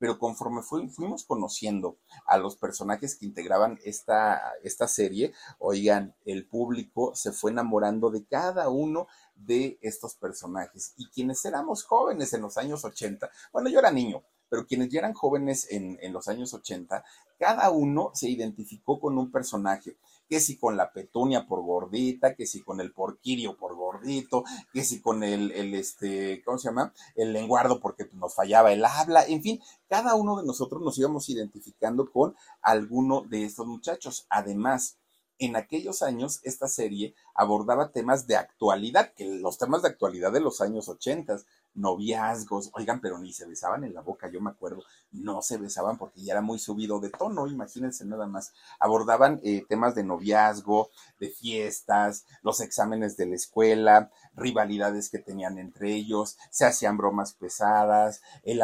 pero 0.00 0.18
conforme 0.18 0.62
fuimos 0.62 1.24
conociendo 1.24 1.98
a 2.24 2.38
los 2.38 2.56
personajes 2.56 3.16
que 3.16 3.26
integraban 3.26 3.78
esta, 3.84 4.54
esta 4.62 4.88
serie, 4.88 5.34
oigan, 5.58 6.16
el 6.24 6.46
público 6.46 7.14
se 7.14 7.32
fue 7.32 7.50
enamorando 7.50 8.10
de 8.10 8.24
cada 8.24 8.70
uno 8.70 9.08
de 9.34 9.78
estos 9.82 10.14
personajes. 10.14 10.94
Y 10.96 11.10
quienes 11.10 11.44
éramos 11.44 11.84
jóvenes 11.84 12.32
en 12.32 12.40
los 12.40 12.56
años 12.56 12.82
80, 12.82 13.30
bueno, 13.52 13.68
yo 13.68 13.78
era 13.78 13.90
niño, 13.90 14.24
pero 14.50 14.66
quienes 14.66 14.90
ya 14.90 14.98
eran 14.98 15.14
jóvenes 15.14 15.68
en, 15.70 15.98
en 16.02 16.12
los 16.12 16.28
años 16.28 16.52
80, 16.52 17.04
cada 17.38 17.70
uno 17.70 18.10
se 18.12 18.28
identificó 18.28 19.00
con 19.00 19.16
un 19.16 19.30
personaje 19.30 19.96
que 20.30 20.38
si 20.38 20.56
con 20.56 20.76
la 20.76 20.92
petunia 20.92 21.46
por 21.46 21.60
gordita, 21.62 22.36
que 22.36 22.46
si 22.46 22.62
con 22.62 22.80
el 22.80 22.92
porquirio 22.92 23.56
por 23.56 23.74
gordito, 23.74 24.44
que 24.72 24.84
si 24.84 25.00
con 25.00 25.24
el, 25.24 25.50
el, 25.50 25.74
este, 25.74 26.40
¿cómo 26.44 26.56
se 26.56 26.68
llama? 26.68 26.94
El 27.16 27.32
lenguardo 27.32 27.80
porque 27.80 28.08
nos 28.12 28.36
fallaba 28.36 28.72
el 28.72 28.84
habla, 28.84 29.24
en 29.26 29.42
fin, 29.42 29.60
cada 29.88 30.14
uno 30.14 30.38
de 30.38 30.46
nosotros 30.46 30.80
nos 30.82 30.96
íbamos 30.98 31.28
identificando 31.28 32.12
con 32.12 32.36
alguno 32.62 33.22
de 33.22 33.44
estos 33.44 33.66
muchachos. 33.66 34.26
Además, 34.30 34.99
en 35.40 35.56
aquellos 35.56 36.02
años 36.02 36.40
esta 36.44 36.68
serie 36.68 37.14
abordaba 37.34 37.90
temas 37.90 38.26
de 38.26 38.36
actualidad, 38.36 39.12
que 39.14 39.24
los 39.24 39.56
temas 39.56 39.82
de 39.82 39.88
actualidad 39.88 40.32
de 40.32 40.40
los 40.40 40.60
años 40.60 40.88
80, 40.88 41.38
noviazgos, 41.74 42.70
oigan, 42.74 43.00
pero 43.00 43.18
ni 43.18 43.32
se 43.32 43.46
besaban 43.46 43.84
en 43.84 43.94
la 43.94 44.02
boca, 44.02 44.28
yo 44.28 44.40
me 44.40 44.50
acuerdo, 44.50 44.82
no 45.12 45.40
se 45.40 45.56
besaban 45.56 45.96
porque 45.96 46.20
ya 46.20 46.32
era 46.32 46.42
muy 46.42 46.58
subido 46.58 47.00
de 47.00 47.10
tono, 47.10 47.46
imagínense 47.46 48.04
nada 48.04 48.26
más. 48.26 48.52
Abordaban 48.78 49.40
eh, 49.42 49.64
temas 49.66 49.94
de 49.94 50.04
noviazgo, 50.04 50.90
de 51.18 51.30
fiestas, 51.30 52.26
los 52.42 52.60
exámenes 52.60 53.16
de 53.16 53.26
la 53.26 53.36
escuela, 53.36 54.10
rivalidades 54.34 55.08
que 55.08 55.20
tenían 55.20 55.58
entre 55.58 55.94
ellos, 55.94 56.36
se 56.50 56.66
hacían 56.66 56.98
bromas 56.98 57.32
pesadas, 57.32 58.20
el, 58.42 58.60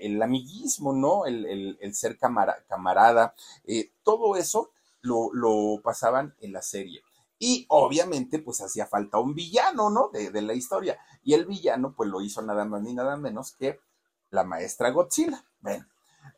el, 0.00 0.22
amiguismo, 0.22 0.92
¿no? 0.92 1.24
El, 1.24 1.78
el 1.80 1.94
ser 1.94 2.18
camarada, 2.18 3.34
eh, 3.64 3.92
todo 4.02 4.36
eso 4.36 4.72
lo, 5.08 5.80
pasaban 5.82 6.34
en 6.40 6.52
la 6.52 6.62
serie. 6.62 7.02
Y 7.38 7.66
obviamente, 7.68 8.40
pues 8.40 8.60
hacía 8.60 8.86
falta 8.86 9.18
un 9.18 9.34
villano, 9.34 9.90
¿no? 9.90 10.10
De, 10.12 10.42
la 10.42 10.54
historia. 10.54 10.98
Y 11.22 11.34
el 11.34 11.46
villano, 11.46 11.94
pues 11.96 12.10
lo 12.10 12.20
hizo 12.20 12.42
nada 12.42 12.64
más 12.64 12.82
ni 12.82 12.94
nada 12.94 13.16
menos 13.16 13.52
que 13.52 13.80
la 14.30 14.44
maestra 14.44 14.90
Godzilla. 14.90 15.44
Bueno, 15.60 15.86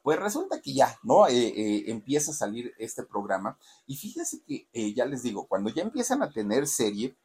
pues 0.02 0.18
resulta 0.18 0.60
que 0.60 0.74
ya, 0.74 0.98
¿no? 1.02 1.26
Eh, 1.26 1.32
eh, 1.34 1.84
empieza 1.86 2.32
a 2.32 2.34
salir 2.34 2.74
este 2.78 3.02
programa. 3.02 3.58
Y 3.86 3.96
fíjense 3.96 4.42
que, 4.42 4.68
eh, 4.72 4.92
ya 4.94 5.06
les 5.06 5.22
digo, 5.22 5.46
cuando 5.46 5.70
ya 5.70 5.82
empiezan 5.82 6.22
a 6.22 6.30
tener 6.30 6.66
serie, 6.66 7.16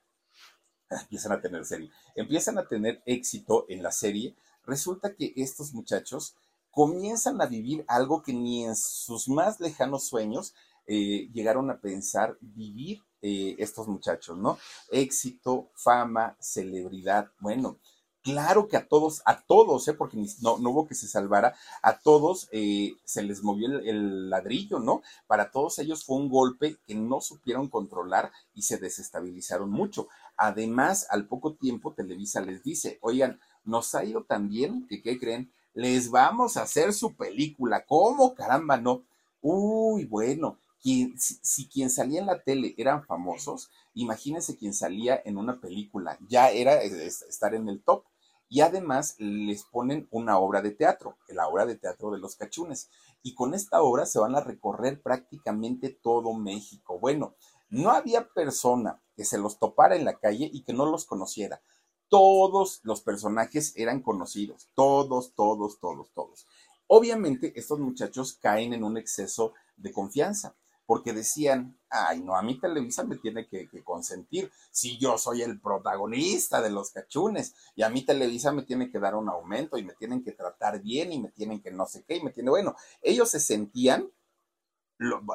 empiezan 0.89 1.33
a 1.33 1.41
tener 1.41 1.65
serie, 1.65 1.91
empiezan 2.15 2.57
a 2.57 2.67
tener 2.67 3.01
éxito 3.05 3.65
en 3.69 3.83
la 3.83 3.91
serie, 3.91 4.35
resulta 4.65 5.15
que 5.15 5.33
estos 5.35 5.73
muchachos 5.73 6.35
comienzan 6.75 7.41
a 7.41 7.45
vivir 7.45 7.85
algo 7.87 8.21
que 8.21 8.33
ni 8.33 8.65
en 8.65 8.75
sus 8.75 9.29
más 9.29 9.59
lejanos 9.59 10.03
sueños 10.07 10.53
llegaron 10.87 11.69
a 11.69 11.79
pensar 11.79 12.37
vivir 12.41 13.01
eh, 13.27 13.55
estos 13.57 13.87
muchachos, 13.87 14.37
¿no? 14.37 14.59
Éxito, 14.91 15.71
fama, 15.73 16.37
celebridad. 16.39 17.31
Bueno, 17.39 17.79
claro 18.21 18.67
que 18.67 18.77
a 18.77 18.87
todos, 18.87 19.23
a 19.25 19.41
todos, 19.41 19.87
¿eh? 19.87 19.95
porque 19.95 20.15
no, 20.41 20.59
no 20.59 20.69
hubo 20.69 20.87
que 20.87 20.93
se 20.93 21.07
salvara, 21.07 21.55
a 21.81 21.97
todos 21.97 22.47
eh, 22.51 22.93
se 23.03 23.23
les 23.23 23.41
movió 23.41 23.67
el, 23.67 23.87
el, 23.89 24.29
ladrillo, 24.29 24.77
¿no? 24.77 25.01
Para 25.25 25.49
todos 25.49 25.79
ellos 25.79 26.03
fue 26.03 26.17
un 26.17 26.29
golpe 26.29 26.77
que 26.85 26.93
no 26.93 27.19
supieron 27.19 27.67
controlar 27.67 28.31
y 28.53 28.61
se 28.61 28.77
desestabilizaron 28.77 29.71
mucho. 29.71 30.07
Además, 30.37 31.07
al 31.09 31.27
poco 31.27 31.55
tiempo, 31.55 31.93
Televisa 31.93 32.41
les 32.41 32.61
dice, 32.61 32.99
oigan, 33.01 33.39
nos 33.63 33.95
ha 33.95 34.05
ido 34.05 34.23
tan 34.23 34.49
bien 34.49 34.85
que, 34.87 35.01
¿qué 35.01 35.17
creen? 35.17 35.51
Les 35.73 36.11
vamos 36.11 36.57
a 36.57 36.61
hacer 36.61 36.93
su 36.93 37.15
película. 37.15 37.85
¿Cómo? 37.87 38.35
Caramba, 38.35 38.77
no. 38.77 39.01
Uy, 39.41 40.05
bueno, 40.05 40.59
si, 40.85 41.67
quien 41.67 41.89
salía 41.89 42.19
en 42.19 42.27
la 42.27 42.43
tele 42.43 42.75
eran 42.77 43.03
famosos, 43.05 43.71
imagínense 43.95 44.55
quien 44.55 44.73
salía 44.73 45.19
en 45.25 45.37
una 45.37 45.59
película, 45.59 46.19
ya 46.29 46.51
era 46.51 46.75
estar 46.83 47.55
en 47.55 47.69
el 47.69 47.83
top. 47.83 48.03
Y 48.47 48.61
además 48.61 49.15
les 49.17 49.63
ponen 49.63 50.07
una 50.11 50.37
obra 50.37 50.61
de 50.61 50.69
teatro, 50.69 51.17
la 51.29 51.47
obra 51.47 51.65
de 51.65 51.75
teatro 51.75 52.11
de 52.11 52.19
los 52.19 52.35
cachunes. 52.35 52.91
Y 53.23 53.33
con 53.33 53.55
esta 53.55 53.81
obra 53.81 54.05
se 54.05 54.19
van 54.19 54.35
a 54.35 54.41
recorrer 54.41 55.01
prácticamente 55.01 55.89
todo 55.89 56.35
México. 56.35 56.99
Bueno, 56.99 57.33
no 57.69 57.89
había 57.89 58.29
persona 58.29 59.01
que 59.15 59.25
se 59.25 59.39
los 59.39 59.57
topara 59.57 59.95
en 59.95 60.05
la 60.05 60.19
calle 60.19 60.47
y 60.53 60.61
que 60.61 60.73
no 60.73 60.85
los 60.85 61.05
conociera. 61.05 61.63
Todos 62.07 62.81
los 62.83 63.01
personajes 63.01 63.73
eran 63.75 64.03
conocidos, 64.03 64.69
todos, 64.75 65.33
todos, 65.33 65.79
todos, 65.79 66.11
todos. 66.13 66.45
Obviamente 66.85 67.59
estos 67.59 67.79
muchachos 67.79 68.37
caen 68.39 68.73
en 68.73 68.83
un 68.83 68.97
exceso 68.97 69.53
de 69.75 69.91
confianza 69.91 70.55
porque 70.85 71.13
decían, 71.13 71.77
ay, 71.89 72.21
no, 72.21 72.35
a 72.35 72.41
mí 72.41 72.59
Televisa 72.59 73.03
me 73.03 73.17
tiene 73.17 73.47
que, 73.47 73.67
consentir 73.83 74.51
si 74.71 74.97
yo 74.97 75.17
soy 75.17 75.41
el 75.41 75.59
protagonista 75.59 76.61
de 76.61 76.69
los 76.69 76.91
cachunes 76.91 77.55
y 77.75 77.83
a 77.83 77.89
mí 77.89 78.03
Televisa 78.03 78.51
me 78.51 78.63
tiene 78.63 78.91
que 78.91 78.99
dar 78.99 79.15
un 79.15 79.29
aumento 79.29 79.77
y 79.77 79.83
me 79.83 79.93
tienen 79.93 80.23
que 80.23 80.31
tratar 80.31 80.81
bien 80.81 81.11
y 81.11 81.19
me 81.19 81.29
tienen 81.29 81.61
que 81.61 81.71
no 81.71 81.85
sé 81.85 82.03
qué 82.07 82.17
y 82.17 82.23
me 82.23 82.31
tiene, 82.31 82.49
bueno, 82.49 82.75
ellos 83.01 83.29
se 83.29 83.39
sentían 83.39 84.09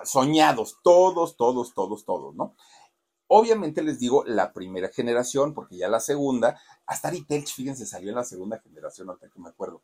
soñados, 0.05 0.79
todos, 0.83 1.37
todos, 1.37 1.75
todos, 1.75 2.05
todos, 2.05 2.35
¿no? 2.35 2.55
Obviamente 3.33 3.83
les 3.83 4.01
digo 4.01 4.25
la 4.25 4.53
primera 4.53 4.89
generación, 4.89 5.55
porque 5.55 5.77
ya 5.77 5.89
la 5.89 6.01
segunda, 6.01 6.61
hasta 6.87 7.09
Ari 7.09 7.25
Telch, 7.25 7.55
fíjense, 7.55 7.87
salió 7.87 8.09
en 8.09 8.17
la 8.17 8.25
segunda 8.25 8.59
generación, 8.59 9.09
ahorita 9.09 9.29
que 9.29 9.39
me 9.39 9.51
acuerdo. 9.51 9.83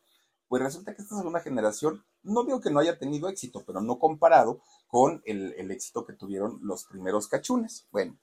Pues 0.48 0.62
resulta 0.62 0.94
que 0.94 1.02
esta 1.02 1.16
segunda 1.16 1.40
generación, 1.40 2.04
no 2.22 2.42
digo 2.42 2.60
que 2.60 2.70
no 2.70 2.80
haya 2.80 2.98
tenido 2.98 3.28
éxito, 3.28 3.62
pero 3.64 3.80
no 3.80 4.00
comparado 4.00 4.62
con 4.87 5.22
el, 5.24 5.55
el 5.59 5.70
éxito 5.70 6.05
que 6.07 6.12
tuvieron 6.12 6.59
los 6.62 6.84
primeros 6.84 7.28
cachunes. 7.28 7.87
Bueno, 7.91 8.16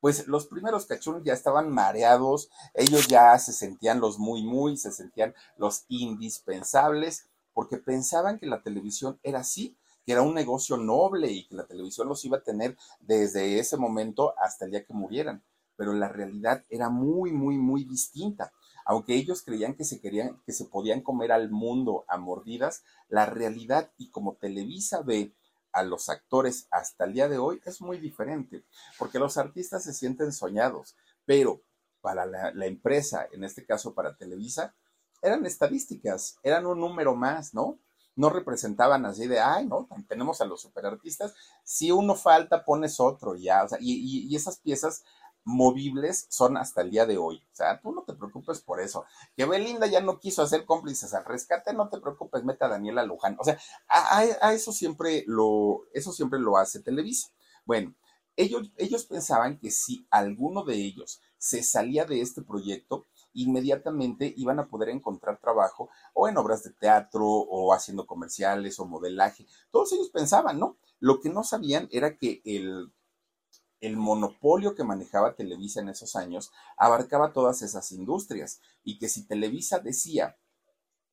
pues 0.00 0.28
los 0.28 0.46
primeros 0.46 0.86
cachunes 0.86 1.22
ya 1.24 1.32
estaban 1.32 1.70
mareados, 1.70 2.50
ellos 2.74 3.08
ya 3.08 3.38
se 3.38 3.52
sentían 3.52 4.00
los 4.00 4.18
muy, 4.18 4.42
muy, 4.42 4.76
se 4.76 4.92
sentían 4.92 5.34
los 5.56 5.84
indispensables, 5.88 7.28
porque 7.52 7.78
pensaban 7.78 8.38
que 8.38 8.46
la 8.46 8.62
televisión 8.62 9.18
era 9.22 9.40
así, 9.40 9.76
que 10.04 10.12
era 10.12 10.22
un 10.22 10.34
negocio 10.34 10.76
noble 10.76 11.32
y 11.32 11.46
que 11.46 11.56
la 11.56 11.66
televisión 11.66 12.06
los 12.08 12.24
iba 12.24 12.38
a 12.38 12.42
tener 12.42 12.76
desde 13.00 13.58
ese 13.58 13.76
momento 13.76 14.34
hasta 14.38 14.66
el 14.66 14.72
día 14.72 14.84
que 14.84 14.94
murieran. 14.94 15.42
Pero 15.74 15.92
la 15.92 16.08
realidad 16.08 16.64
era 16.68 16.88
muy, 16.88 17.32
muy, 17.32 17.58
muy 17.58 17.84
distinta. 17.84 18.52
Aunque 18.84 19.16
ellos 19.16 19.42
creían 19.42 19.74
que 19.74 19.84
se 19.84 20.00
querían, 20.00 20.40
que 20.46 20.52
se 20.52 20.66
podían 20.66 21.00
comer 21.00 21.32
al 21.32 21.50
mundo 21.50 22.04
a 22.08 22.18
mordidas, 22.18 22.84
la 23.08 23.26
realidad 23.26 23.90
y 23.98 24.10
como 24.10 24.34
Televisa 24.34 25.02
ve 25.02 25.34
a 25.76 25.82
los 25.82 26.08
actores 26.08 26.68
hasta 26.70 27.04
el 27.04 27.12
día 27.12 27.28
de 27.28 27.36
hoy 27.36 27.60
es 27.66 27.82
muy 27.82 27.98
diferente, 27.98 28.64
porque 28.98 29.18
los 29.18 29.36
artistas 29.36 29.84
se 29.84 29.92
sienten 29.92 30.32
soñados, 30.32 30.96
pero 31.26 31.60
para 32.00 32.24
la, 32.24 32.66
empresa, 32.66 33.28
en 33.30 33.44
este 33.44 33.66
caso 33.66 33.92
para 33.92 34.16
Televisa, 34.16 34.74
eran 35.20 35.44
estadísticas, 35.44 36.38
eran 36.42 36.64
un 36.64 36.80
número 36.80 37.14
más, 37.14 37.52
¿no? 37.52 37.78
No 38.14 38.30
representaban 38.30 39.04
así 39.04 39.26
de, 39.26 39.38
ay, 39.38 39.66
no, 39.66 39.86
tenemos 40.08 40.40
a 40.40 40.46
los 40.46 40.62
superartistas, 40.62 41.34
si 41.62 41.90
uno 41.90 42.14
falta, 42.14 42.64
pones 42.64 42.98
otro, 42.98 43.34
ya, 43.34 43.64
o 43.64 43.68
sea, 43.68 43.78
y, 43.78 44.26
y 44.30 44.34
esas 44.34 44.58
piezas 44.58 45.04
movibles 45.46 46.26
son 46.28 46.56
hasta 46.56 46.82
el 46.82 46.90
día 46.90 47.06
de 47.06 47.16
hoy. 47.16 47.36
O 47.36 47.54
sea, 47.54 47.80
tú 47.80 47.92
no 47.92 48.02
te 48.02 48.14
preocupes 48.14 48.60
por 48.60 48.80
eso. 48.80 49.06
Que 49.36 49.46
Belinda 49.46 49.86
ya 49.86 50.00
no 50.00 50.18
quiso 50.18 50.42
hacer 50.42 50.66
cómplices 50.66 51.14
al 51.14 51.24
rescate, 51.24 51.72
no 51.72 51.88
te 51.88 52.00
preocupes, 52.00 52.44
meta 52.44 52.66
a 52.66 52.70
Daniela 52.70 53.04
Luján. 53.04 53.36
O 53.38 53.44
sea, 53.44 53.56
a, 53.88 54.18
a, 54.18 54.52
eso 54.52 54.72
siempre 54.72 55.22
lo, 55.26 55.84
eso 55.94 56.12
siempre 56.12 56.40
lo 56.40 56.56
hace 56.56 56.80
Televisa. 56.80 57.28
Bueno, 57.64 57.94
ellos, 58.34 58.72
ellos 58.76 59.06
pensaban 59.06 59.58
que 59.58 59.70
si 59.70 60.06
alguno 60.10 60.64
de 60.64 60.74
ellos 60.74 61.22
se 61.38 61.62
salía 61.62 62.04
de 62.04 62.20
este 62.20 62.42
proyecto, 62.42 63.04
inmediatamente 63.32 64.34
iban 64.36 64.58
a 64.58 64.66
poder 64.66 64.88
encontrar 64.88 65.38
trabajo 65.40 65.90
o 66.12 66.26
en 66.26 66.36
obras 66.38 66.64
de 66.64 66.70
teatro 66.70 67.24
o 67.24 67.72
haciendo 67.72 68.04
comerciales 68.04 68.80
o 68.80 68.86
modelaje. 68.86 69.46
Todos 69.70 69.92
ellos 69.92 70.10
pensaban, 70.10 70.58
¿no? 70.58 70.76
Lo 70.98 71.20
que 71.20 71.28
no 71.28 71.44
sabían 71.44 71.88
era 71.92 72.16
que 72.16 72.42
el 72.44 72.92
el 73.80 73.96
monopolio 73.96 74.74
que 74.74 74.84
manejaba 74.84 75.34
Televisa 75.34 75.80
en 75.80 75.88
esos 75.88 76.16
años 76.16 76.52
abarcaba 76.76 77.32
todas 77.32 77.62
esas 77.62 77.92
industrias 77.92 78.60
y 78.82 78.98
que 78.98 79.08
si 79.08 79.26
Televisa 79.26 79.78
decía, 79.78 80.36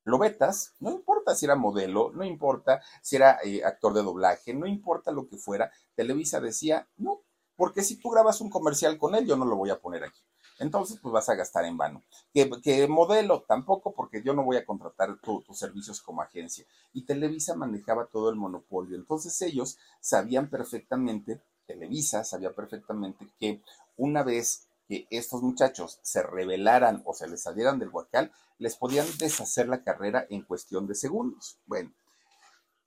lo 0.06 0.18
vetas, 0.18 0.74
no 0.80 0.92
importa 0.92 1.36
si 1.36 1.46
era 1.46 1.56
modelo, 1.56 2.12
no 2.14 2.24
importa 2.24 2.82
si 3.02 3.16
era 3.16 3.40
eh, 3.44 3.64
actor 3.64 3.94
de 3.94 4.04
doblaje, 4.04 4.54
no 4.54 4.68
importa 4.68 5.12
lo 5.12 5.28
que 5.28 5.38
fuera, 5.38 5.72
Televisa 5.96 6.40
decía, 6.40 6.88
no, 6.98 7.22
porque 7.56 7.84
si 7.84 7.98
tú 7.98 8.10
grabas 8.10 8.42
un 8.42 8.50
comercial 8.50 8.98
con 8.98 9.16
él, 9.16 9.26
yo 9.26 9.38
no 9.38 9.46
lo 9.46 9.56
voy 9.56 9.70
a 9.70 9.80
poner 9.80 10.04
aquí. 10.04 10.20
Entonces, 10.60 11.00
pues 11.02 11.12
vas 11.12 11.30
a 11.30 11.36
gastar 11.36 11.66
en 11.66 11.78
vano. 11.78 12.04
Que, 12.34 12.88
modelo 12.88 13.44
tampoco, 13.48 13.94
porque 13.94 14.22
yo 14.24 14.34
no 14.34 14.44
voy 14.44 14.58
a 14.58 14.66
contratar 14.66 15.18
tus 15.20 15.58
servicios 15.58 16.02
como 16.02 16.22
agencia. 16.22 16.66
Y 16.94 17.06
Televisa 17.06 17.56
manejaba 17.56 18.06
todo 18.06 18.30
el 18.30 18.36
monopolio. 18.36 18.96
Entonces 18.96 19.42
ellos 19.42 19.78
sabían 20.00 20.50
perfectamente 20.50 21.42
Televisa 21.66 22.24
sabía 22.24 22.52
perfectamente 22.52 23.28
que 23.40 23.62
una 23.98 24.24
vez 24.24 24.68
que 24.88 25.08
estos 25.10 25.42
muchachos 25.42 26.00
se 26.02 26.24
rebelaran 26.24 27.02
o 27.06 27.14
se 27.14 27.28
les 27.28 27.42
salieran 27.42 27.80
del 27.80 27.90
huacal, 27.90 28.32
les 28.58 28.76
podían 28.76 29.08
deshacer 29.18 29.68
la 29.68 29.84
carrera 29.84 30.26
en 30.30 30.44
cuestión 30.44 30.88
de 30.88 30.96
segundos. 30.96 31.58
Bueno, 31.66 31.92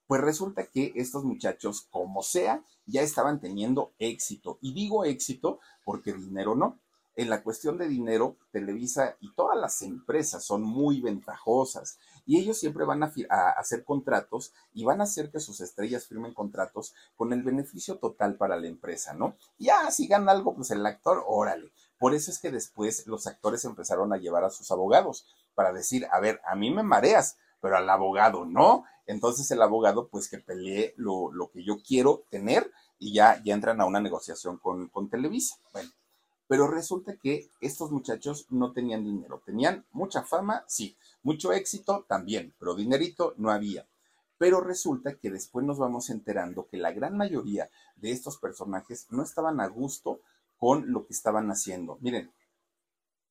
pues 0.06 0.20
resulta 0.20 0.66
que 0.66 0.92
estos 0.96 1.24
muchachos, 1.24 1.86
como 1.90 2.22
sea, 2.22 2.64
ya 2.86 3.02
estaban 3.02 3.40
teniendo 3.40 3.92
éxito. 3.98 4.58
Y 4.60 4.72
digo 4.72 5.04
éxito 5.04 5.58
porque 5.84 6.12
dinero 6.12 6.54
no. 6.54 6.78
En 7.16 7.30
la 7.30 7.42
cuestión 7.42 7.78
de 7.78 7.88
dinero, 7.88 8.36
Televisa 8.52 9.16
y 9.20 9.32
todas 9.34 9.58
las 9.58 9.80
empresas 9.80 10.44
son 10.44 10.62
muy 10.62 11.00
ventajosas 11.00 11.98
y 12.26 12.38
ellos 12.38 12.58
siempre 12.58 12.84
van 12.84 13.02
a, 13.02 13.10
hacer 13.56 13.84
contratos 13.84 14.52
y 14.74 14.84
van 14.84 15.00
a 15.00 15.04
hacer 15.04 15.30
que 15.30 15.40
sus 15.40 15.62
estrellas 15.62 16.06
firmen 16.06 16.34
contratos 16.34 16.94
con 17.16 17.32
el 17.32 17.42
beneficio 17.42 17.98
total 17.98 18.36
para 18.36 18.56
la 18.56 18.66
empresa, 18.66 19.14
¿no? 19.14 19.34
Ya, 19.58 19.90
si 19.90 20.06
gana 20.06 20.32
algo, 20.32 20.54
pues 20.54 20.70
el 20.70 20.84
actor, 20.84 21.24
órale. 21.26 21.72
Por 21.98 22.14
eso 22.14 22.30
es 22.30 22.38
que 22.38 22.50
después 22.50 23.06
los 23.06 23.26
actores 23.26 23.64
empezaron 23.64 24.12
a 24.12 24.18
llevar 24.18 24.44
a 24.44 24.50
sus 24.50 24.70
abogados 24.70 25.26
para 25.54 25.72
decir, 25.72 26.06
a 26.12 26.20
ver, 26.20 26.42
a 26.46 26.54
mí 26.54 26.70
me 26.70 26.82
mareas, 26.82 27.38
pero 27.62 27.78
al 27.78 27.88
abogado 27.88 28.44
no. 28.44 28.84
Entonces 29.06 29.50
el 29.50 29.62
abogado, 29.62 30.08
pues 30.08 30.28
que 30.28 30.38
pelee 30.38 30.92
lo, 30.98 31.30
que 31.50 31.64
yo 31.64 31.78
quiero 31.80 32.24
tener 32.28 32.70
y 32.98 33.14
ya, 33.14 33.40
ya 33.42 33.54
entran 33.54 33.80
a 33.80 33.86
una 33.86 34.00
negociación 34.00 34.58
con, 34.58 34.88
con 34.88 35.08
Televisa. 35.08 35.56
Bueno, 35.72 35.88
pero 36.48 36.68
resulta 36.68 37.16
que 37.16 37.50
estos 37.60 37.90
muchachos 37.90 38.46
no 38.50 38.72
tenían 38.72 39.04
dinero, 39.04 39.42
tenían 39.44 39.84
mucha 39.92 40.22
fama, 40.22 40.64
sí, 40.66 40.96
mucho 41.22 41.52
éxito 41.52 42.04
también, 42.08 42.54
pero 42.58 42.74
dinerito 42.74 43.34
no 43.36 43.50
había. 43.50 43.86
Pero 44.38 44.60
resulta 44.60 45.14
que 45.14 45.30
después 45.30 45.64
nos 45.64 45.78
vamos 45.78 46.10
enterando 46.10 46.66
que 46.68 46.76
la 46.76 46.92
gran 46.92 47.16
mayoría 47.16 47.70
de 47.96 48.10
estos 48.12 48.36
personajes 48.36 49.06
no 49.10 49.22
estaban 49.22 49.60
a 49.60 49.66
gusto 49.66 50.20
con 50.58 50.92
lo 50.92 51.06
que 51.06 51.14
estaban 51.14 51.50
haciendo. 51.50 51.98
Miren, 52.00 52.30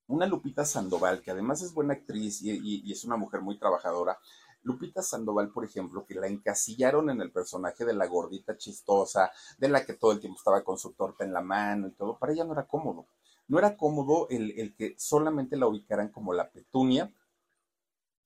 una 0.08 0.26
Lupita 0.28 0.66
Sandoval, 0.66 1.22
que 1.22 1.32
además 1.32 1.62
es 1.62 1.74
buena 1.74 1.94
actriz 1.94 2.42
y, 2.42 2.92
es 2.92 3.04
una 3.06 3.18
mujer 3.18 3.42
muy 3.42 3.58
trabajadora, 3.58 4.20
Lupita 4.66 5.02
Sandoval, 5.02 5.52
por 5.52 5.64
ejemplo, 5.64 6.06
que 6.06 6.16
la 6.16 6.28
encasillaron 6.28 7.10
en 7.12 7.22
el 7.22 7.32
personaje 7.32 7.86
de 7.86 7.94
la 7.94 8.08
gordita 8.08 8.58
chistosa, 8.58 9.32
de 9.60 9.70
la 9.70 9.86
que 9.86 9.94
todo 9.94 10.12
el 10.12 10.20
tiempo 10.20 10.40
estaba 10.40 10.64
con 10.64 10.78
su 10.78 10.94
torta 10.94 11.24
en 11.24 11.34
la 11.34 11.42
mano 11.42 11.88
y 11.88 11.92
todo, 11.92 12.18
para 12.18 12.34
ella 12.34 12.44
no 12.44 12.54
era 12.54 12.68
cómodo. 12.68 13.06
No 13.48 13.60
era 13.60 13.78
cómodo 13.78 14.28
el, 14.30 14.76
que 14.76 14.96
solamente 14.98 15.56
la 15.56 15.68
ubicaran 15.68 16.10
como 16.10 16.34
la 16.34 16.50
petunia, 16.50 17.14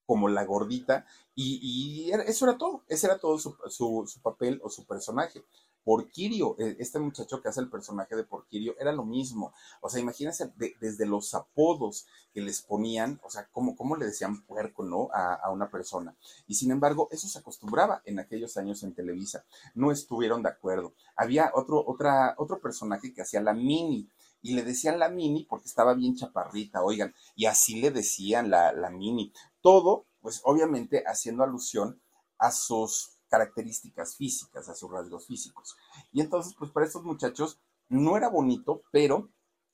como 0.06 0.30
la 0.30 0.46
gordita, 0.46 1.06
y, 1.36 2.10
eso 2.12 2.48
era 2.48 2.58
todo, 2.58 2.84
ese 2.88 3.08
era 3.08 3.20
todo 3.20 3.38
su 3.38 4.22
papel 4.24 4.62
o 4.64 4.70
su 4.70 4.86
personaje. 4.86 5.44
Porquirio, 5.84 6.56
e, 6.60 6.76
este 6.80 7.00
muchacho 7.00 7.42
que 7.42 7.50
hace 7.50 7.62
el 7.62 7.70
personaje 7.70 8.16
de 8.16 8.24
Porquirio, 8.24 8.76
era 8.80 8.92
lo 8.92 9.04
mismo. 9.06 9.54
O 9.82 9.90
sea, 9.90 10.00
imagínense 10.00 10.52
desde 10.80 11.06
los 11.06 11.34
apodos 11.34 12.08
que 12.34 12.42
les 12.42 12.62
ponían, 12.62 13.20
o 13.24 13.30
sea, 13.30 13.48
cómo, 13.52 13.76
cómo 13.76 13.96
le 13.96 14.06
decían 14.06 14.42
puerco, 14.46 14.84
¿no? 14.84 15.10
A, 15.14 15.50
una 15.52 15.70
persona. 15.70 16.16
Y 16.48 16.56
sin 16.56 16.72
embargo, 16.72 17.08
eso 17.12 17.28
se 17.28 17.40
acostumbraba 17.40 18.02
en 18.06 18.20
aquellos 18.20 18.56
años 18.58 18.84
en 18.84 18.94
Televisa. 18.94 19.46
No 19.74 19.92
estuvieron 19.92 20.44
de 20.44 20.50
acuerdo. 20.50 20.94
Había 21.16 21.52
otro, 21.56 21.84
otra, 21.86 22.36
otro 22.38 22.60
personaje 22.60 23.14
que 23.14 23.22
hacía 23.22 23.42
la 23.42 23.54
mini. 23.54 24.08
Y 24.42 24.54
le 24.54 24.64
decían 24.64 25.00
la 25.00 25.10
mini 25.10 25.44
porque 25.44 25.68
estaba 25.68 25.94
bien 25.94 26.16
chaparrita, 26.16 26.82
oigan, 26.82 27.14
y 27.36 27.46
así 27.46 27.82
le 27.82 27.92
decían 27.92 28.50
la, 28.50 28.72
la 28.72 28.90
mini. 28.90 29.34
Todo, 29.62 30.06
pues 30.22 30.42
obviamente 30.46 31.04
haciendo 31.06 31.44
alusión 31.44 32.00
a 32.38 32.52
sus 32.52 33.19
características 33.30 34.16
físicas, 34.16 34.68
a 34.68 34.76
sus 34.76 34.92
rasgos 34.92 35.28
físicos. 35.28 35.78
Y 36.12 36.22
entonces, 36.22 36.54
pues 36.58 36.72
para 36.72 36.86
estos 36.86 37.04
muchachos 37.04 37.60
no 37.88 38.18
era 38.18 38.30
bonito, 38.30 38.84
pero 38.92 39.30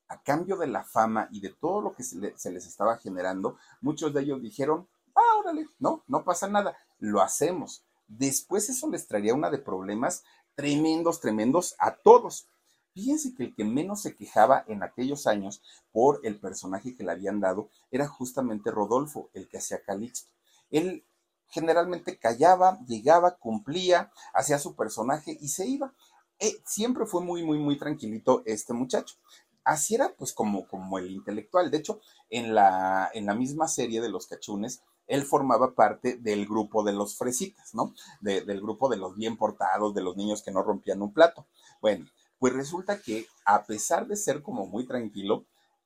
a 0.07 0.21
cambio 0.21 0.57
de 0.57 0.67
la 0.67 0.83
fama 0.83 1.27
y 1.31 1.41
de 1.41 1.49
todo 1.49 1.81
lo 1.81 1.95
que 1.95 2.03
se, 2.03 2.17
les 2.19 2.65
estaba 2.65 2.97
generando, 2.97 3.57
muchos 3.81 4.13
de 4.13 4.21
ellos 4.21 4.41
dijeron, 4.41 4.87
ah, 5.15 5.39
órale, 5.39 5.67
no, 5.79 6.03
no 6.07 6.23
pasa 6.23 6.47
nada, 6.47 6.77
lo 6.99 7.21
hacemos. 7.21 7.83
Después 8.07 8.69
eso 8.69 8.89
les 8.89 9.07
traería 9.07 9.33
una 9.33 9.49
de 9.49 9.57
problemas 9.57 10.23
tremendos, 10.55 11.21
tremendos 11.21 11.75
a 11.79 11.95
todos. 11.95 12.47
Fíjense 12.93 13.33
que 13.35 13.45
el 13.45 13.55
que 13.55 13.65
menos 13.65 14.01
se 14.01 14.15
quejaba 14.15 14.63
en 14.67 14.83
aquellos 14.83 15.27
años 15.27 15.61
por 15.91 16.21
el 16.23 16.39
personaje 16.39 16.95
que 16.95 17.03
le 17.03 17.11
habían 17.11 17.39
dado 17.39 17.69
era 17.91 18.07
justamente 18.07 18.71
Rodolfo, 18.71 19.29
el 19.33 19.49
que 19.49 19.57
hacía 19.57 19.81
Calixto. 19.83 20.31
Él 20.69 21.05
generalmente 21.47 22.17
callaba, 22.17 22.79
llegaba, 22.85 23.37
cumplía, 23.37 24.11
hacía 24.33 24.59
su 24.59 24.75
personaje 24.75 25.37
y 25.39 25.49
se 25.49 25.67
iba. 25.67 25.93
Eh, 26.39 26.53
siempre 26.65 27.05
fue 27.05 27.21
muy, 27.21 27.43
muy, 27.43 27.57
muy 27.59 27.77
tranquilito 27.77 28.43
este 28.45 28.73
muchacho. 28.73 29.15
Así 29.63 29.95
era 29.95 30.13
pues 30.15 30.33
como, 30.33 30.67
como 30.67 30.99
el 30.99 31.11
intelectual. 31.11 31.71
De 31.71 31.77
hecho, 31.77 31.99
en 32.29 32.53
la, 32.53 33.09
en 33.13 33.25
la 33.25 33.33
misma 33.33 33.67
serie 33.67 34.01
de 34.01 34.09
los 34.09 34.27
cachunes, 34.27 34.83
él 35.07 35.23
formaba 35.23 35.73
parte 35.75 36.17
del 36.17 36.45
grupo 36.45 36.83
de 36.83 36.93
los 36.93 37.17
fresitas, 37.17 37.73
¿no? 37.73 37.93
del 38.21 38.61
grupo 38.61 38.89
de 38.89 38.97
los 38.97 39.15
bien 39.15 39.37
portados, 39.37 39.93
de 39.93 40.01
los 40.01 40.17
niños 40.17 40.41
que 40.41 40.51
no 40.51 40.63
rompían 40.63 41.01
un 41.01 41.13
plato. 41.13 41.45
Bueno, 41.81 42.05
pues 42.39 42.53
resulta 42.53 42.99
que 42.99 43.27
a 43.45 43.65
pesar 43.65 44.07
de 44.07 44.15
ser 44.15 44.41
como 44.41 44.65
muy 44.65 44.85
tranquilo, 44.85 45.45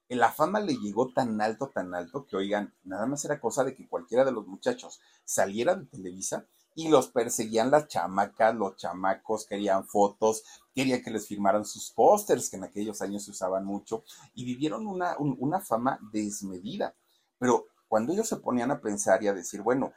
la 0.10 0.32
fama 0.32 0.60
le 0.60 0.76
llegó 0.76 1.12
tan 1.14 1.40
alto, 1.40 1.70
tan 1.70 1.94
alto, 1.94 2.26
que 2.26 2.36
oigan, 2.36 2.74
nada 2.84 3.06
más 3.06 3.24
era 3.26 3.40
cosa 3.40 3.64
de 3.64 3.76
que 3.76 3.88
cualquiera 3.88 4.26
de 4.26 4.32
los 4.32 4.48
muchachos 4.48 5.00
saliera 5.24 5.76
de 5.76 5.86
Televisa 5.86 6.46
y 6.76 6.88
los 6.88 7.10
perseguían 7.10 7.72
las 7.72 7.88
chamacas, 7.88 8.56
los 8.56 8.76
chamacos 8.78 9.46
querían 9.46 9.86
fotos, 9.86 10.44
querían 10.74 11.04
que 11.04 11.12
les 11.12 11.28
firmaran 11.28 11.66
sus 11.66 11.92
pósters, 11.92 12.50
que 12.50 12.58
en 12.58 12.64
aquellos 12.64 13.02
años 13.02 13.26
se 13.26 13.32
usaban 13.32 13.66
mucho, 13.66 14.04
y 14.34 14.46
vivieron 14.46 14.88
una, 14.88 15.16
una 15.18 15.60
fama 15.60 16.00
desmedida. 16.14 16.96
Pero 17.38 17.68
cuando 17.88 18.14
ellos 18.14 18.28
se 18.28 18.38
ponían 18.38 18.72
a 18.72 18.80
pensar 18.80 19.22
y 19.24 19.28
a 19.28 19.34
decir, 19.34 19.62
bueno, 19.62 19.92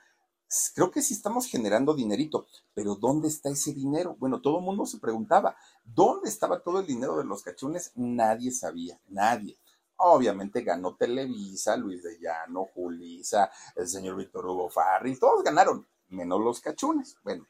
creo 0.74 0.90
que 0.90 1.02
sí 1.02 1.14
estamos 1.14 1.46
generando 1.46 1.94
dinerito, 1.94 2.46
pero 2.74 2.96
¿dónde 2.96 3.28
está 3.28 3.48
ese 3.50 3.72
dinero? 3.72 4.16
Bueno, 4.18 4.40
todo 4.40 4.58
el 4.58 4.64
mundo 4.64 4.84
se 4.86 4.98
preguntaba, 4.98 5.56
¿dónde 5.84 6.28
estaba 6.28 6.60
todo 6.60 6.80
el 6.80 6.86
dinero 6.86 7.16
de 7.16 7.24
los 7.24 7.42
cachunes? 7.42 7.92
Nadie 7.94 8.50
sabía, 8.50 9.00
nadie. 9.08 9.58
Obviamente 10.04 10.62
ganó 10.62 10.96
Televisa, 10.96 11.76
Luis 11.76 12.02
de 12.02 12.18
Llano, 12.18 12.66
Julisa, 12.74 13.50
el 13.76 13.86
señor 13.86 14.16
Víctor 14.16 14.46
Hugo 14.46 14.68
Farri, 14.68 15.16
todos 15.16 15.44
ganaron, 15.44 15.86
menos 16.08 16.40
los 16.40 16.60
cachunes. 16.60 17.16
Bueno, 17.22 17.46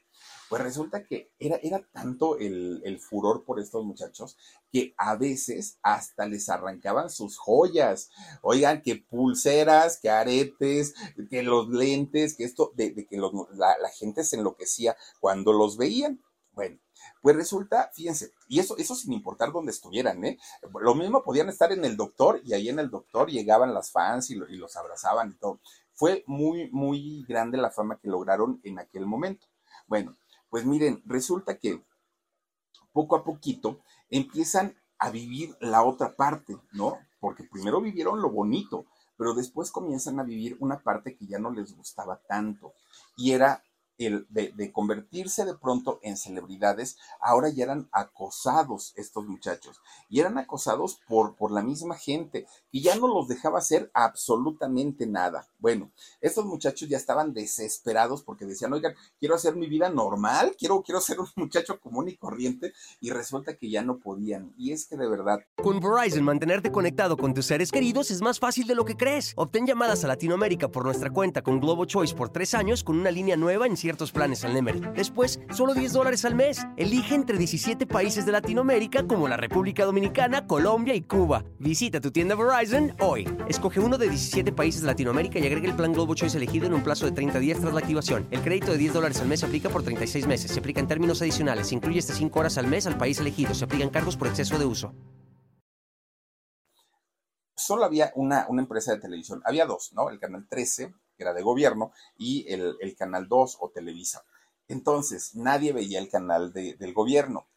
pues 0.49 0.61
resulta 0.61 1.03
que 1.03 1.31
era, 1.39 1.55
era 1.63 1.81
tanto 1.91 2.37
el, 2.37 2.81
el, 2.85 2.99
furor 2.99 3.43
por 3.43 3.59
estos 3.59 3.83
muchachos 3.83 4.37
que 4.71 4.93
a 4.97 5.15
veces 5.15 5.79
hasta 5.81 6.27
les 6.27 6.47
arrancaban 6.47 7.09
sus 7.09 7.39
joyas. 7.39 8.11
Oigan, 8.43 8.83
que 8.83 8.97
pulseras, 8.97 9.99
que 9.99 10.11
aretes, 10.11 10.93
que 11.31 11.41
los 11.41 11.69
lentes, 11.69 12.35
que 12.35 12.43
esto, 12.43 12.71
de, 12.75 12.93
que 12.93 13.17
la 13.17 13.89
gente 13.97 14.23
se 14.23 14.35
enloquecía 14.35 14.95
cuando 15.19 15.53
los 15.53 15.75
veían. 15.75 16.21
Bueno, 16.51 16.77
pues 17.21 17.35
resulta, 17.35 17.89
fíjense, 17.93 18.33
y 18.47 18.59
eso, 18.59 18.77
eso 18.77 18.95
sin 18.95 19.13
importar 19.13 19.51
dónde 19.51 19.71
estuvieran, 19.71 20.23
¿eh? 20.25 20.37
Lo 20.81 20.95
mismo 20.95 21.23
podían 21.23 21.49
estar 21.49 21.71
en 21.71 21.85
el 21.85 21.97
doctor 21.97 22.41
y 22.43 22.53
ahí 22.53 22.69
en 22.69 22.79
el 22.79 22.89
doctor 22.89 23.29
llegaban 23.29 23.73
las 23.73 23.91
fans 23.91 24.29
y, 24.29 24.35
y 24.35 24.57
los 24.57 24.75
abrazaban 24.75 25.31
y 25.31 25.35
todo. 25.35 25.59
Fue 25.93 26.23
muy, 26.27 26.69
muy 26.71 27.23
grande 27.27 27.57
la 27.57 27.71
fama 27.71 27.97
que 27.97 28.09
lograron 28.09 28.59
en 28.63 28.79
aquel 28.79 29.05
momento. 29.05 29.47
Bueno, 29.87 30.17
pues 30.49 30.65
miren, 30.65 31.01
resulta 31.05 31.57
que 31.57 31.83
poco 32.91 33.15
a 33.15 33.23
poquito 33.23 33.79
empiezan 34.09 34.75
a 34.99 35.09
vivir 35.09 35.55
la 35.59 35.83
otra 35.83 36.15
parte, 36.15 36.57
¿no? 36.71 36.97
Porque 37.19 37.43
primero 37.43 37.81
vivieron 37.81 38.21
lo 38.21 38.29
bonito, 38.29 38.85
pero 39.17 39.33
después 39.33 39.71
comienzan 39.71 40.19
a 40.19 40.23
vivir 40.23 40.57
una 40.59 40.79
parte 40.79 41.15
que 41.15 41.25
ya 41.25 41.39
no 41.39 41.51
les 41.51 41.75
gustaba 41.75 42.21
tanto 42.27 42.73
y 43.15 43.31
era 43.31 43.63
el 43.97 44.25
de, 44.29 44.71
convertirse 44.71 45.45
de 45.45 45.55
pronto 45.55 45.99
en 46.01 46.17
celebridades, 46.17 46.97
ahora 47.19 47.49
ya 47.49 47.65
eran 47.65 47.89
acosados 47.91 48.93
estos 48.95 49.25
muchachos. 49.25 49.81
Y 50.09 50.19
eran 50.19 50.37
acosados 50.37 50.99
por, 51.07 51.35
por 51.35 51.51
la 51.51 51.61
misma 51.61 51.95
gente, 51.95 52.47
y 52.71 52.81
ya 52.81 52.95
no 52.95 53.07
los 53.07 53.27
dejaba 53.27 53.59
hacer 53.59 53.91
absolutamente 53.93 55.05
nada. 55.05 55.47
Bueno, 55.59 55.91
estos 56.21 56.45
muchachos 56.45 56.89
ya 56.89 56.97
estaban 56.97 57.33
desesperados 57.33 58.23
porque 58.23 58.45
decían, 58.45 58.73
oigan, 58.73 58.95
quiero 59.19 59.35
hacer 59.35 59.55
mi 59.55 59.67
vida 59.67 59.89
normal, 59.89 60.55
quiero, 60.57 60.81
quiero 60.81 61.01
ser 61.01 61.19
un 61.19 61.27
muchacho 61.35 61.79
común 61.79 62.09
y 62.09 62.17
corriente, 62.17 62.73
y 62.99 63.11
resulta 63.11 63.55
que 63.55 63.69
ya 63.69 63.83
no 63.83 63.99
podían. 63.99 64.53
Y 64.57 64.71
es 64.71 64.85
que 64.85 64.97
de 64.97 65.07
verdad. 65.07 65.39
Con 65.61 65.79
Verizon, 65.79 66.23
mantenerte 66.23 66.71
conectado 66.71 67.17
con 67.17 67.33
tus 67.33 67.45
seres 67.45 67.71
queridos 67.71 68.11
es 68.11 68.21
más 68.21 68.39
fácil 68.39 68.67
de 68.67 68.75
lo 68.75 68.85
que 68.85 68.97
crees. 68.97 69.33
Obtén 69.35 69.65
llamadas 69.65 70.03
a 70.03 70.07
Latinoamérica 70.07 70.69
por 70.69 70.85
nuestra 70.85 71.09
cuenta 71.09 71.41
con 71.41 71.59
Globo 71.59 71.85
Choice 71.85 72.15
por 72.15 72.29
tres 72.29 72.53
años 72.53 72.83
con 72.83 72.99
una 72.99 73.11
línea 73.11 73.37
nueva 73.37 73.67
en 73.67 73.77
ciertos 73.83 74.13
planes 74.13 74.45
al 74.45 74.53
Nemery. 74.53 74.79
Después, 74.95 75.41
solo 75.51 75.73
10 75.73 75.91
dólares 75.91 76.23
al 76.23 76.35
mes. 76.35 76.65
Elige 76.77 77.15
entre 77.15 77.37
17 77.37 77.85
países 77.85 78.25
de 78.25 78.31
Latinoamérica 78.31 79.05
como 79.05 79.27
la 79.27 79.35
República 79.35 79.83
Dominicana, 79.83 80.47
Colombia 80.47 80.95
y 80.95 81.01
Cuba. 81.01 81.43
Visita 81.59 81.99
tu 81.99 82.09
tienda 82.09 82.33
Verizon 82.33 82.95
hoy. 83.01 83.27
Escoge 83.49 83.81
uno 83.81 83.97
de 83.97 84.07
17 84.07 84.53
países 84.53 84.83
de 84.83 84.87
Latinoamérica 84.87 85.37
y 85.37 85.45
agrega 85.47 85.67
el 85.67 85.75
plan 85.75 85.91
Globo 85.91 86.15
Choice 86.15 86.37
elegido 86.37 86.65
en 86.65 86.75
un 86.75 86.81
plazo 86.81 87.05
de 87.05 87.11
30 87.11 87.39
días 87.39 87.59
tras 87.59 87.73
la 87.73 87.81
activación. 87.81 88.25
El 88.31 88.39
crédito 88.39 88.71
de 88.71 88.77
10 88.77 88.93
dólares 88.93 89.19
al 89.19 89.27
mes 89.27 89.41
se 89.41 89.47
aplica 89.47 89.67
por 89.67 89.83
36 89.83 90.27
meses. 90.27 90.51
Se 90.51 90.59
aplica 90.61 90.79
en 90.79 90.87
términos 90.87 91.21
adicionales. 91.21 91.67
Se 91.67 91.75
incluye 91.75 91.99
hasta 91.99 92.13
5 92.13 92.39
horas 92.39 92.57
al 92.57 92.67
mes 92.67 92.87
al 92.87 92.97
país 92.97 93.19
elegido. 93.19 93.53
Se 93.53 93.65
aplican 93.65 93.89
cargos 93.89 94.15
por 94.15 94.29
exceso 94.29 94.57
de 94.57 94.65
uso 94.65 94.93
solo 97.55 97.85
había 97.85 98.11
una, 98.15 98.45
una, 98.49 98.61
empresa 98.61 98.91
de 98.91 98.99
televisión. 98.99 99.41
Había 99.45 99.65
dos, 99.65 99.93
¿no? 99.93 100.09
El 100.09 100.19
canal 100.19 100.45
13 100.49 100.93
que 101.15 101.23
era 101.23 101.33
de 101.33 101.41
gobierno, 101.41 101.91
y 102.17 102.45
el, 102.51 102.95
Canal 102.97 103.27
2 103.27 103.57
o 103.59 103.69
Televisa. 103.69 104.23
Entonces, 104.67 105.35
nadie 105.35 105.73
veía 105.73 105.99
el 105.99 106.09
canal 106.09 106.53
del 106.53 106.93
gobierno. 106.93 107.47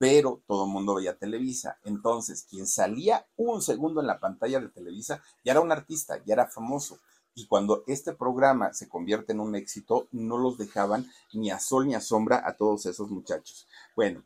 pero 0.00 0.40
todo 0.46 0.66
el 0.66 0.70
mundo 0.70 0.94
veía 0.94 1.18
Televisa. 1.18 1.78
Entonces, 1.82 2.46
quien 2.48 2.68
salía 2.68 3.26
un 3.36 3.60
segundo 3.62 4.00
en 4.00 4.06
la 4.06 4.20
pantalla 4.20 4.60
de 4.60 4.68
Televisa 4.68 5.20
ya 5.44 5.52
era 5.52 5.60
un 5.60 5.72
artista, 5.72 6.22
ya 6.24 6.34
era 6.34 6.46
famoso. 6.46 7.00
Y 7.34 7.46
cuando 7.46 7.84
este 7.86 8.12
programa 8.12 8.72
se 8.74 8.88
convierte 8.88 9.32
en 9.32 9.40
un 9.40 9.56
éxito, 9.56 10.08
no 10.12 10.38
los 10.38 10.56
dejaban 10.56 11.10
ni 11.32 11.50
a 11.50 11.58
sol 11.58 11.86
ni 11.86 11.94
a 11.94 12.00
sombra 12.00 12.42
a 12.44 12.56
todos 12.56 12.86
esos 12.86 13.10
muchachos. 13.10 13.66
Bueno, 13.96 14.24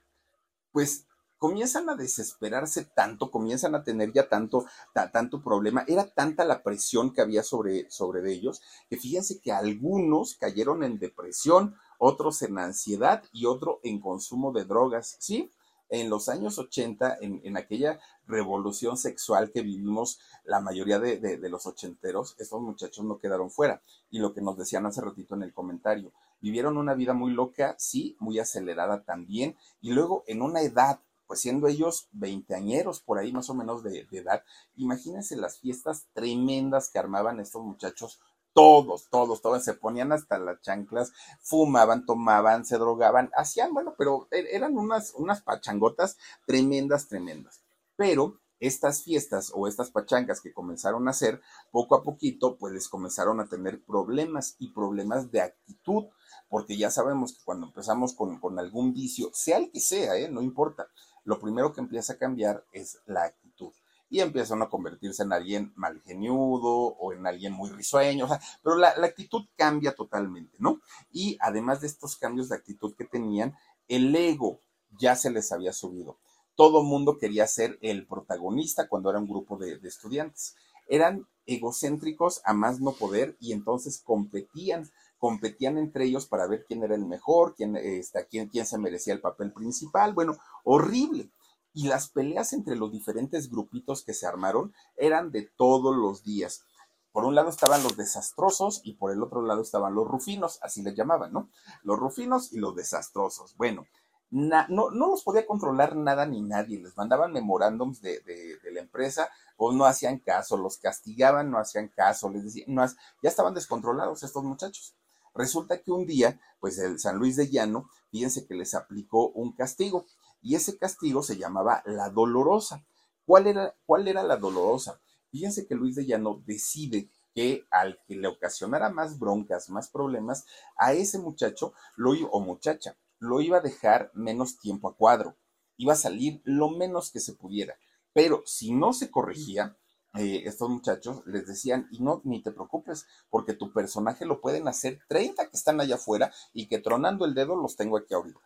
pues 0.73 1.07
comienzan 1.43 1.91
a 1.91 1.97
desesperarse 1.97 2.85
tanto, 2.85 3.33
comienzan 3.33 3.75
a 3.75 3.83
tener 3.83 4.13
ya 4.13 4.29
tanto, 4.29 4.65
tanto 5.13 5.43
problema, 5.43 5.85
era 5.89 6.07
tanta 6.07 6.45
la 6.45 6.63
presión 6.63 7.13
que 7.13 7.21
había 7.21 7.43
sobre, 7.43 7.91
sobre 7.91 8.33
ellos, 8.33 8.63
que 8.89 8.97
fíjense 8.97 9.41
que 9.41 9.51
algunos 9.51 10.37
cayeron 10.37 10.85
en 10.85 11.01
depresión, 11.01 11.75
otros 11.99 12.43
en 12.43 12.61
ansiedad 12.61 13.25
y 13.33 13.47
otro 13.47 13.81
en 13.83 14.01
consumo 14.01 14.53
de 14.53 14.67
drogas, 14.67 15.17
¿sí? 15.19 15.51
en 15.89 16.11
los 16.11 16.29
años 16.29 16.61
80, 16.61 17.19
en, 17.21 17.57
aquella 17.57 17.99
revolución 18.29 18.97
sexual 18.97 19.51
que 19.51 19.63
vivimos 19.63 20.21
la 20.45 20.61
mayoría 20.61 21.01
de, 21.01 21.19
de, 21.19 21.49
los 21.49 21.67
ochenteros, 21.67 22.37
estos 22.39 22.63
muchachos 22.63 23.05
no 23.05 23.19
quedaron 23.19 23.51
fuera. 23.51 23.83
Y 24.11 24.21
lo 24.21 24.33
que 24.33 24.43
nos 24.43 24.57
decían 24.57 24.87
hace 24.87 25.01
ratito 25.01 25.35
en 25.35 25.43
el 25.43 25.53
comentario, 25.53 26.13
vivieron 26.41 26.79
una 26.79 26.95
vida 26.95 27.15
muy 27.15 27.33
loca, 27.33 27.75
sí, 27.79 28.17
muy 28.21 28.39
acelerada 28.39 29.03
también, 29.03 29.57
y 29.81 29.91
luego 29.91 30.23
en 30.29 30.41
una 30.41 30.63
edad 30.63 31.01
pues 31.33 31.41
siendo 31.41 31.67
ellos 31.67 32.11
veinteañeros 32.13 33.01
por 33.01 33.19
ahí 33.19 33.33
más 33.33 33.49
o 33.49 33.55
menos 33.55 33.83
de, 33.83 34.07
edad, 34.11 34.45
imagínense 34.77 35.35
las 35.35 35.57
fiestas 35.57 36.05
tremendas 36.13 36.91
que 36.91 36.99
armaban 36.99 37.41
estos 37.41 37.63
muchachos 37.63 38.21
todos, 38.53 39.09
todos, 39.09 39.41
todos 39.41 39.65
se 39.65 39.73
ponían 39.73 40.13
hasta 40.13 40.39
las 40.39 40.61
chanclas, 40.61 41.15
fumaban, 41.41 42.05
tomaban, 42.05 42.67
se 42.67 42.77
drogaban, 42.77 43.31
hacían, 43.35 43.73
bueno, 43.73 43.95
pero 43.97 44.29
e, 44.31 44.55
eran 44.55 44.77
unas, 44.77 45.15
unas 45.15 45.41
pachangotas 45.41 46.19
tremendas, 46.45 47.09
tremendas. 47.09 47.63
Pero 47.97 48.39
estas 48.63 49.03
fiestas 49.03 49.51
o 49.55 49.67
estas 49.67 49.91
pachangas 49.91 50.41
que 50.43 50.53
comenzaron 50.53 51.09
a 51.09 51.11
hacer, 51.13 51.41
poco 51.71 51.97
a 51.97 52.03
poquito, 52.03 52.57
pues 52.59 52.73
les 52.73 52.89
comenzaron 52.89 53.41
a 53.41 53.49
tener 53.49 53.83
problemas 53.83 54.55
y 54.59 54.69
problemas 54.69 55.33
de 55.33 55.41
actitud, 55.41 56.05
porque 56.49 56.77
ya 56.77 56.91
sabemos 56.91 57.33
que 57.33 57.45
cuando 57.45 57.67
empezamos 57.67 58.13
con, 58.13 58.39
con 58.39 58.59
algún 58.61 58.93
vicio, 58.93 59.31
sea 59.33 59.57
el 59.57 59.73
que 59.73 59.81
sea, 59.81 60.17
¿eh? 60.17 60.29
no 60.31 60.43
importa, 60.43 60.87
lo 61.25 61.39
primero 61.39 61.73
que 61.73 61.81
empieza 61.81 62.15
a 62.15 62.19
cambiar 62.19 62.65
es 62.73 63.01
la 63.07 63.25
actitud 63.25 63.73
y 64.13 64.21
empiezan 64.21 64.61
a 64.61 64.69
convertirse 64.69 65.23
en 65.23 65.33
alguien 65.33 65.73
malgeniudo 65.75 66.71
o 66.71 67.15
en 67.15 67.27
alguien 67.27 67.55
muy 67.55 67.71
risueño, 67.71 68.29
pero 68.63 68.77
la, 68.77 68.91
actitud 68.91 69.47
cambia 69.57 69.95
totalmente, 69.95 70.59
¿no? 70.61 70.83
Y 71.11 71.39
además 71.41 71.81
de 71.81 71.87
estos 71.87 72.17
cambios 72.17 72.51
de 72.51 72.57
actitud 72.57 72.95
que 72.95 73.07
tenían, 73.07 73.57
el 73.89 74.15
ego 74.15 74.61
ya 74.99 75.17
se 75.17 75.31
les 75.31 75.51
había 75.51 75.73
subido. 75.73 76.19
Todo 76.57 76.83
mundo 76.83 77.17
quería 77.17 77.47
ser 77.47 77.79
el 77.81 78.07
protagonista 78.07 78.87
cuando 78.87 79.09
era 79.09 79.19
un 79.19 79.27
grupo 79.27 79.57
de, 79.57 79.81
estudiantes. 79.83 80.57
Eran 80.89 81.27
egocéntricos 81.47 82.43
a 82.45 82.53
más 82.53 82.81
no 82.81 82.93
poder 82.93 83.39
y 83.41 83.53
entonces 83.53 84.03
competían 84.05 84.91
competían 85.23 85.79
entre 85.79 86.07
ellos 86.07 86.27
para 86.27 86.49
ver 86.49 86.65
quién 86.67 86.83
era 86.83 86.97
el 86.97 87.07
mejor, 87.07 87.55
quién, 87.55 87.77
este, 87.77 88.27
quién, 88.27 88.49
quién 88.49 88.67
se 88.67 88.77
merecía 88.77 89.15
el 89.15 89.21
papel 89.21 89.53
principal. 89.53 90.15
Bueno, 90.15 90.37
horrible 90.65 91.31
y 91.73 91.87
las 91.87 92.09
peleas 92.09 92.53
entre 92.53 92.75
los 92.75 92.91
diferentes 92.91 93.49
grupitos 93.49 94.03
que 94.03 94.15
se 94.15 94.27
armaron 94.27 94.75
eran 94.97 95.31
de 95.31 95.49
todos 95.57 95.95
los 95.95 96.25
días. 96.25 96.65
Por 97.13 97.25
un 97.25 97.37
lado 97.37 97.51
estaban 97.51 97.85
los 97.85 97.97
desastrosos 97.97 98.81
y 98.83 98.95
por 98.95 99.13
el 99.13 99.23
otro 99.23 99.43
lado 99.43 99.63
estaban 99.63 99.95
los 99.95 100.09
rufinos, 100.09 100.59
así 100.61 100.83
les 100.83 100.97
llamaban, 100.97 101.33
¿no? 101.33 101.51
Los 101.85 102.01
rufinos 102.01 102.53
y 102.53 102.59
los 102.59 102.75
desastrosos. 102.75 103.57
Bueno, 103.57 103.87
no, 104.31 104.67
no 104.69 105.07
los 105.07 105.23
podía 105.23 105.47
controlar 105.47 105.95
nada 105.95 106.27
ni 106.27 106.43
nadie, 106.43 106.83
les 106.83 106.97
mandaban 106.97 107.33
memorándums 107.33 108.03
de, 108.03 108.19
de, 108.23 108.73
la 108.73 108.81
empresa 108.81 109.31
o 109.57 109.71
no 109.71 109.85
hacían 109.85 110.19
caso, 110.19 110.57
los 110.57 110.79
castigaban, 110.79 111.49
no 111.49 111.59
hacían 111.59 111.87
caso, 111.87 112.29
les 112.29 112.43
decían, 112.43 112.75
no, 112.75 112.85
ya 112.85 113.29
estaban 113.29 113.55
descontrolados 113.55 114.25
estos 114.25 114.43
muchachos. 114.43 114.97
Resulta 115.35 115.83
que 115.83 115.91
un 115.91 116.07
día, 116.07 116.41
pues 116.61 116.79
el 116.79 116.99
San 116.99 117.19
Luis 117.19 117.37
de 117.37 117.49
Llano, 117.49 117.89
fíjense 118.11 118.47
que 118.47 118.55
les 118.55 118.75
aplicó 118.75 119.29
un 119.31 119.53
castigo 119.53 120.07
y 120.43 120.55
ese 120.55 120.77
castigo 120.77 121.23
se 121.23 121.37
llamaba 121.37 121.83
la 121.87 122.11
dolorosa. 122.11 122.85
¿Cuál 123.25 123.47
era, 123.47 123.75
cuál 123.87 124.09
era 124.09 124.23
la 124.23 124.37
dolorosa? 124.37 125.01
Fíjense 125.31 125.67
que 125.67 125.75
Luis 125.75 125.95
de 125.95 126.05
Llano 126.05 126.43
decide 126.45 127.09
que 127.35 127.65
al 127.71 127.99
que 128.07 128.17
le 128.17 128.29
ocasionara 128.29 128.91
más 128.91 129.19
broncas, 129.19 129.71
más 129.71 129.89
problemas, 129.89 130.45
a 130.77 130.93
ese 130.93 131.19
muchacho 131.19 131.73
lo, 131.97 132.13
o 132.31 132.41
muchacha 132.41 132.97
lo 133.19 133.41
iba 133.41 133.59
a 133.59 133.63
dejar 133.63 134.11
menos 134.15 134.59
tiempo 134.59 134.89
a 134.89 134.97
cuadro, 134.97 135.37
iba 135.77 135.93
a 135.93 135.97
salir 135.97 136.43
lo 136.45 136.69
menos 136.71 137.11
que 137.11 137.21
se 137.21 137.33
pudiera. 137.33 137.77
Pero 138.13 138.43
si 138.47 138.73
no 138.73 138.93
se 138.93 139.11
corregía, 139.11 139.79
eh, 140.15 140.43
estos 140.45 140.69
muchachos 140.69 141.23
les 141.27 141.47
decían, 141.47 141.89
y 141.91 142.01
no, 142.01 142.21
ni 142.25 142.43
te 142.43 142.53
preocupes, 142.53 143.07
porque 143.31 143.55
tu 143.55 143.73
personaje 143.73 144.27
lo 144.27 144.41
pueden 144.41 144.69
hacer 144.69 145.01
30 145.09 145.49
que 145.49 145.57
están 145.57 145.81
allá 145.81 145.95
afuera 145.95 146.33
y 146.53 146.67
que 146.69 146.79
tronando 146.79 147.25
el 147.25 147.35
dedo 147.35 147.57
los 147.57 147.77
tengo 147.77 147.97
aquí 147.97 148.13
ahorita. 148.15 148.41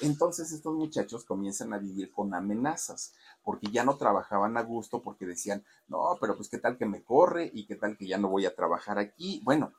Entonces 0.00 0.50
estos 0.52 0.74
muchachos 0.74 1.24
comienzan 1.24 1.72
a 1.72 1.78
vivir 1.78 2.10
con 2.10 2.34
amenazas, 2.34 3.14
porque 3.44 3.68
ya 3.70 3.84
no 3.84 3.96
trabajaban 3.96 4.56
a 4.56 4.62
gusto, 4.62 5.02
porque 5.02 5.26
decían, 5.26 5.64
no, 5.86 6.16
pero 6.20 6.36
pues 6.36 6.48
qué 6.48 6.58
tal 6.58 6.76
que 6.76 6.86
me 6.86 7.04
corre 7.04 7.50
y 7.52 7.66
qué 7.66 7.76
tal 7.76 7.96
que 7.96 8.06
ya 8.06 8.18
no 8.18 8.28
voy 8.28 8.46
a 8.46 8.54
trabajar 8.54 8.98
aquí. 8.98 9.40
Bueno, 9.44 9.72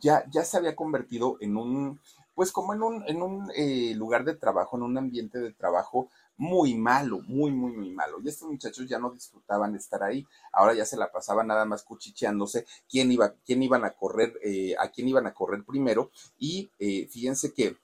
ya, 0.00 0.24
ya 0.30 0.44
se 0.44 0.56
había 0.56 0.76
convertido 0.76 1.36
en 1.40 1.56
un, 1.56 2.00
pues 2.38 2.52
como 2.52 2.72
en 2.72 2.84
un, 2.84 3.04
en 3.08 3.20
un 3.20 3.50
eh, 3.56 3.96
lugar 3.96 4.24
de 4.24 4.36
trabajo, 4.36 4.76
en 4.76 4.84
un 4.84 4.96
ambiente 4.96 5.40
de 5.40 5.52
trabajo 5.52 6.08
muy 6.36 6.76
malo, 6.76 7.20
muy, 7.26 7.50
muy, 7.50 7.72
muy 7.72 7.90
malo. 7.90 8.18
Y 8.22 8.28
estos 8.28 8.48
muchachos 8.48 8.88
ya 8.88 9.00
no 9.00 9.10
disfrutaban 9.10 9.74
estar 9.74 10.04
ahí. 10.04 10.24
Ahora 10.52 10.72
ya 10.72 10.84
se 10.84 10.96
la 10.96 11.10
pasaban 11.10 11.48
nada 11.48 11.64
más 11.64 11.82
cuchicheándose 11.82 12.64
quién 12.88 13.10
iba, 13.10 13.34
quién 13.44 13.60
iban 13.64 13.84
a 13.84 13.90
correr, 13.90 14.38
eh, 14.44 14.76
a 14.78 14.88
quién 14.88 15.08
iban 15.08 15.26
a 15.26 15.34
correr 15.34 15.64
primero. 15.64 16.12
Y 16.38 16.70
eh, 16.78 17.08
fíjense 17.10 17.52
que 17.52 17.76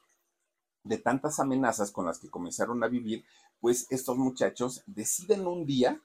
de 0.85 0.99
tantas 0.99 1.41
amenazas 1.41 1.91
con 1.91 2.07
las 2.07 2.21
que 2.21 2.31
comenzaron 2.31 2.85
a 2.85 2.87
vivir, 2.87 3.25
pues 3.61 3.89
estos 3.91 4.17
muchachos 4.17 4.85
deciden 4.87 5.49
un 5.49 5.67
día 5.67 6.01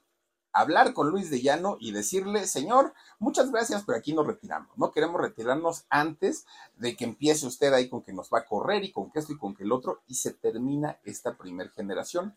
hablar 0.52 0.92
con 0.92 1.10
Luis 1.10 1.30
de 1.30 1.40
Llano 1.40 1.76
y 1.80 1.92
decirle, 1.92 2.46
señor, 2.46 2.94
muchas 3.18 3.50
gracias, 3.50 3.84
pero 3.84 3.98
aquí 3.98 4.12
nos 4.12 4.26
retiramos. 4.26 4.76
No 4.76 4.92
queremos 4.92 5.20
retirarnos 5.20 5.84
antes 5.88 6.46
de 6.76 6.96
que 6.96 7.04
empiece 7.04 7.46
usted 7.46 7.72
ahí 7.72 7.88
con 7.88 8.02
que 8.02 8.12
nos 8.12 8.30
va 8.30 8.40
a 8.40 8.46
correr 8.46 8.84
y 8.84 8.92
con 8.92 9.10
que 9.10 9.20
esto 9.20 9.32
y 9.32 9.38
con 9.38 9.54
que 9.54 9.64
el 9.64 9.72
otro, 9.72 10.02
y 10.06 10.14
se 10.14 10.32
termina 10.32 10.98
esta 11.04 11.36
primer 11.36 11.70
generación. 11.70 12.36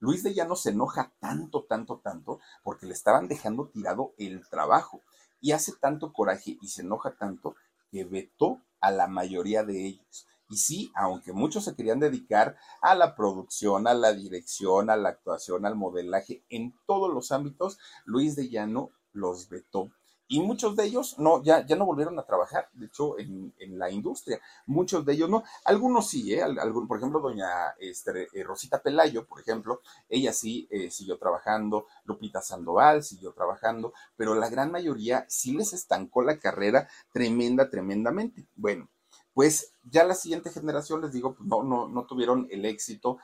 Luis 0.00 0.22
de 0.22 0.34
Llano 0.34 0.56
se 0.56 0.70
enoja 0.70 1.12
tanto, 1.20 1.64
tanto, 1.64 1.98
tanto, 1.98 2.40
porque 2.62 2.86
le 2.86 2.92
estaban 2.92 3.28
dejando 3.28 3.68
tirado 3.68 4.12
el 4.18 4.46
trabajo 4.48 5.00
y 5.40 5.52
hace 5.52 5.72
tanto 5.72 6.12
coraje 6.12 6.58
y 6.60 6.68
se 6.68 6.82
enoja 6.82 7.12
tanto 7.16 7.54
que 7.90 8.04
vetó 8.04 8.60
a 8.80 8.90
la 8.90 9.06
mayoría 9.06 9.62
de 9.62 9.86
ellos. 9.86 10.26
Y 10.48 10.56
sí, 10.56 10.92
aunque 10.94 11.32
muchos 11.32 11.64
se 11.64 11.74
querían 11.74 12.00
dedicar 12.00 12.56
a 12.80 12.94
la 12.94 13.14
producción, 13.16 13.86
a 13.86 13.94
la 13.94 14.12
dirección, 14.12 14.90
a 14.90 14.96
la 14.96 15.10
actuación, 15.10 15.64
al 15.66 15.76
modelaje, 15.76 16.44
en 16.48 16.74
todos 16.86 17.12
los 17.12 17.32
ámbitos, 17.32 17.78
Luis 18.04 18.36
de 18.36 18.48
Llano 18.48 18.90
los 19.12 19.48
vetó. 19.48 19.90
Y 20.26 20.40
muchos 20.40 20.74
de 20.74 20.84
ellos 20.84 21.18
no, 21.18 21.42
ya, 21.42 21.66
ya 21.66 21.76
no 21.76 21.84
volvieron 21.84 22.18
a 22.18 22.24
trabajar, 22.24 22.68
de 22.72 22.86
hecho, 22.86 23.18
en, 23.18 23.52
la 23.78 23.90
industria. 23.90 24.40
Muchos 24.66 25.04
de 25.04 25.12
ellos 25.12 25.28
no. 25.28 25.44
Algunos 25.64 26.08
sí, 26.08 26.32
¿eh? 26.32 26.42
por 26.88 26.96
ejemplo, 26.96 27.20
doña 27.20 27.74
este, 27.78 28.28
eh, 28.32 28.42
Rosita 28.42 28.82
Pelayo, 28.82 29.26
por 29.26 29.40
ejemplo, 29.40 29.80
ella 30.08 30.32
sí 30.32 30.66
eh, 30.70 30.90
siguió 30.90 31.18
trabajando, 31.18 31.86
Lupita 32.04 32.40
Sandoval 32.40 33.02
siguió 33.02 33.32
trabajando, 33.32 33.92
pero 34.16 34.34
la 34.34 34.48
gran 34.48 34.70
mayoría 34.70 35.26
sí 35.28 35.52
les 35.52 35.72
estancó 35.72 36.22
la 36.22 36.38
carrera 36.38 36.88
tremenda, 37.12 37.68
tremendamente. 37.68 38.46
Bueno, 38.54 38.88
pues 39.34 39.72
ya 39.82 40.04
la 40.04 40.14
siguiente 40.14 40.50
generación, 40.50 41.02
les 41.02 41.12
digo, 41.12 41.34
pues 41.34 41.46
no, 41.48 41.62
no, 41.62 41.88
no 41.88 42.06
tuvieron 42.06 42.46
el 42.50 42.64
éxito 42.64 43.18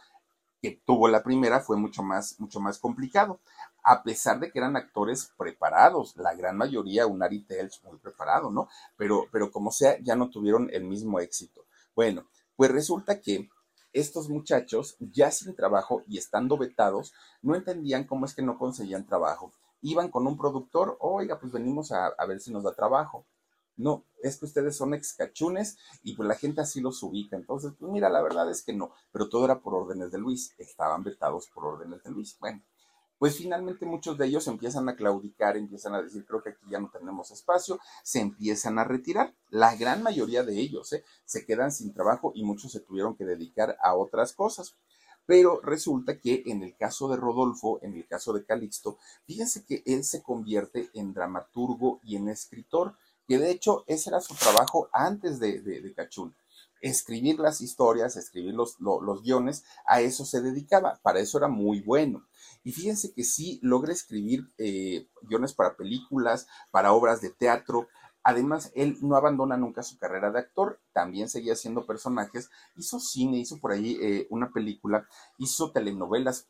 que 0.61 0.81
tuvo 0.85 1.09
la 1.09 1.23
primera, 1.23 1.61
fue 1.61 1.77
mucho 1.77 2.03
más, 2.03 2.39
mucho 2.39 2.61
más 2.61 2.79
complicado, 2.79 3.41
a 3.83 4.03
pesar 4.03 4.41
de 4.41 4.51
que 4.51 4.59
eran 4.59 4.77
actores 4.77 5.33
preparados, 5.39 6.15
la 6.17 6.35
gran 6.35 6.57
mayoría, 6.57 7.07
un 7.07 7.23
Ari 7.23 7.45
Telch 7.45 7.83
muy 7.85 7.99
preparado, 7.99 8.51
¿no? 8.51 8.69
Pero, 8.97 9.25
pero 9.33 9.51
como 9.51 9.73
sea, 9.73 9.99
ya 10.01 10.17
no 10.17 10.29
tuvieron 10.29 10.69
el 10.73 10.85
mismo 10.85 11.19
éxito. 11.19 11.65
Bueno, 11.95 12.27
pues 12.57 12.71
resulta 12.71 13.21
que 13.21 13.49
estos 13.93 14.29
muchachos, 14.29 14.97
ya 15.01 15.31
sin 15.31 15.57
trabajo 15.57 16.03
y 16.07 16.19
estando 16.19 16.59
vetados, 16.59 17.15
no 17.43 17.57
entendían 17.57 18.05
cómo 18.05 18.27
es 18.27 18.35
que 18.35 18.43
no 18.43 18.59
conseguían 18.59 19.07
trabajo. 19.07 19.53
Iban 19.81 20.11
con 20.11 20.27
un 20.27 20.37
productor, 20.37 20.97
oiga, 21.01 21.41
pues 21.41 21.53
venimos 21.53 21.91
a, 21.91 22.09
a 22.09 22.27
ver 22.27 22.41
si 22.41 22.53
nos 22.53 22.63
da 22.65 22.75
trabajo. 22.75 23.25
No, 23.81 24.05
es 24.23 24.39
que 24.39 24.45
ustedes 24.45 24.77
son 24.77 24.95
excachunes 24.95 25.79
y 26.03 26.15
pues 26.15 26.29
la 26.29 26.35
gente 26.35 26.61
así 26.61 26.81
los 26.81 27.03
ubica. 27.03 27.37
Entonces, 27.37 27.73
pues 27.79 27.91
mira, 27.91 28.09
la 28.11 28.23
verdad 28.23 28.51
es 28.51 28.63
que 28.63 28.73
no, 28.73 28.93
pero 29.11 29.29
todo 29.29 29.45
era 29.45 29.61
por 29.61 29.75
órdenes 29.75 30.11
de 30.13 30.19
Luis, 30.19 30.55
estaban 30.59 31.03
vetados 31.03 31.49
por 31.49 31.65
órdenes 31.65 32.03
de 32.03 32.11
Luis. 32.11 32.37
Bueno, 32.39 32.63
pues 33.21 33.37
finalmente 33.37 33.85
muchos 33.85 34.17
de 34.17 34.27
ellos 34.27 34.47
empiezan 34.49 34.89
a 34.89 34.97
claudicar, 34.97 35.59
empiezan 35.59 35.95
a 35.95 36.01
decir, 36.01 36.25
creo 36.25 36.43
que 36.43 36.51
aquí 36.51 36.65
ya 36.71 36.81
no 36.81 36.91
tenemos 36.91 37.31
espacio, 37.31 37.79
se 38.03 38.21
empiezan 38.21 38.79
a 38.79 38.85
retirar. 38.85 39.35
La 39.51 39.77
gran 39.77 40.03
mayoría 40.03 40.43
de 40.43 40.59
ellos 40.59 40.91
¿eh? 40.95 41.05
se 41.27 41.45
quedan 41.45 41.71
sin 41.71 41.93
trabajo 41.93 42.33
y 42.35 42.45
muchos 42.45 42.73
se 42.73 42.81
tuvieron 42.81 43.17
que 43.17 43.27
dedicar 43.27 43.77
a 43.83 43.95
otras 43.95 44.33
cosas. 44.33 44.75
Pero 45.27 45.61
resulta 45.61 46.19
que 46.19 46.45
en 46.47 46.63
el 46.63 46.75
caso 46.79 47.09
de 47.09 47.19
Rodolfo, 47.19 47.79
en 47.83 47.95
el 47.95 48.07
caso 48.07 48.33
de 48.33 48.43
Calixto, 48.43 48.97
fíjense 49.27 49.67
que 49.67 49.83
él 49.85 50.03
se 50.03 50.23
convierte 50.23 50.89
en 50.95 51.13
dramaturgo 51.13 52.01
y 52.03 52.17
en 52.17 52.31
escritor, 52.31 52.97
que 53.31 53.39
de 53.39 53.53
hecho 53.53 53.85
ese 53.87 54.11
era 54.11 54.21
su 54.21 54.35
trabajo 54.35 54.89
antes 54.93 55.39
de, 55.39 55.61
de, 55.61 55.95
Cachún. 55.95 56.35
Escribir 56.81 57.39
las 57.39 57.61
historias, 57.61 58.17
escribir 58.17 58.55
los, 58.55 58.81
los, 58.81 59.23
guiones, 59.23 59.63
a 59.87 60.01
eso 60.01 60.25
se 60.25 60.41
dedicaba, 60.41 60.99
para 61.05 61.21
eso 61.21 61.39
era 61.39 61.47
muy 61.47 61.81
bueno. 61.81 62.27
Y 62.65 62.73
fíjense 62.73 63.13
que 63.15 63.23
sí 63.23 63.61
logra 63.63 63.93
escribir 63.93 64.51
eh, 64.59 65.07
guiones 65.23 65.55
para 65.55 65.77
películas, 65.77 66.49
para 66.73 66.93
obras 66.93 67.21
de 67.21 67.31
teatro, 67.31 67.87
Además, 68.23 68.71
él 68.75 68.99
no 69.01 69.17
abandona 69.17 69.57
nunca 69.57 69.83
su 69.83 69.97
carrera 69.97 70.31
de 70.31 70.41
actor, 70.41 70.79
también 70.93 71.31
seguía 71.31 71.55
haciendo 71.55 71.87
personajes, 71.87 72.51
hizo 72.77 73.01
cine, 73.01 73.39
hizo 73.39 73.59
por 73.61 73.73
ahí 73.73 73.97
eh, 74.03 74.27
una 74.29 74.53
película, 74.53 75.09
hizo 75.39 75.73
telenovelas. 75.73 76.47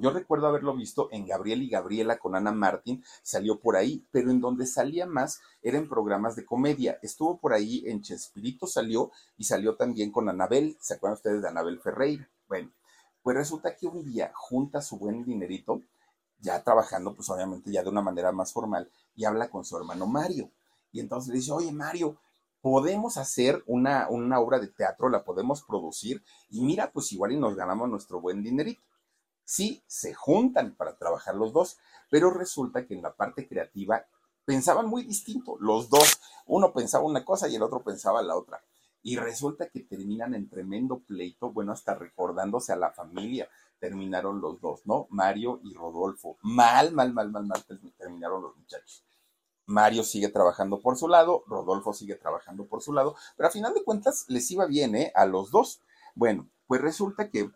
Yo 0.00 0.10
recuerdo 0.10 0.46
haberlo 0.46 0.74
visto 0.74 1.08
en 1.12 1.26
Gabriel 1.26 1.62
y 1.62 1.68
Gabriela 1.68 2.18
con 2.18 2.34
Ana 2.34 2.52
Martín, 2.52 3.04
salió 3.22 3.60
por 3.60 3.76
ahí, 3.76 4.06
pero 4.10 4.30
en 4.30 4.40
donde 4.40 4.66
salía 4.66 5.06
más 5.06 5.40
era 5.62 5.78
en 5.78 5.88
programas 5.88 6.36
de 6.36 6.44
comedia. 6.44 6.98
Estuvo 7.02 7.38
por 7.38 7.52
ahí 7.52 7.84
en 7.86 8.00
Chespirito, 8.00 8.66
salió 8.66 9.10
y 9.36 9.44
salió 9.44 9.76
también 9.76 10.10
con 10.10 10.28
Anabel. 10.28 10.76
¿Se 10.80 10.94
acuerdan 10.94 11.16
ustedes 11.16 11.42
de 11.42 11.48
Anabel 11.48 11.80
Ferreira? 11.80 12.28
Bueno, 12.48 12.70
pues 13.22 13.36
resulta 13.36 13.76
que 13.76 13.86
un 13.86 14.04
día 14.04 14.32
junta 14.34 14.80
su 14.80 14.98
buen 14.98 15.24
dinerito, 15.24 15.82
ya 16.38 16.62
trabajando, 16.62 17.14
pues 17.14 17.28
obviamente 17.28 17.70
ya 17.70 17.82
de 17.82 17.90
una 17.90 18.00
manera 18.00 18.32
más 18.32 18.52
formal, 18.52 18.90
y 19.14 19.24
habla 19.26 19.50
con 19.50 19.64
su 19.64 19.76
hermano 19.76 20.06
Mario 20.06 20.50
y 20.92 21.00
entonces 21.00 21.28
le 21.28 21.36
dice, 21.36 21.52
oye 21.52 21.72
Mario, 21.72 22.16
podemos 22.60 23.16
hacer 23.16 23.62
una, 23.66 24.08
una 24.08 24.40
obra 24.40 24.58
de 24.58 24.68
teatro, 24.68 25.08
la 25.08 25.24
podemos 25.24 25.62
producir 25.62 26.22
y 26.50 26.62
mira, 26.62 26.90
pues 26.92 27.12
igual 27.12 27.32
y 27.32 27.36
nos 27.36 27.54
ganamos 27.54 27.88
nuestro 27.88 28.20
buen 28.20 28.42
dinerito. 28.42 28.82
Sí, 29.50 29.82
se 29.88 30.14
juntan 30.14 30.76
para 30.76 30.96
trabajar 30.96 31.34
los 31.34 31.52
dos, 31.52 31.76
pero 32.08 32.30
resulta 32.30 32.86
que 32.86 32.94
en 32.94 33.02
la 33.02 33.16
parte 33.16 33.48
creativa 33.48 34.06
pensaban 34.44 34.86
muy 34.86 35.02
distinto, 35.02 35.56
los 35.58 35.90
dos. 35.90 36.20
Uno 36.46 36.72
pensaba 36.72 37.02
una 37.02 37.24
cosa 37.24 37.48
y 37.48 37.56
el 37.56 37.62
otro 37.64 37.82
pensaba 37.82 38.22
la 38.22 38.36
otra. 38.36 38.62
Y 39.02 39.16
resulta 39.16 39.68
que 39.68 39.80
terminan 39.80 40.36
en 40.36 40.48
tremendo 40.48 41.00
pleito, 41.00 41.50
bueno, 41.50 41.72
hasta 41.72 41.96
recordándose 41.96 42.72
a 42.72 42.76
la 42.76 42.92
familia, 42.92 43.48
terminaron 43.80 44.40
los 44.40 44.60
dos, 44.60 44.82
¿no? 44.84 45.08
Mario 45.10 45.58
y 45.64 45.74
Rodolfo. 45.74 46.38
Mal, 46.42 46.92
mal, 46.92 47.12
mal, 47.12 47.32
mal, 47.32 47.44
mal 47.44 47.64
terminaron 47.98 48.42
los 48.42 48.56
muchachos. 48.56 49.04
Mario 49.66 50.04
sigue 50.04 50.28
trabajando 50.28 50.80
por 50.80 50.96
su 50.96 51.08
lado, 51.08 51.42
Rodolfo 51.48 51.92
sigue 51.92 52.14
trabajando 52.14 52.68
por 52.68 52.82
su 52.82 52.92
lado, 52.92 53.16
pero 53.36 53.48
a 53.48 53.52
final 53.52 53.74
de 53.74 53.82
cuentas 53.82 54.26
les 54.28 54.48
iba 54.52 54.66
bien, 54.66 54.94
¿eh? 54.94 55.10
A 55.16 55.26
los 55.26 55.50
dos. 55.50 55.80
Bueno, 56.14 56.48
pues 56.68 56.80
resulta 56.80 57.30
que 57.30 57.50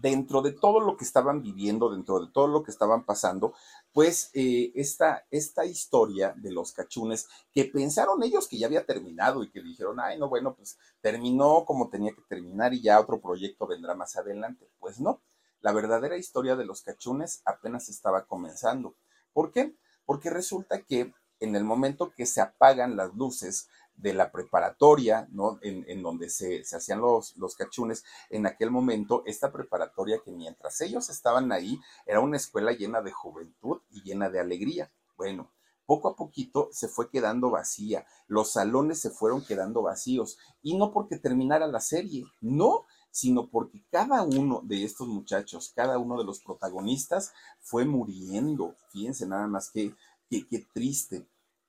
dentro 0.00 0.42
de 0.42 0.52
todo 0.52 0.80
lo 0.80 0.96
que 0.96 1.04
estaban 1.04 1.42
viviendo, 1.42 1.90
dentro 1.90 2.20
de 2.20 2.30
todo 2.32 2.46
lo 2.46 2.62
que 2.62 2.70
estaban 2.70 3.04
pasando, 3.04 3.54
pues 3.92 4.30
eh, 4.34 4.72
esta, 4.74 5.26
esta 5.30 5.64
historia 5.64 6.34
de 6.36 6.52
los 6.52 6.72
cachunes, 6.72 7.28
que 7.52 7.64
pensaron 7.64 8.22
ellos 8.22 8.48
que 8.48 8.58
ya 8.58 8.66
había 8.66 8.86
terminado 8.86 9.42
y 9.42 9.50
que 9.50 9.62
dijeron, 9.62 10.00
ay, 10.00 10.18
no, 10.18 10.28
bueno, 10.28 10.54
pues 10.54 10.78
terminó 11.00 11.64
como 11.64 11.88
tenía 11.88 12.12
que 12.14 12.22
terminar 12.28 12.74
y 12.74 12.82
ya 12.82 13.00
otro 13.00 13.20
proyecto 13.20 13.66
vendrá 13.66 13.94
más 13.94 14.16
adelante. 14.16 14.70
Pues 14.78 15.00
no, 15.00 15.22
la 15.60 15.72
verdadera 15.72 16.16
historia 16.16 16.56
de 16.56 16.64
los 16.64 16.82
cachunes 16.82 17.42
apenas 17.44 17.88
estaba 17.88 18.26
comenzando. 18.26 18.96
¿Por 19.32 19.52
qué? 19.52 19.76
porque 20.08 20.30
resulta 20.30 20.80
que 20.84 21.12
en 21.38 21.54
el 21.54 21.64
momento 21.64 22.10
que 22.16 22.24
se 22.24 22.40
apagan 22.40 22.96
las 22.96 23.14
luces 23.14 23.68
de 23.98 24.14
la 24.14 24.30
preparatoria, 24.30 25.28
¿no? 25.30 25.58
En, 25.62 26.02
donde 26.02 26.30
se, 26.30 26.62
hacían 26.72 27.00
los, 27.00 27.36
los 27.36 27.56
cachunes, 27.56 28.04
en 28.30 28.46
aquel 28.46 28.70
momento, 28.70 29.22
esta 29.26 29.52
preparatoria 29.52 30.20
que 30.24 30.30
mientras 30.30 30.80
ellos 30.80 31.10
estaban 31.10 31.52
ahí, 31.52 31.78
era 32.06 32.20
una 32.20 32.36
escuela 32.36 32.72
llena 32.72 33.02
de 33.02 33.12
juventud 33.12 33.80
y 33.90 34.02
llena 34.02 34.30
de 34.30 34.40
alegría. 34.40 34.90
Bueno, 35.16 35.50
poco 35.84 36.08
a 36.08 36.16
poquito 36.16 36.68
se 36.70 36.86
fue 36.86 37.10
quedando 37.10 37.50
vacía, 37.50 38.06
los 38.26 38.52
salones 38.52 39.00
se 39.00 39.10
fueron 39.10 39.44
quedando 39.44 39.82
vacíos, 39.82 40.38
y 40.62 40.76
no 40.76 40.92
porque 40.92 41.18
terminara 41.18 41.66
la 41.66 41.80
serie, 41.80 42.24
no, 42.40 42.84
sino 43.10 43.48
porque 43.48 43.82
cada 43.90 44.22
uno 44.22 44.60
de 44.64 44.84
estos 44.84 45.08
muchachos, 45.08 45.72
cada 45.74 45.98
uno 45.98 46.18
de 46.18 46.24
los 46.24 46.40
protagonistas 46.40 47.32
fue 47.60 47.84
muriendo. 47.84 48.76
Fíjense 48.90 49.26
nada 49.26 49.46
más 49.46 49.70
que, 49.70 49.94
qué 50.28 50.66
triste. 50.72 51.26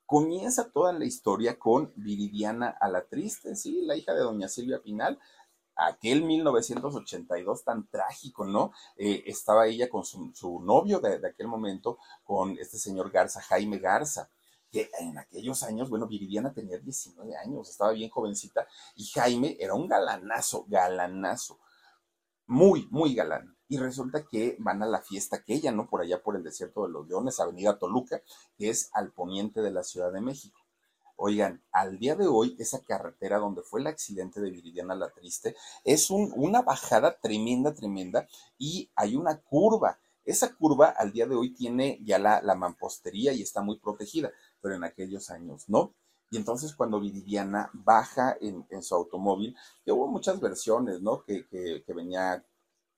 Comienza 0.09 0.71
toda 0.71 0.91
la 0.91 1.05
historia 1.05 1.59
con 1.59 1.93
Viridiana 1.95 2.75
a 2.81 2.89
la 2.89 3.05
Triste, 3.05 3.55
sí, 3.55 3.83
la 3.83 3.95
hija 3.95 4.11
de 4.15 4.21
doña 4.21 4.47
Silvia 4.47 4.81
Pinal, 4.81 5.19
aquel 5.75 6.23
1982 6.23 7.63
tan 7.63 7.87
trágico, 7.89 8.43
¿no? 8.43 8.71
Eh, 8.97 9.21
estaba 9.27 9.67
ella 9.67 9.87
con 9.87 10.03
su, 10.03 10.33
novio 10.63 10.99
de, 10.99 11.19
de, 11.19 11.27
aquel 11.27 11.47
momento, 11.47 11.99
con 12.23 12.57
este 12.57 12.79
señor 12.79 13.11
Garza, 13.11 13.39
Jaime 13.39 13.77
Garza 13.77 14.31
que 14.71 14.89
en 14.99 15.15
aquellos 15.19 15.61
años, 15.61 15.91
bueno, 15.91 16.07
Viridiana 16.07 16.53
tenía 16.53 16.79
19 16.79 17.37
años, 17.37 17.69
estaba 17.69 17.91
bien 17.91 18.09
jovencita, 18.09 18.67
y 18.95 19.05
Jaime 19.05 19.57
era 19.59 19.75
un 19.75 19.87
galanazo, 19.87 20.65
galanazo, 20.67 21.59
muy, 22.47 22.87
muy 22.89 23.13
galán. 23.13 23.58
Y 23.69 23.77
resulta 23.77 24.25
que 24.25 24.57
van 24.59 24.83
a 24.83 24.87
la 24.87 24.99
fiesta 24.99 25.37
aquella, 25.37 25.71
¿no? 25.71 25.87
Por 25.87 26.01
allá 26.01 26.21
por 26.21 26.35
el 26.35 26.43
desierto 26.43 26.85
de 26.85 26.91
los 26.91 27.07
leones, 27.07 27.39
Avenida 27.39 27.79
Toluca, 27.79 28.21
que 28.57 28.69
es 28.69 28.89
al 28.93 29.13
poniente 29.13 29.61
de 29.61 29.71
la 29.71 29.83
Ciudad 29.83 30.11
de 30.11 30.19
México. 30.19 30.59
Oigan, 31.15 31.63
al 31.71 31.99
día 31.99 32.15
de 32.15 32.27
hoy, 32.27 32.55
esa 32.59 32.83
carretera 32.83 33.37
donde 33.37 33.61
fue 33.61 33.79
el 33.79 33.87
accidente 33.87 34.41
de 34.41 34.51
Viridiana 34.51 34.95
la 34.95 35.11
Triste 35.11 35.55
es 35.83 36.09
una 36.09 36.61
bajada 36.61 37.19
tremenda, 37.19 37.73
tremenda, 37.73 38.27
y 38.57 38.89
hay 38.95 39.15
una 39.15 39.39
curva. 39.39 39.99
Esa 40.25 40.53
curva 40.55 40.87
al 40.89 41.11
día 41.11 41.27
de 41.27 41.35
hoy 41.35 41.53
tiene 41.53 41.99
ya 42.03 42.19
la, 42.19 42.41
la 42.41 42.55
mampostería 42.55 43.33
y 43.33 43.41
está 43.41 43.61
muy 43.61 43.79
protegida 43.79 44.31
pero 44.61 44.75
en 44.75 44.83
aquellos 44.83 45.29
años 45.29 45.67
no. 45.67 45.93
Y 46.31 46.37
entonces 46.37 46.75
cuando 46.75 46.99
Viridiana 46.99 47.71
baja 47.73 48.37
en, 48.39 48.83
su 48.83 48.93
automóvil, 48.93 49.55
que 49.83 49.91
hubo 49.91 50.07
muchas 50.07 50.39
versiones, 50.39 51.01
¿no? 51.01 51.23
Que, 51.23 51.83
venía 51.87 52.45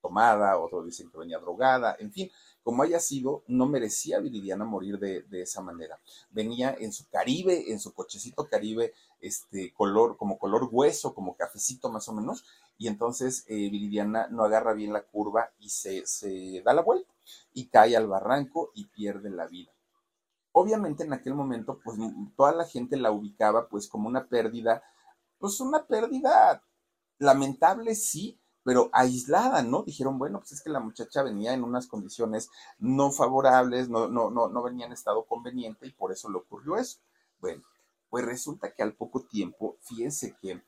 tomada, 0.02 0.58
otros 0.58 0.86
dicen 0.86 1.10
que 1.10 1.18
venía 1.18 1.40
drogada, 1.40 1.96
en 2.00 2.12
fin, 2.12 2.32
como 2.64 2.84
haya 2.84 3.00
sido, 3.00 3.44
no 3.48 3.66
merecía 3.66 4.20
Viridiana 4.20 4.66
morir 4.66 5.00
de, 5.00 5.26
esa 5.42 5.62
manera. 5.62 6.00
Venía 6.30 6.76
en 6.80 6.94
su 6.94 7.08
Caribe, 7.10 7.72
en 7.72 7.80
su 7.80 7.94
cochecito 7.94 8.48
Caribe, 8.48 8.94
este 9.20 9.74
color, 9.74 10.18
como 10.18 10.38
color 10.38 10.70
hueso, 10.72 11.14
como 11.14 11.36
cafecito 11.36 11.90
más 11.90 12.08
o 12.08 12.14
menos, 12.14 12.46
y 12.78 12.88
entonces 12.88 13.46
eh, 13.48 13.70
Viridiana 13.70 14.28
no 14.28 14.44
agarra 14.44 14.74
bien 14.74 14.94
la 14.94 15.04
curva 15.04 15.52
y 15.60 15.70
se, 15.70 16.06
se 16.06 16.62
da 16.64 16.74
la 16.74 16.82
vuelta 16.82 17.12
y 17.54 17.68
cae 17.68 17.96
al 17.96 18.08
barranco 18.08 18.72
y 18.76 18.86
pierde 18.86 19.30
la 19.30 19.48
vida. 19.48 19.72
Obviamente 20.52 21.04
en 21.04 21.14
aquel 21.14 21.34
momento, 21.34 21.80
pues 21.84 21.98
toda 22.36 22.52
la 22.54 22.66
gente 22.66 22.98
la 22.98 23.12
ubicaba 23.12 23.70
pues 23.70 23.88
como 23.88 24.10
una 24.10 24.28
pérdida, 24.28 24.84
pues 25.40 25.60
una 25.62 25.86
pérdida 25.86 26.64
lamentable, 27.18 27.96
sí, 27.96 28.41
pero 28.64 28.90
aislada, 28.94 29.64
¿no? 29.64 29.84
Dijeron, 29.84 30.18
bueno, 30.20 30.40
pues 30.40 30.52
es 30.54 30.62
que 30.62 30.70
la 30.70 30.80
muchacha 30.80 31.24
venía 31.24 31.54
en 31.54 31.64
unas 31.64 31.88
condiciones 31.88 32.50
no 32.80 33.12
favorables, 33.12 33.90
no, 33.90 34.08
no, 34.08 34.30
no, 34.30 34.50
no 34.50 34.64
venía 34.64 34.86
en 34.86 34.94
estado 34.94 35.24
conveniente 35.26 35.88
y 35.88 35.92
por 35.92 36.12
eso 36.12 36.30
le 36.30 36.38
ocurrió 36.38 36.78
eso. 36.78 37.00
Bueno, 37.40 37.64
pues 38.10 38.26
resulta 38.26 38.74
que 38.74 38.84
al 38.84 38.94
poco 38.94 39.22
tiempo, 39.22 39.78
fíjense 39.82 40.36
que 40.42 40.62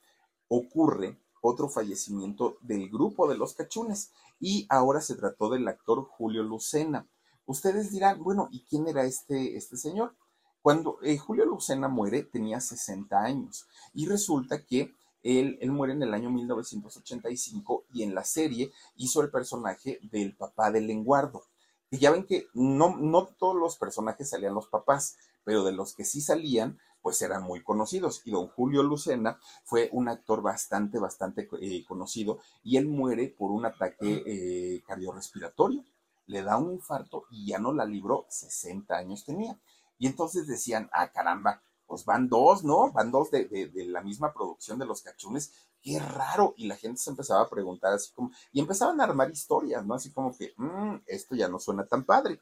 ocurre 0.48 1.20
otro 1.42 1.68
fallecimiento 1.68 2.58
del 2.62 2.90
grupo 2.90 3.28
de 3.28 3.38
los 3.38 3.54
cachunes 3.54 4.12
y 4.40 4.66
ahora 4.70 5.02
se 5.02 5.16
trató 5.16 5.50
del 5.50 5.68
actor 5.68 6.04
Julio 6.06 6.42
Lucena. 6.44 7.06
Ustedes 7.46 7.92
dirán, 7.92 8.24
bueno, 8.24 8.48
¿y 8.52 8.62
quién 8.64 8.88
era 8.88 9.04
este, 9.04 9.58
este 9.58 9.76
señor? 9.76 10.16
Cuando 10.62 10.98
eh, 11.02 11.18
Julio 11.18 11.46
Lucena 11.46 11.90
muere 11.90 12.24
tenía 12.24 12.62
60 12.62 13.22
años 13.22 13.68
y 13.94 14.06
resulta 14.08 14.64
que 14.64 14.96
él, 15.24 15.60
muere 15.72 15.94
en 15.94 16.04
el 16.04 16.14
año 16.14 16.30
1985 16.30 17.86
y 17.94 18.04
en 18.04 18.14
la 18.14 18.24
serie 18.24 18.72
hizo 18.96 19.22
el 19.22 19.32
personaje 19.32 20.00
del 20.04 20.36
papá 20.36 20.72
del 20.72 20.88
lenguardo. 20.88 21.44
Y 21.90 21.98
ya 21.98 22.12
ven 22.12 22.26
que 22.26 22.48
no, 22.54 22.98
no 22.98 23.28
todos 23.28 23.56
los 23.56 23.78
personajes 23.78 24.30
salían 24.30 24.56
los 24.56 24.68
papás, 24.68 25.18
pero 25.44 25.64
de 25.64 25.72
los 25.72 25.96
que 25.96 26.06
sí 26.06 26.22
salían, 26.22 26.80
pues 27.02 27.22
eran 27.22 27.44
muy 27.44 27.64
conocidos. 27.64 28.22
Y 28.26 28.32
don 28.32 28.48
Julio 28.48 28.84
Lucena 28.84 29.40
fue 29.64 29.90
un 29.92 30.10
actor 30.10 30.42
bastante, 30.42 31.00
bastante 31.00 31.48
eh, 31.62 31.84
conocido 31.88 32.40
y 32.64 32.78
él 32.78 32.88
muere 32.88 33.28
por 33.28 33.52
un 33.52 33.66
ataque 33.66 34.24
eh, 34.26 34.84
cardiorrespiratorio 34.88 35.84
le 36.28 36.42
da 36.42 36.58
un 36.58 36.74
infarto 36.74 37.26
y 37.30 37.48
ya 37.48 37.60
no 37.60 37.74
la 37.74 37.86
libró, 37.86 38.26
60 38.30 38.96
años 38.96 39.26
tenía. 39.26 39.60
Y 39.98 40.08
entonces 40.08 40.48
decían, 40.48 40.90
ah, 40.94 41.12
caramba, 41.12 41.62
pues 41.94 42.06
van 42.06 42.28
dos, 42.28 42.64
¿no? 42.64 42.92
Van 42.92 43.12
dos 43.12 43.30
de, 43.30 43.70
la 43.88 44.02
misma 44.02 44.34
producción 44.34 44.80
de 44.80 44.88
los 44.88 45.04
cachunes, 45.04 45.54
qué 45.80 46.00
raro. 46.00 46.56
Y 46.58 46.66
la 46.66 46.76
gente 46.76 47.00
se 47.00 47.12
empezaba 47.12 47.42
a 47.42 47.50
preguntar 47.52 47.94
así 47.94 48.12
como, 48.14 48.32
y 48.52 48.60
empezaban 48.60 49.00
a 49.00 49.04
armar 49.04 49.30
historias, 49.30 49.86
¿no? 49.86 49.94
Así 49.94 50.12
como 50.12 50.36
que, 50.36 50.54
mmm, 50.58 50.96
esto 51.06 51.36
ya 51.36 51.48
no 51.48 51.60
suena 51.60 51.86
tan 51.86 52.04
padre. 52.04 52.40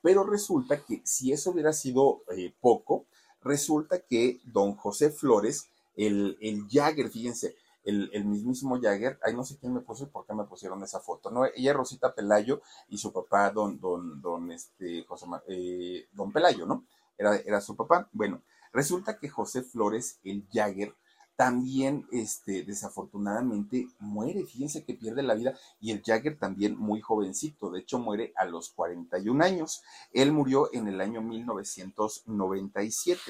Pero 0.00 0.24
resulta 0.24 0.82
que 0.82 1.02
si 1.04 1.32
eso 1.32 1.50
hubiera 1.50 1.74
sido 1.74 2.22
eh, 2.34 2.54
poco, 2.62 3.04
resulta 3.42 3.98
que 3.98 4.40
don 4.46 4.74
José 4.74 5.10
Flores, 5.10 5.68
el, 5.96 6.38
el 6.40 6.66
Jagger, 6.70 7.10
fíjense, 7.10 7.56
el, 7.84 8.24
mismísimo 8.24 8.80
Jagger, 8.80 9.18
ahí 9.22 9.34
no 9.34 9.44
sé 9.44 9.58
quién 9.58 9.74
me 9.74 9.80
puso 9.80 10.04
y 10.04 10.06
por 10.06 10.24
qué 10.24 10.32
me 10.32 10.44
pusieron 10.44 10.82
esa 10.82 11.00
foto, 11.00 11.30
¿no? 11.30 11.44
Ella 11.44 11.74
Rosita 11.74 12.14
Pelayo 12.14 12.62
y 12.88 12.96
su 12.96 13.12
papá, 13.12 13.50
don, 13.50 13.78
don, 13.78 14.22
don, 14.22 14.50
este, 14.50 15.04
José, 15.04 15.26
eh, 15.48 16.08
don 16.12 16.32
Pelayo, 16.32 16.64
¿no? 16.64 16.86
Era, 17.18 17.36
era 17.36 17.60
su 17.60 17.76
papá. 17.76 18.08
Bueno, 18.12 18.40
resulta 18.74 19.18
que 19.18 19.30
José 19.30 19.62
Flores, 19.62 20.18
el 20.24 20.46
Jagger, 20.52 20.94
también, 21.36 22.06
este, 22.12 22.62
desafortunadamente, 22.64 23.88
muere. 23.98 24.44
Fíjense 24.44 24.84
que 24.84 24.94
pierde 24.94 25.22
la 25.22 25.34
vida 25.34 25.58
y 25.80 25.90
el 25.90 26.02
Jagger 26.02 26.38
también 26.38 26.76
muy 26.76 27.00
jovencito. 27.00 27.70
De 27.70 27.80
hecho, 27.80 27.98
muere 27.98 28.32
a 28.36 28.44
los 28.44 28.68
41 28.70 29.42
años. 29.42 29.82
Él 30.12 30.32
murió 30.32 30.68
en 30.72 30.86
el 30.88 31.00
año 31.00 31.22
1997. 31.22 33.20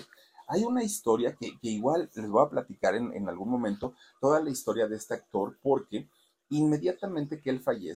Hay 0.49 0.64
una 0.64 0.82
historia 0.82 1.34
que, 1.34 1.57
igual 1.62 2.11
les 2.14 2.28
voy 2.28 2.45
a 2.45 2.51
platicar 2.51 2.95
en, 2.95 3.14
en 3.14 3.28
algún 3.28 3.49
momento, 3.49 3.95
toda 4.20 4.40
la 4.42 4.51
historia 4.51 4.86
de 4.86 4.97
este 4.97 5.14
actor, 5.14 5.59
porque 5.62 6.07
inmediatamente 6.51 7.40
que 7.40 7.49
él 7.49 7.61
fallece. 7.61 7.93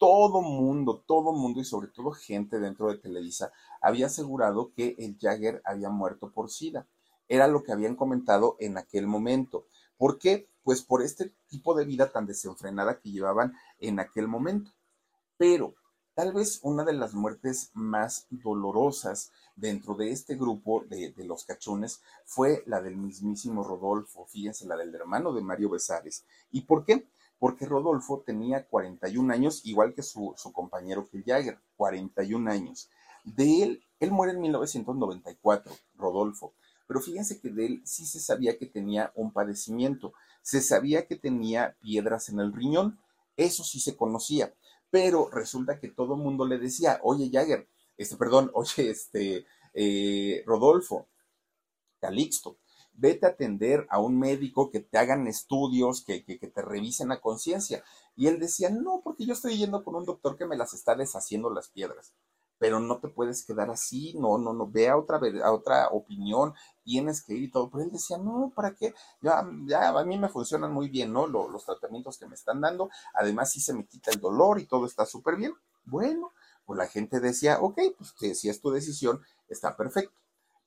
Todo 0.00 0.40
mundo, 0.40 1.04
todo 1.06 1.30
mundo 1.34 1.60
y 1.60 1.64
sobre 1.66 1.88
todo 1.88 2.12
gente 2.12 2.58
dentro 2.58 2.88
de 2.88 2.96
Televisa 2.96 3.52
había 3.82 4.06
asegurado 4.06 4.72
que 4.72 4.96
el 4.98 5.18
Jagger 5.20 5.60
había 5.62 5.90
muerto 5.90 6.30
por 6.30 6.48
SIDA. 6.50 6.86
Era 7.28 7.46
lo 7.48 7.62
que 7.62 7.72
habían 7.72 7.96
comentado 7.96 8.56
en 8.60 8.78
aquel 8.78 9.06
momento. 9.06 9.66
¿Por 9.98 10.18
qué? 10.18 10.48
Pues 10.62 10.80
por 10.80 11.02
este 11.02 11.34
tipo 11.48 11.74
de 11.74 11.84
vida 11.84 12.10
tan 12.10 12.24
desenfrenada 12.24 12.98
que 12.98 13.10
llevaban 13.10 13.52
en 13.78 14.00
aquel 14.00 14.26
momento. 14.26 14.70
Pero 15.36 15.74
tal 16.14 16.32
vez 16.32 16.60
una 16.62 16.82
de 16.82 16.94
las 16.94 17.12
muertes 17.12 17.70
más 17.74 18.26
dolorosas 18.30 19.32
dentro 19.54 19.96
de 19.96 20.12
este 20.12 20.34
grupo 20.34 20.82
de, 20.88 21.12
los 21.18 21.44
cachones 21.44 22.00
fue 22.24 22.62
la 22.64 22.80
del 22.80 22.96
mismísimo 22.96 23.64
Rodolfo, 23.64 24.24
fíjense, 24.24 24.66
la 24.66 24.78
del 24.78 24.94
hermano 24.94 25.34
de 25.34 25.42
Mario 25.42 25.68
Besares. 25.68 26.24
¿Y 26.50 26.62
por 26.62 26.86
qué? 26.86 27.06
Porque 27.40 27.66
Rodolfo 27.66 28.22
tenía 28.24 28.68
41 28.68 29.32
años, 29.32 29.62
igual 29.64 29.92
que 29.94 30.02
su, 30.02 30.36
compañero 30.52 31.08
que 31.10 31.24
Jagger, 31.24 31.58
41 31.76 32.48
años. 32.48 32.88
De 33.24 33.64
él, 33.64 33.84
él 33.98 34.12
muere 34.12 34.34
en 34.34 34.40
1994, 34.42 35.72
Rodolfo, 35.96 36.54
pero 36.86 37.00
fíjense 37.00 37.40
que 37.40 37.50
de 37.50 37.66
él 37.66 37.82
sí 37.84 38.06
se 38.06 38.20
sabía 38.20 38.56
que 38.56 38.66
tenía 38.66 39.10
un 39.16 39.32
padecimiento, 39.32 40.12
se 40.42 40.60
sabía 40.60 41.06
que 41.08 41.16
tenía 41.16 41.76
piedras 41.80 42.28
en 42.28 42.38
el 42.38 42.52
riñón, 42.52 43.00
eso 43.36 43.64
sí 43.64 43.80
se 43.80 43.96
conocía, 43.96 44.54
pero 44.90 45.28
resulta 45.30 45.80
que 45.80 45.88
todo 45.88 46.14
el 46.14 46.20
mundo 46.20 46.46
le 46.46 46.58
decía, 46.58 47.00
oye 47.02 47.30
Jagger, 47.32 47.68
este, 47.96 48.16
perdón, 48.16 48.50
oye, 48.54 48.90
este, 48.90 49.46
eh, 49.74 50.42
Rodolfo, 50.46 51.06
Calixto, 52.00 52.56
vete 53.00 53.26
a 53.26 53.30
atender 53.30 53.86
a 53.88 53.98
un 53.98 54.18
médico 54.18 54.70
que 54.70 54.80
te 54.80 54.98
hagan 54.98 55.26
estudios, 55.26 56.04
que, 56.04 56.22
que, 56.24 56.36
te 56.36 56.62
revisen 56.62 57.10
a 57.10 57.20
conciencia. 57.20 57.82
Y 58.14 58.26
él 58.26 58.38
decía, 58.38 58.68
no, 58.68 59.00
porque 59.02 59.24
yo 59.24 59.32
estoy 59.32 59.56
yendo 59.56 59.82
con 59.82 59.96
un 59.96 60.04
doctor 60.04 60.36
que 60.36 60.46
me 60.46 60.56
las 60.56 60.74
está 60.74 60.94
deshaciendo 60.94 61.50
las 61.50 61.68
piedras. 61.68 62.12
Pero 62.58 62.78
no 62.78 62.98
te 62.98 63.08
puedes 63.08 63.42
quedar 63.46 63.70
así, 63.70 64.12
no, 64.18 64.36
no, 64.36 64.52
no, 64.52 64.70
ve 64.70 64.90
a 64.90 64.98
otra, 64.98 65.18
a 65.42 65.52
otra 65.52 65.88
opinión, 65.88 66.52
tienes 66.84 67.22
que 67.24 67.32
ir 67.32 67.44
y 67.44 67.50
todo. 67.50 67.70
Pero 67.70 67.84
él 67.84 67.90
decía, 67.90 68.18
no, 68.18 68.52
¿para 68.54 68.74
qué? 68.74 68.92
Ya, 69.22 69.48
ya 69.64 69.88
a 69.88 70.04
mí 70.04 70.18
me 70.18 70.28
funcionan 70.28 70.70
muy 70.70 70.90
bien, 70.90 71.10
¿no? 71.10 71.26
los 71.26 71.64
tratamientos 71.64 72.18
que 72.18 72.26
me 72.26 72.34
están 72.34 72.60
dando. 72.60 72.90
Además, 73.14 73.50
sí 73.50 73.60
se 73.60 73.72
me 73.72 73.86
quita 73.86 74.10
el 74.10 74.20
dolor 74.20 74.60
y 74.60 74.66
todo 74.66 74.84
está 74.84 75.06
súper 75.06 75.36
bien. 75.36 75.54
Bueno, 75.86 76.32
pues 76.66 76.76
la 76.76 76.86
gente 76.86 77.18
decía, 77.18 77.60
ok, 77.60 77.80
pues 77.96 78.38
si 78.38 78.50
es 78.50 78.60
tu 78.60 78.70
decisión, 78.70 79.22
está 79.48 79.74
perfecto. 79.74 80.19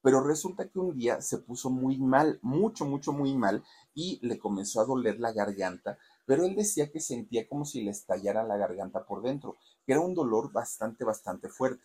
Pero 0.04 0.22
resulta 0.22 0.68
que 0.68 0.78
un 0.80 0.96
día 0.96 1.22
se 1.22 1.40
puso 1.40 1.72
muy 1.72 1.98
mal, 1.98 2.38
mucho, 2.44 2.86
mucho, 2.86 3.12
muy 3.12 3.34
mal, 3.36 3.64
y 3.96 4.20
le 4.26 4.38
comenzó 4.38 4.82
a 4.82 4.86
doler 4.86 5.20
la 5.20 5.32
garganta, 5.32 5.98
pero 6.28 6.46
él 6.46 6.56
decía 6.56 6.92
que 6.92 7.00
sentía 7.00 7.48
como 7.48 7.66
si 7.66 7.82
le 7.82 7.92
estallara 7.92 8.44
la 8.44 8.58
garganta 8.58 9.06
por 9.06 9.24
dentro, 9.24 9.56
que 9.86 9.94
era 9.94 10.02
un 10.02 10.14
dolor 10.14 10.52
bastante, 10.52 11.04
bastante 11.06 11.50
fuerte. 11.50 11.84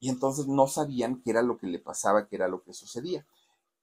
Y 0.00 0.08
entonces 0.08 0.46
no 0.46 0.66
sabían 0.68 1.20
qué 1.22 1.30
era 1.32 1.42
lo 1.42 1.58
que 1.58 1.66
le 1.66 1.78
pasaba, 1.80 2.28
qué 2.28 2.36
era 2.36 2.48
lo 2.48 2.62
que 2.62 2.72
sucedía. 2.72 3.26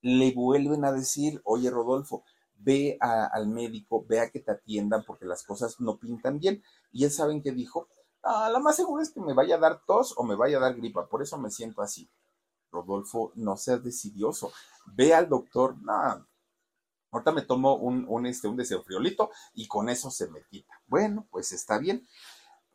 Le 0.02 0.34
vuelven 0.34 0.86
a 0.86 0.94
decir, 0.94 1.42
oye 1.44 1.70
Rodolfo, 1.70 2.24
ve 2.58 2.98
al 3.02 3.48
médico, 3.48 4.06
ve 4.08 4.22
a 4.22 4.30
que 4.30 4.40
te 4.40 4.52
atiendan 4.52 5.04
porque 5.06 5.26
las 5.26 5.44
cosas 5.44 5.80
no 5.82 5.98
pintan 5.98 6.40
bien. 6.40 6.64
Y 6.94 7.04
él 7.04 7.12
saben 7.12 7.42
qué 7.42 7.52
dijo, 7.52 7.88
Ah, 8.28 8.50
lo 8.52 8.60
más 8.60 8.76
seguro 8.76 9.04
es 9.04 9.12
que 9.12 9.22
me 9.22 9.34
vaya 9.36 9.56
a 9.56 9.60
dar 9.60 9.82
tos 9.86 10.16
o 10.18 10.24
me 10.24 10.36
vaya 10.36 10.58
a 10.58 10.60
dar 10.60 10.74
gripa, 10.74 11.08
por 11.08 11.22
eso 11.22 11.38
me 11.38 11.52
siento 11.52 11.84
así. 11.84 12.10
Rodolfo, 12.76 13.32
no 13.36 13.58
seas 13.58 13.84
decidioso. 13.84 14.52
Ve 14.86 15.14
al 15.14 15.30
doctor, 15.30 15.78
no, 15.82 16.28
ahorita 17.12 17.32
me 17.32 17.42
tomo 17.42 17.76
un, 17.76 18.06
un, 18.08 18.26
este, 18.26 18.48
un 18.48 18.58
desenfriolito 18.58 19.32
y 19.54 19.68
con 19.68 19.90
eso 19.90 20.12
se 20.12 20.28
me 20.30 20.44
quita. 20.44 20.74
Bueno, 20.88 21.28
pues 21.32 21.52
está 21.52 21.78
bien. 21.78 22.08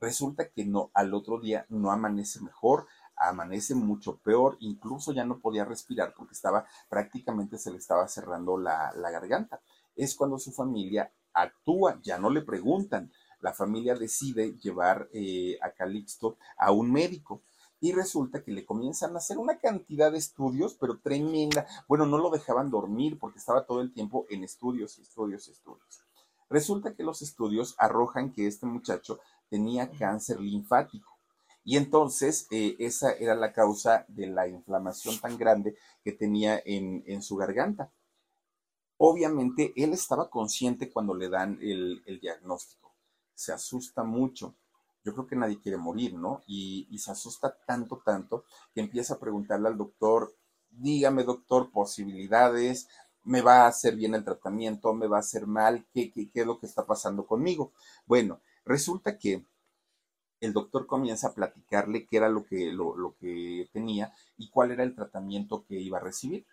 Resulta 0.01 0.49
que 0.49 0.65
no, 0.65 0.91
al 0.95 1.13
otro 1.13 1.39
día 1.39 1.67
no 1.69 1.93
amanece 1.93 2.41
mejor, 2.41 2.87
amanece 3.17 3.75
mucho 3.75 4.17
peor, 4.17 4.57
incluso 4.61 5.13
ya 5.13 5.27
no 5.27 5.41
podía 5.41 5.67
respirar 5.67 6.15
porque 6.17 6.33
estaba 6.33 6.67
prácticamente 6.89 7.59
se 7.59 7.71
le 7.71 7.77
estaba 7.77 8.09
cerrando 8.09 8.57
la, 8.57 8.93
la 8.97 9.11
garganta. 9.11 9.61
Es 9.95 10.15
cuando 10.15 10.39
su 10.39 10.53
familia 10.53 11.13
actúa, 11.35 12.01
ya 12.03 12.19
no 12.19 12.31
le 12.31 12.41
preguntan, 12.41 13.13
la 13.41 13.53
familia 13.53 13.95
decide 13.95 14.57
llevar 14.59 15.09
eh, 15.13 15.59
a 15.63 15.71
Calixto 15.71 16.37
a 16.57 16.73
un 16.73 16.93
médico. 16.93 17.43
Y 17.81 17.93
resulta 17.93 18.43
que 18.43 18.53
le 18.53 18.67
comienzan 18.67 19.15
a 19.15 19.19
hacer 19.19 19.39
una 19.39 19.59
cantidad 19.59 20.13
de 20.13 20.19
estudios, 20.19 20.75
pero 20.75 20.99
tremenda. 20.99 21.67
Bueno, 21.89 22.07
no 22.07 22.19
lo 22.19 22.31
dejaban 22.31 22.71
dormir 22.71 23.19
porque 23.19 23.39
estaba 23.39 23.65
todo 23.65 23.81
el 23.81 23.93
tiempo 23.93 24.27
en 24.29 24.45
estudios, 24.45 24.99
estudios, 24.99 25.49
estudios. 25.49 26.03
Resulta 26.51 26.95
que 26.95 27.05
los 27.05 27.23
estudios 27.23 27.75
arrojan 27.79 28.33
que 28.33 28.47
este 28.47 28.67
muchacho 28.67 29.21
tenía 29.49 29.91
cáncer 29.91 30.41
linfático. 30.41 31.19
Y 31.65 31.77
entonces 31.77 32.47
eh, 32.51 32.77
esa 32.79 33.13
era 33.13 33.35
la 33.35 33.53
causa 33.53 34.05
de 34.09 34.27
la 34.27 34.49
inflamación 34.49 35.19
tan 35.19 35.39
grande 35.39 35.77
que 36.03 36.13
tenía 36.13 36.61
en, 36.65 37.03
en 37.07 37.23
su 37.23 37.37
garganta. 37.37 37.91
Obviamente 38.99 39.73
él 39.77 39.93
estaba 39.93 40.29
consciente 40.29 40.91
cuando 40.91 41.15
le 41.15 41.29
dan 41.29 41.59
el, 41.63 42.03
el 42.07 42.21
diagnóstico 42.21 42.81
se 43.41 43.55
asusta 43.55 44.05
mucho. 44.05 44.55
Yo 45.05 45.15
creo 45.15 45.27
que 45.27 45.37
nadie 45.37 45.61
quiere 45.61 45.79
morir, 45.79 46.15
¿no? 46.15 46.43
Y, 46.47 46.87
se 46.99 47.11
asusta 47.11 47.57
tanto, 47.67 48.03
tanto, 48.05 48.45
que 48.75 48.81
empieza 48.81 49.15
a 49.15 49.19
preguntarle 49.19 49.69
al 49.69 49.79
doctor, 49.79 50.35
dígame 50.71 51.25
doctor, 51.25 51.71
posibilidades, 51.71 52.89
me 53.25 53.43
va 53.43 53.65
a 53.65 53.69
hacer 53.69 53.97
bien 53.97 54.15
el 54.15 54.25
tratamiento, 54.25 54.93
me 54.95 55.07
va 55.07 55.19
a 55.19 55.21
hacer 55.21 55.47
mal, 55.47 55.87
¿qué, 55.93 56.11
qué, 56.11 56.31
qué 56.31 56.41
es 56.41 56.47
lo 56.47 56.59
que 56.59 56.67
está 56.67 56.87
pasando 56.87 57.27
conmigo? 57.27 57.73
Bueno, 58.07 58.41
resulta 58.65 59.19
que 59.19 59.45
el 60.41 60.53
doctor 60.53 60.87
comienza 60.87 61.29
a 61.29 61.35
platicarle 61.35 62.07
qué 62.07 62.17
era 62.17 62.29
lo 62.29 62.45
que, 62.45 62.73
lo, 62.73 62.97
lo 62.97 63.15
que 63.17 63.69
tenía 63.73 64.15
y 64.39 64.49
cuál 64.51 64.71
era 64.71 64.83
el 64.83 64.95
tratamiento 64.95 65.65
que 65.67 65.79
iba 65.81 65.99
a 65.99 66.03
recibir 66.03 66.47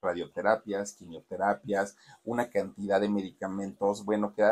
radioterapias, 0.00 0.94
quimioterapias, 0.94 1.96
una 2.24 2.50
cantidad 2.50 3.00
de 3.00 3.08
medicamentos, 3.08 4.04
bueno, 4.04 4.34
que 4.34 4.42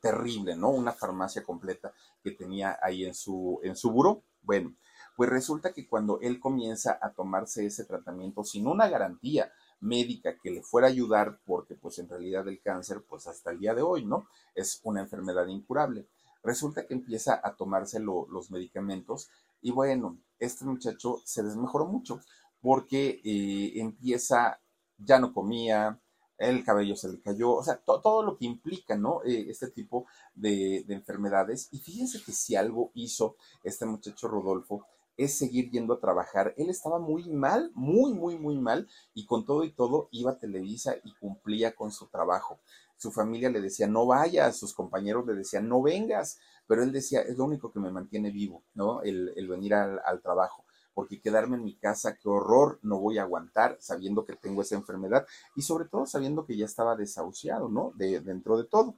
terrible, 0.00 0.56
¿no? 0.56 0.70
Una 0.70 0.92
farmacia 0.92 1.42
completa 1.42 1.92
que 2.22 2.32
tenía 2.32 2.78
ahí 2.82 3.04
en 3.04 3.14
su, 3.14 3.60
en 3.62 3.76
su 3.76 3.90
buró. 3.90 4.22
Bueno, 4.42 4.74
pues 5.16 5.30
resulta 5.30 5.72
que 5.72 5.88
cuando 5.88 6.20
él 6.20 6.38
comienza 6.38 6.98
a 7.00 7.12
tomarse 7.12 7.66
ese 7.66 7.84
tratamiento 7.84 8.44
sin 8.44 8.66
una 8.66 8.88
garantía 8.88 9.50
médica 9.80 10.36
que 10.38 10.50
le 10.50 10.62
fuera 10.62 10.88
a 10.88 10.90
ayudar, 10.90 11.40
porque 11.44 11.74
pues 11.74 11.98
en 11.98 12.08
realidad 12.08 12.46
el 12.48 12.60
cáncer, 12.60 13.02
pues 13.08 13.26
hasta 13.26 13.50
el 13.50 13.58
día 13.58 13.74
de 13.74 13.82
hoy, 13.82 14.04
¿no? 14.04 14.28
Es 14.54 14.80
una 14.84 15.00
enfermedad 15.00 15.46
incurable. 15.46 16.06
Resulta 16.42 16.86
que 16.86 16.94
empieza 16.94 17.40
a 17.42 17.56
tomarse 17.56 17.98
los 17.98 18.50
medicamentos 18.50 19.28
y 19.60 19.72
bueno, 19.72 20.18
este 20.38 20.64
muchacho 20.64 21.20
se 21.24 21.42
desmejoró 21.42 21.86
mucho 21.86 22.20
porque 22.60 23.20
eh, 23.24 23.80
empieza, 23.80 24.60
ya 24.98 25.18
no 25.18 25.32
comía, 25.32 26.00
el 26.38 26.64
cabello 26.64 26.96
se 26.96 27.10
le 27.10 27.20
cayó, 27.20 27.52
o 27.52 27.62
sea, 27.62 27.76
todo 27.76 28.22
lo 28.22 28.36
que 28.36 28.44
implica, 28.44 28.96
¿no? 28.96 29.22
Eh, 29.24 29.46
este 29.48 29.68
tipo 29.68 30.06
de, 30.34 30.84
enfermedades. 30.88 31.68
Y 31.72 31.78
fíjense 31.78 32.22
que 32.22 32.32
si 32.32 32.56
algo 32.56 32.90
hizo 32.94 33.36
este 33.62 33.86
muchacho 33.86 34.28
Rodolfo, 34.28 34.86
es 35.16 35.38
seguir 35.38 35.70
yendo 35.70 35.94
a 35.94 36.00
trabajar. 36.00 36.52
Él 36.58 36.68
estaba 36.68 36.98
muy 36.98 37.30
mal, 37.30 37.70
muy, 37.74 38.12
muy, 38.12 38.38
muy 38.38 38.58
mal, 38.58 38.86
y 39.14 39.24
con 39.24 39.46
todo 39.46 39.64
y 39.64 39.72
todo 39.72 40.08
iba 40.12 40.32
a 40.32 40.38
Televisa 40.38 40.94
y 41.04 41.14
cumplía 41.14 41.74
con 41.74 41.90
su 41.90 42.06
trabajo. 42.08 42.58
Su 42.98 43.12
familia 43.12 43.50
le 43.50 43.60
decía, 43.60 43.86
no 43.86 44.06
vayas, 44.06 44.58
sus 44.58 44.74
compañeros 44.74 45.26
le 45.26 45.34
decían, 45.34 45.68
no 45.68 45.80
vengas, 45.80 46.38
pero 46.66 46.82
él 46.82 46.92
decía, 46.92 47.20
es 47.22 47.38
lo 47.38 47.44
único 47.44 47.72
que 47.72 47.80
me 47.80 47.90
mantiene 47.90 48.30
vivo, 48.30 48.62
¿no? 48.74 49.02
El, 49.02 49.32
venir 49.48 49.74
al, 49.74 50.20
trabajo 50.22 50.65
porque 50.96 51.20
quedarme 51.20 51.58
en 51.58 51.64
mi 51.64 51.74
casa, 51.74 52.16
qué 52.16 52.26
horror, 52.26 52.78
no 52.80 52.98
voy 52.98 53.18
a 53.18 53.24
aguantar 53.24 53.76
sabiendo 53.80 54.24
que 54.24 54.34
tengo 54.34 54.62
esa 54.62 54.76
enfermedad 54.76 55.26
y 55.54 55.60
sobre 55.60 55.84
todo 55.84 56.06
sabiendo 56.06 56.46
que 56.46 56.56
ya 56.56 56.64
estaba 56.64 56.96
desahuciado, 56.96 57.68
¿no? 57.68 57.92
De, 57.96 58.20
dentro 58.20 58.56
de 58.56 58.64
todo. 58.64 58.94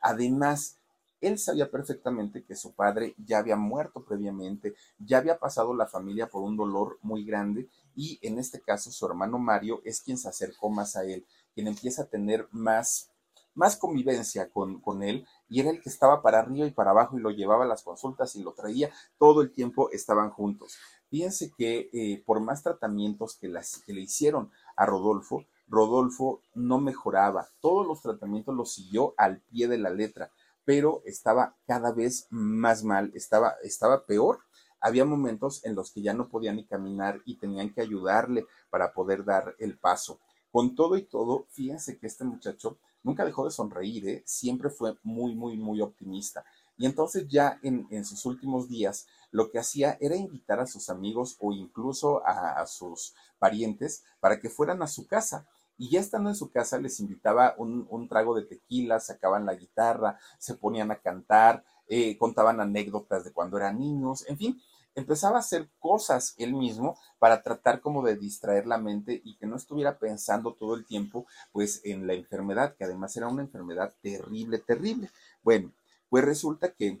Además, 0.00 0.76
él 1.20 1.40
sabía 1.40 1.68
perfectamente 1.68 2.44
que 2.44 2.54
su 2.54 2.70
padre 2.70 3.16
ya 3.18 3.38
había 3.38 3.56
muerto 3.56 4.04
previamente, 4.04 4.76
ya 5.00 5.18
había 5.18 5.40
pasado 5.40 5.74
la 5.74 5.88
familia 5.88 6.28
por 6.28 6.42
un 6.42 6.56
dolor 6.56 6.98
muy 7.02 7.24
grande 7.24 7.68
y 7.96 8.20
en 8.22 8.38
este 8.38 8.60
caso 8.60 8.92
su 8.92 9.04
hermano 9.04 9.40
Mario 9.40 9.82
es 9.84 10.00
quien 10.00 10.18
se 10.18 10.28
acercó 10.28 10.70
más 10.70 10.94
a 10.94 11.02
él, 11.02 11.26
quien 11.52 11.66
empieza 11.66 12.02
a 12.02 12.06
tener 12.06 12.46
más, 12.52 13.09
más 13.54 13.76
convivencia 13.76 14.50
con, 14.50 14.80
con 14.80 15.02
él 15.02 15.26
y 15.48 15.60
era 15.60 15.70
el 15.70 15.80
que 15.80 15.88
estaba 15.88 16.22
para 16.22 16.40
arriba 16.40 16.66
y 16.66 16.70
para 16.70 16.90
abajo 16.90 17.18
y 17.18 17.20
lo 17.20 17.30
llevaba 17.30 17.64
a 17.64 17.68
las 17.68 17.82
consultas 17.82 18.34
y 18.36 18.42
lo 18.42 18.52
traía, 18.52 18.90
todo 19.18 19.42
el 19.42 19.52
tiempo 19.52 19.90
estaban 19.90 20.30
juntos. 20.30 20.76
Fíjense 21.08 21.52
que 21.56 21.90
eh, 21.92 22.22
por 22.24 22.40
más 22.40 22.62
tratamientos 22.62 23.36
que, 23.36 23.48
las, 23.48 23.82
que 23.84 23.92
le 23.92 24.02
hicieron 24.02 24.50
a 24.76 24.86
Rodolfo, 24.86 25.44
Rodolfo 25.66 26.42
no 26.54 26.80
mejoraba, 26.80 27.48
todos 27.60 27.86
los 27.86 28.02
tratamientos 28.02 28.54
los 28.54 28.72
siguió 28.72 29.14
al 29.16 29.40
pie 29.40 29.68
de 29.68 29.78
la 29.78 29.90
letra 29.90 30.30
pero 30.70 31.02
estaba 31.04 31.56
cada 31.66 31.92
vez 31.92 32.28
más 32.30 32.84
mal, 32.84 33.10
estaba, 33.14 33.56
estaba 33.64 34.06
peor. 34.06 34.40
Había 34.80 35.04
momentos 35.04 35.64
en 35.64 35.74
los 35.74 35.90
que 35.90 36.00
ya 36.00 36.14
no 36.14 36.28
podía 36.28 36.52
ni 36.52 36.64
caminar 36.64 37.20
y 37.24 37.38
tenían 37.38 37.72
que 37.74 37.80
ayudarle 37.80 38.46
para 38.70 38.92
poder 38.92 39.24
dar 39.24 39.56
el 39.58 39.76
paso. 39.78 40.20
Con 40.52 40.76
todo 40.76 40.96
y 40.96 41.02
todo, 41.02 41.46
fíjense 41.50 41.98
que 41.98 42.06
este 42.06 42.24
muchacho 42.24 42.78
nunca 43.02 43.24
dejó 43.24 43.44
de 43.44 43.50
sonreír, 43.50 44.08
¿eh? 44.08 44.22
siempre 44.26 44.70
fue 44.70 44.96
muy, 45.02 45.34
muy, 45.34 45.56
muy 45.56 45.80
optimista. 45.80 46.44
Y 46.76 46.86
entonces 46.86 47.28
ya 47.28 47.58
en, 47.62 48.04
sus 48.04 48.24
últimos 48.24 48.68
días, 48.68 49.06
lo 49.30 49.50
que 49.50 49.58
hacía 49.58 49.98
era 50.00 50.16
invitar 50.16 50.60
a 50.60 50.66
sus 50.66 50.88
amigos 50.88 51.36
o 51.38 51.52
incluso 51.52 52.26
a 52.26 52.66
sus 52.66 53.14
parientes 53.38 54.02
para 54.18 54.40
que 54.40 54.48
fueran 54.48 54.82
a 54.82 54.86
su 54.86 55.06
casa 55.06 55.46
y 55.80 55.88
ya 55.88 56.00
estando 56.00 56.28
en 56.28 56.36
su 56.36 56.50
casa 56.50 56.78
les 56.78 57.00
invitaba 57.00 57.54
un, 57.56 58.06
trago 58.06 58.36
de 58.36 58.42
tequila, 58.42 59.00
sacaban 59.00 59.46
la 59.46 59.54
guitarra, 59.54 60.18
se 60.38 60.54
ponían 60.54 60.90
a 60.90 61.00
cantar, 61.00 61.64
eh, 61.88 62.18
contaban 62.18 62.60
anécdotas 62.60 63.24
de 63.24 63.32
cuando 63.32 63.56
eran 63.56 63.78
niños, 63.78 64.26
en 64.28 64.36
fin, 64.36 64.62
empezaba 64.94 65.36
a 65.36 65.40
hacer 65.40 65.70
cosas 65.78 66.34
él 66.38 66.54
mismo 66.54 66.98
para 67.18 67.42
tratar 67.42 67.80
como 67.80 68.02
de 68.04 68.16
distraer 68.16 68.66
la 68.66 68.78
mente 68.78 69.20
y 69.24 69.36
que 69.36 69.46
no 69.46 69.56
estuviera 69.56 69.98
pensando 69.98 70.54
todo 70.54 70.74
el 70.74 70.84
tiempo 70.84 71.26
pues 71.52 71.80
en 71.84 72.06
la 72.06 72.14
enfermedad, 72.14 72.76
que 72.76 72.84
además 72.84 73.16
era 73.16 73.28
una 73.28 73.42
enfermedad 73.42 73.94
terrible, 74.02 74.58
terrible. 74.58 75.10
Bueno, 75.42 75.72
pues 76.08 76.24
resulta 76.24 76.72
que 76.72 76.98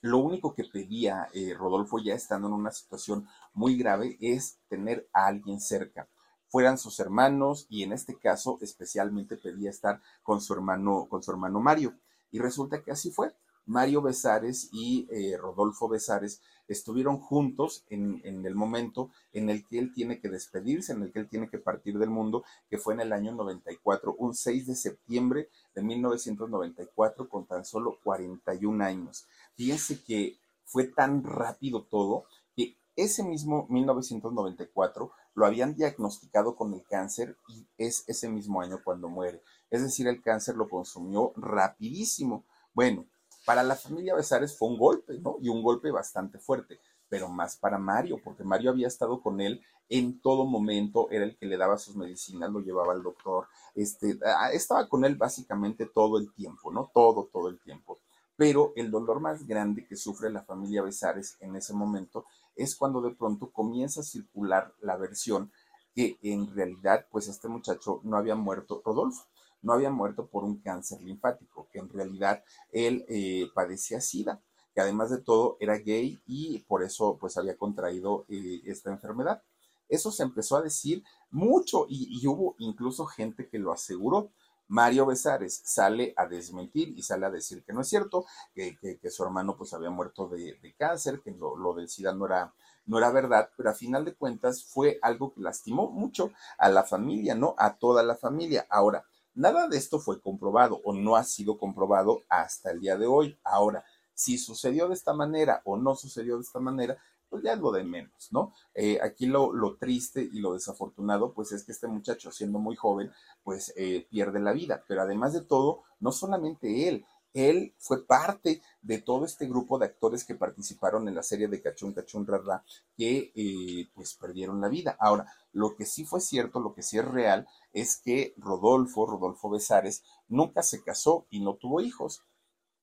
lo 0.00 0.18
único 0.18 0.54
que 0.54 0.64
pedía 0.64 1.28
eh, 1.32 1.54
Rodolfo 1.54 1.98
ya 1.98 2.14
estando 2.14 2.48
en 2.48 2.54
una 2.54 2.70
situación 2.70 3.26
muy 3.52 3.76
grave 3.76 4.16
es 4.20 4.58
tener 4.68 5.08
a 5.12 5.26
alguien 5.26 5.60
cerca 5.60 6.08
fueran 6.48 6.78
sus 6.78 7.00
hermanos 7.00 7.66
y 7.68 7.82
en 7.82 7.92
este 7.92 8.18
caso 8.18 8.58
especialmente 8.60 9.36
pedía 9.36 9.70
estar 9.70 10.00
con 10.22 10.40
su 10.40 10.54
hermano, 10.54 11.06
con 11.08 11.22
su 11.22 11.30
hermano 11.30 11.60
Mario. 11.60 11.94
Y 12.30 12.38
resulta 12.38 12.82
que 12.82 12.92
así 12.92 13.10
fue. 13.10 13.34
Mario 13.66 14.00
Besares 14.00 14.68
y 14.72 15.08
eh, 15.10 15.36
Rodolfo 15.36 15.88
Besares 15.88 16.40
estuvieron 16.68 17.18
juntos 17.18 17.84
en, 17.88 18.20
en, 18.24 18.44
el 18.46 18.54
momento 18.54 19.10
en 19.32 19.50
el 19.50 19.66
que 19.66 19.78
él 19.78 19.92
tiene 19.92 20.20
que 20.20 20.28
despedirse, 20.28 20.92
en 20.92 21.02
el 21.02 21.12
que 21.12 21.20
él 21.20 21.28
tiene 21.28 21.48
que 21.48 21.58
partir 21.58 21.98
del 21.98 22.10
mundo, 22.10 22.44
que 22.68 22.78
fue 22.78 22.94
en 22.94 23.00
el 23.00 23.12
año 23.12 23.32
94, 23.32 24.14
un 24.18 24.34
6 24.34 24.66
de 24.66 24.74
septiembre 24.74 25.48
de 25.74 25.82
1994, 25.82 27.28
con 27.28 27.46
tan 27.46 27.64
solo 27.64 27.98
41 28.02 28.84
años. 28.84 29.26
Fíjense 29.54 30.02
que 30.02 30.38
fue 30.64 30.84
tan 30.84 31.22
rápido 31.24 31.84
todo 31.84 32.24
que 32.54 32.76
ese 32.96 33.22
mismo 33.22 33.66
1994 33.70 35.12
lo 35.34 35.46
habían 35.46 35.74
diagnosticado 35.74 36.56
con 36.56 36.74
el 36.74 36.82
cáncer 36.84 37.36
y 37.48 37.66
es 37.78 38.04
ese 38.08 38.28
mismo 38.28 38.60
año 38.60 38.80
cuando 38.82 39.08
muere. 39.08 39.42
Es 39.70 39.82
decir, 39.82 40.08
el 40.08 40.22
cáncer 40.22 40.56
lo 40.56 40.68
consumió 40.68 41.32
rapidísimo. 41.36 42.44
Bueno, 42.72 43.06
para 43.46 43.62
la 43.62 43.76
familia 43.76 44.14
Besares 44.14 44.58
fue 44.58 44.68
un 44.68 44.76
golpe, 44.76 45.18
¿no? 45.20 45.38
Y 45.40 45.48
un 45.48 45.62
golpe 45.62 45.90
bastante 45.92 46.38
fuerte, 46.38 46.80
pero 47.08 47.28
más 47.28 47.56
para 47.56 47.78
Mario, 47.78 48.20
porque 48.22 48.42
Mario 48.42 48.70
había 48.70 48.88
estado 48.88 49.22
con 49.22 49.40
él 49.40 49.62
en 49.88 50.20
todo 50.20 50.44
momento, 50.44 51.08
era 51.10 51.24
el 51.24 51.36
que 51.36 51.46
le 51.46 51.56
daba 51.56 51.78
sus 51.78 51.94
medicinas, 51.94 52.50
lo 52.50 52.58
llevaba 52.58 52.92
al 52.92 53.04
doctor, 53.04 53.46
este, 53.76 54.18
estaba 54.52 54.88
con 54.88 55.04
él 55.04 55.14
básicamente 55.14 55.86
todo 55.86 56.18
el 56.18 56.34
tiempo, 56.34 56.72
¿no? 56.72 56.90
Todo, 56.92 57.30
todo 57.32 57.48
el 57.48 57.60
tiempo. 57.60 57.96
Pero 58.36 58.72
el 58.74 58.90
dolor 58.90 59.20
más 59.20 59.46
grande 59.46 59.86
que 59.86 59.96
sufre 59.96 60.28
la 60.28 60.42
familia 60.42 60.82
Besares 60.82 61.36
en 61.40 61.54
ese 61.54 61.72
momento 61.72 62.26
es 62.56 62.74
cuando 62.74 63.00
de 63.00 63.14
pronto 63.14 63.50
comienza 63.52 64.00
a 64.00 64.04
circular 64.04 64.74
la 64.80 64.96
versión 64.96 65.52
que 65.94 66.18
en 66.22 66.52
realidad, 66.52 67.06
pues 67.10 67.28
este 67.28 67.48
muchacho 67.48 68.00
no 68.02 68.16
había 68.16 68.34
muerto, 68.34 68.82
Rodolfo, 68.84 69.24
no 69.62 69.72
había 69.72 69.90
muerto 69.90 70.26
por 70.26 70.44
un 70.44 70.58
cáncer 70.58 71.00
linfático, 71.02 71.68
que 71.72 71.78
en 71.78 71.88
realidad 71.88 72.42
él 72.72 73.04
eh, 73.08 73.48
padecía 73.54 74.00
SIDA, 74.00 74.40
que 74.74 74.80
además 74.80 75.10
de 75.10 75.18
todo 75.18 75.56
era 75.60 75.78
gay 75.78 76.20
y 76.26 76.58
por 76.60 76.82
eso 76.82 77.16
pues 77.18 77.36
había 77.36 77.56
contraído 77.56 78.26
eh, 78.28 78.62
esta 78.66 78.90
enfermedad. 78.90 79.42
Eso 79.88 80.10
se 80.10 80.24
empezó 80.24 80.56
a 80.56 80.62
decir 80.62 81.04
mucho 81.30 81.86
y 81.88 82.26
hubo 82.26 82.56
incluso 82.58 83.06
gente 83.06 83.48
que 83.48 83.58
lo 83.58 83.72
aseguró. 83.72 84.30
Mario 84.68 85.06
Besares 85.06 85.60
sale 85.64 86.12
a 86.16 86.26
desmentir 86.26 86.88
y 86.96 87.02
sale 87.02 87.26
a 87.26 87.30
decir 87.30 87.62
que 87.64 87.72
no 87.72 87.82
es 87.82 87.88
cierto, 87.88 88.26
que, 88.54 88.76
su 89.10 89.22
hermano 89.22 89.56
pues 89.56 89.72
había 89.72 89.90
muerto 89.90 90.28
de, 90.28 90.58
cáncer, 90.76 91.20
que 91.20 91.30
lo, 91.30 91.56
lo 91.56 91.74
del 91.74 91.88
SIDA 91.88 92.12
no 92.12 92.26
era, 92.26 92.52
no 92.86 92.98
era 92.98 93.10
verdad, 93.10 93.50
pero 93.56 93.70
a 93.70 93.74
final 93.74 94.04
de 94.04 94.14
cuentas 94.14 94.64
fue 94.64 94.98
algo 95.02 95.32
que 95.32 95.40
lastimó 95.40 95.90
mucho 95.90 96.32
a 96.58 96.68
la 96.68 96.82
familia, 96.82 97.34
¿no? 97.34 97.54
A 97.58 97.76
toda 97.76 98.02
la 98.02 98.16
familia. 98.16 98.66
Ahora, 98.68 99.04
nada 99.36 99.68
de 99.68 99.76
esto 99.76 100.00
fue 100.00 100.20
comprobado 100.20 100.80
o 100.84 100.92
no 100.92 101.14
ha 101.14 101.22
sido 101.22 101.58
comprobado 101.58 102.24
hasta 102.28 102.72
el 102.72 102.80
día 102.80 102.96
de 102.96 103.06
hoy. 103.06 103.38
Ahora, 103.44 103.84
si 104.14 104.38
sucedió 104.38 104.88
de 104.88 104.94
esta 104.94 105.12
manera 105.12 105.62
o 105.64 105.76
no 105.76 105.94
sucedió 105.94 106.36
de 106.36 106.42
esta 106.42 106.58
manera, 106.58 106.98
pues 107.28 107.42
ya 107.42 107.52
es 107.52 107.58
lo 107.58 107.72
de 107.72 107.84
menos, 107.84 108.28
¿no? 108.30 108.52
Eh, 108.74 108.98
aquí 109.02 109.26
lo, 109.26 109.52
lo, 109.52 109.76
triste 109.76 110.22
y 110.22 110.38
lo 110.38 110.54
desafortunado, 110.54 111.32
pues 111.32 111.52
es 111.52 111.64
que 111.64 111.72
este 111.72 111.88
muchacho, 111.88 112.30
siendo 112.30 112.58
muy 112.58 112.76
joven, 112.76 113.10
pues 113.42 113.72
eh, 113.76 114.06
pierde 114.10 114.40
la 114.40 114.52
vida. 114.52 114.84
Pero 114.88 115.02
además 115.02 115.32
de 115.32 115.42
todo, 115.42 115.82
no 116.00 116.12
solamente 116.12 116.88
él, 116.88 117.04
él 117.36 117.74
fue 117.78 118.06
parte 118.06 118.62
de 118.80 118.98
todo 118.98 119.26
este 119.26 119.46
grupo 119.46 119.78
de 119.78 119.84
actores 119.84 120.24
que 120.24 120.34
participaron 120.34 121.06
en 121.06 121.14
la 121.14 121.22
serie 121.22 121.48
de 121.48 121.60
Cachún 121.60 121.92
Cachún 121.92 122.26
Rara, 122.26 122.64
que 122.96 123.30
eh, 123.34 123.90
pues 123.94 124.14
perdieron 124.14 124.60
la 124.60 124.68
vida. 124.68 124.96
Ahora, 124.98 125.26
lo 125.52 125.76
que 125.76 125.84
sí 125.84 126.04
fue 126.04 126.20
cierto, 126.20 126.60
lo 126.60 126.72
que 126.72 126.82
sí 126.82 126.96
es 126.96 127.04
real, 127.04 127.46
es 127.74 127.98
que 127.98 128.32
Rodolfo, 128.38 129.04
Rodolfo 129.04 129.50
Besares, 129.50 130.02
nunca 130.28 130.62
se 130.62 130.82
casó 130.82 131.26
y 131.28 131.40
no 131.40 131.56
tuvo 131.56 131.82
hijos. 131.82 132.22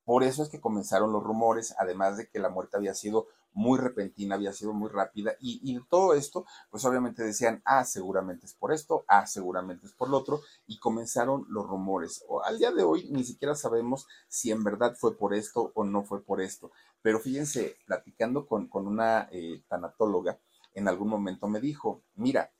Por 0.05 0.23
eso 0.23 0.43
es 0.43 0.49
que 0.49 0.61
comenzaron 0.61 1.11
los 1.11 1.23
rumores, 1.23 1.73
además 1.79 2.17
de 2.17 2.27
que 2.27 2.37
la 2.37 2.49
muerte 2.49 2.77
había 2.77 2.93
sido 2.93 3.27
muy 3.53 3.79
repentina, 3.79 4.35
había 4.35 4.53
sido 4.53 4.73
muy 4.73 4.89
rápida 4.89 5.35
y, 5.39 5.79
todo 5.89 6.13
esto, 6.13 6.45
pues 6.69 6.85
obviamente 6.85 7.23
decían, 7.23 7.61
ah, 7.65 7.85
seguramente 7.85 8.45
es 8.45 8.53
por 8.53 8.73
esto, 8.73 9.05
ah, 9.07 9.25
seguramente 9.27 9.85
es 9.85 9.93
por 9.93 10.09
lo 10.09 10.17
otro 10.17 10.41
y 10.65 10.79
comenzaron 10.79 11.45
los 11.49 11.67
rumores. 11.67 12.23
O, 12.27 12.43
al 12.43 12.57
día 12.57 12.71
de 12.71 12.83
hoy 12.83 13.09
ni 13.11 13.23
siquiera 13.23 13.55
sabemos 13.55 14.07
si 14.27 14.51
en 14.51 14.63
verdad 14.63 14.95
fue 14.95 15.17
por 15.17 15.33
esto 15.33 15.71
o 15.75 15.83
no 15.83 16.03
fue 16.03 16.23
por 16.23 16.41
esto. 16.41 16.71
Pero 17.01 17.19
fíjense, 17.19 17.77
platicando 17.85 18.47
con, 18.47 18.67
con 18.67 18.87
una 18.87 19.27
eh, 19.31 19.63
tanatóloga, 19.67 20.39
en 20.73 20.87
algún 20.87 21.09
momento 21.09 21.47
me 21.47 21.59
dijo, 21.59 22.01
mira, 22.15 22.51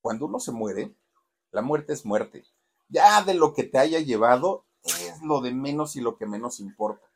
cuando 0.00 0.26
uno 0.26 0.38
se 0.38 0.52
muere, 0.52 0.94
la 1.50 1.62
muerte 1.62 1.92
es 1.92 2.04
muerte. 2.04 2.44
Ya 2.88 3.22
de 3.22 3.34
lo 3.34 3.52
que 3.54 3.64
te 3.64 3.78
haya 3.78 4.00
llevado 4.00 4.64
es 4.84 5.20
lo 5.22 5.40
de 5.40 5.52
menos 5.52 5.96
y 5.96 6.00
lo 6.00 6.16
que 6.16 6.26
menos 6.26 6.60
importa. 6.60 7.07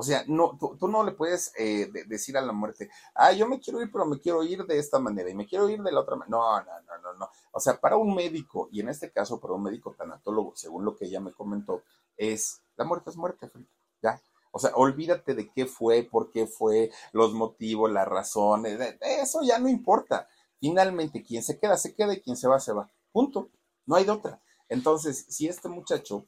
O 0.00 0.02
sea, 0.02 0.24
no, 0.28 0.56
tú, 0.58 0.88
no 0.88 1.04
le 1.04 1.12
puedes 1.12 1.52
eh, 1.58 1.92
decir 2.06 2.38
a 2.38 2.40
la 2.40 2.54
muerte, 2.54 2.88
ah, 3.14 3.32
yo 3.32 3.46
me 3.46 3.60
quiero 3.60 3.82
ir, 3.82 3.92
pero 3.92 4.06
me 4.06 4.18
quiero 4.18 4.42
ir 4.42 4.64
de 4.64 4.78
esta 4.78 4.98
manera 4.98 5.28
y 5.28 5.34
me 5.34 5.46
quiero 5.46 5.68
ir 5.68 5.82
de 5.82 5.92
la 5.92 6.00
otra 6.00 6.16
manera. 6.16 6.38
No, 6.38 6.58
no, 6.58 6.80
no, 6.86 6.98
no, 7.02 7.18
no. 7.18 7.30
O 7.52 7.60
sea, 7.60 7.78
para 7.78 7.98
un 7.98 8.14
médico, 8.14 8.70
y 8.72 8.80
en 8.80 8.88
este 8.88 9.10
caso 9.12 9.38
para 9.38 9.52
un 9.52 9.62
médico 9.62 9.94
tanatólogo, 9.94 10.56
según 10.56 10.86
lo 10.86 10.96
que 10.96 11.04
ella 11.04 11.20
me 11.20 11.32
comentó, 11.32 11.82
es, 12.16 12.62
la 12.76 12.86
muerte 12.86 13.10
es 13.10 13.16
muerte, 13.18 13.50
ya. 14.00 14.18
O 14.52 14.58
sea, 14.58 14.70
olvídate 14.74 15.34
de 15.34 15.50
qué 15.50 15.66
fue, 15.66 16.02
por 16.02 16.30
qué 16.30 16.46
fue, 16.46 16.90
los 17.12 17.34
motivos, 17.34 17.92
las 17.92 18.08
razones, 18.08 18.96
eso 19.02 19.40
ya 19.42 19.58
no 19.58 19.68
importa. 19.68 20.26
Finalmente, 20.60 21.22
quien 21.22 21.42
se 21.42 21.58
queda, 21.58 21.76
se 21.76 21.94
queda 21.94 22.14
y 22.14 22.22
quien 22.22 22.38
se 22.38 22.48
va, 22.48 22.58
se 22.58 22.72
va. 22.72 22.90
Punto. 23.12 23.50
No 23.84 23.96
hay 23.96 24.06
de 24.06 24.12
otra. 24.12 24.40
Entonces, 24.70 25.26
si 25.28 25.46
este 25.46 25.68
muchacho 25.68 26.24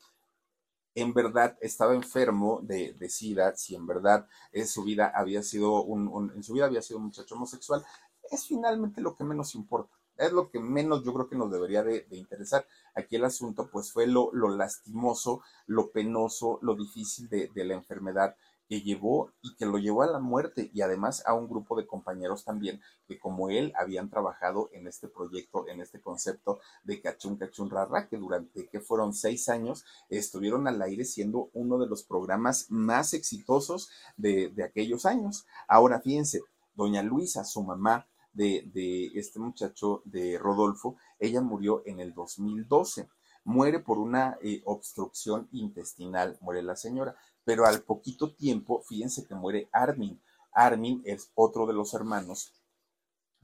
en 0.94 1.14
verdad 1.14 1.56
estaba 1.60 1.94
enfermo 1.94 2.60
de, 2.62 2.94
de 2.94 3.08
SIDA, 3.08 3.56
si 3.56 3.74
en 3.74 3.86
verdad 3.86 4.26
en 4.52 4.66
su 4.66 4.84
vida 4.84 5.12
había 5.14 5.42
sido 5.42 5.82
un, 5.82 6.32
en 6.34 6.42
su 6.42 6.52
vida 6.52 6.66
había 6.66 6.82
sido 6.82 6.98
un 6.98 7.06
muchacho 7.06 7.34
homosexual, 7.34 7.84
es 8.30 8.46
finalmente 8.46 9.00
lo 9.00 9.16
que 9.16 9.24
menos 9.24 9.54
importa. 9.54 9.94
Es 10.18 10.30
lo 10.30 10.50
que 10.50 10.60
menos 10.60 11.02
yo 11.04 11.14
creo 11.14 11.28
que 11.28 11.36
nos 11.36 11.50
debería 11.50 11.82
de, 11.82 12.06
interesar. 12.10 12.66
Aquí 12.94 13.16
el 13.16 13.24
asunto 13.24 13.68
pues 13.72 13.90
fue 13.90 14.06
lo, 14.06 14.30
lo, 14.32 14.50
lastimoso, 14.50 15.42
lo 15.66 15.90
penoso, 15.90 16.58
lo 16.62 16.74
difícil 16.74 17.28
de, 17.28 17.48
de 17.54 17.64
la 17.64 17.74
enfermedad 17.74 18.36
que 18.72 18.80
llevó 18.80 19.34
y 19.42 19.54
que 19.56 19.66
lo 19.66 19.76
llevó 19.76 20.00
a 20.00 20.06
la 20.06 20.18
muerte 20.18 20.70
y 20.72 20.80
además 20.80 21.22
a 21.26 21.34
un 21.34 21.46
grupo 21.46 21.76
de 21.76 21.86
compañeros 21.86 22.42
también 22.42 22.80
que 23.06 23.18
como 23.18 23.50
él 23.50 23.70
habían 23.76 24.08
trabajado 24.08 24.70
en 24.72 24.86
este 24.86 25.08
proyecto, 25.08 25.68
en 25.68 25.82
este 25.82 26.00
concepto 26.00 26.58
de 26.82 27.02
Cachún 27.02 27.36
Cachún 27.36 27.68
Rara, 27.68 28.08
que 28.08 28.16
durante 28.16 28.70
que 28.70 28.80
fueron 28.80 29.12
seis 29.12 29.50
años 29.50 29.84
estuvieron 30.08 30.66
al 30.68 30.80
aire 30.80 31.04
siendo 31.04 31.50
uno 31.52 31.78
de 31.78 31.86
los 31.86 32.02
programas 32.02 32.70
más 32.70 33.12
exitosos 33.12 33.90
de, 34.16 34.48
de 34.48 34.64
aquellos 34.64 35.04
años. 35.04 35.44
Ahora 35.68 36.00
fíjense, 36.00 36.40
doña 36.74 37.02
Luisa, 37.02 37.44
su 37.44 37.62
mamá, 37.62 38.08
de, 38.32 38.70
de, 38.72 39.08
este 39.18 39.38
muchacho 39.38 40.00
de 40.06 40.38
Rodolfo, 40.38 40.96
ella 41.18 41.42
murió 41.42 41.82
en 41.84 42.00
el 42.00 42.14
2012. 42.14 43.06
Muere 43.44 43.80
por 43.80 43.98
una 43.98 44.38
eh, 44.40 44.62
obstrucción 44.64 45.48
intestinal, 45.52 46.38
muere 46.40 46.62
la 46.62 46.76
señora 46.76 47.16
pero 47.44 47.66
al 47.66 47.82
poquito 47.82 48.34
tiempo, 48.34 48.82
fíjense 48.82 49.26
que 49.26 49.34
muere 49.34 49.68
Armin. 49.72 50.20
Armin 50.52 51.02
es 51.04 51.30
otro 51.34 51.66
de 51.66 51.72
los 51.72 51.94
hermanos, 51.94 52.52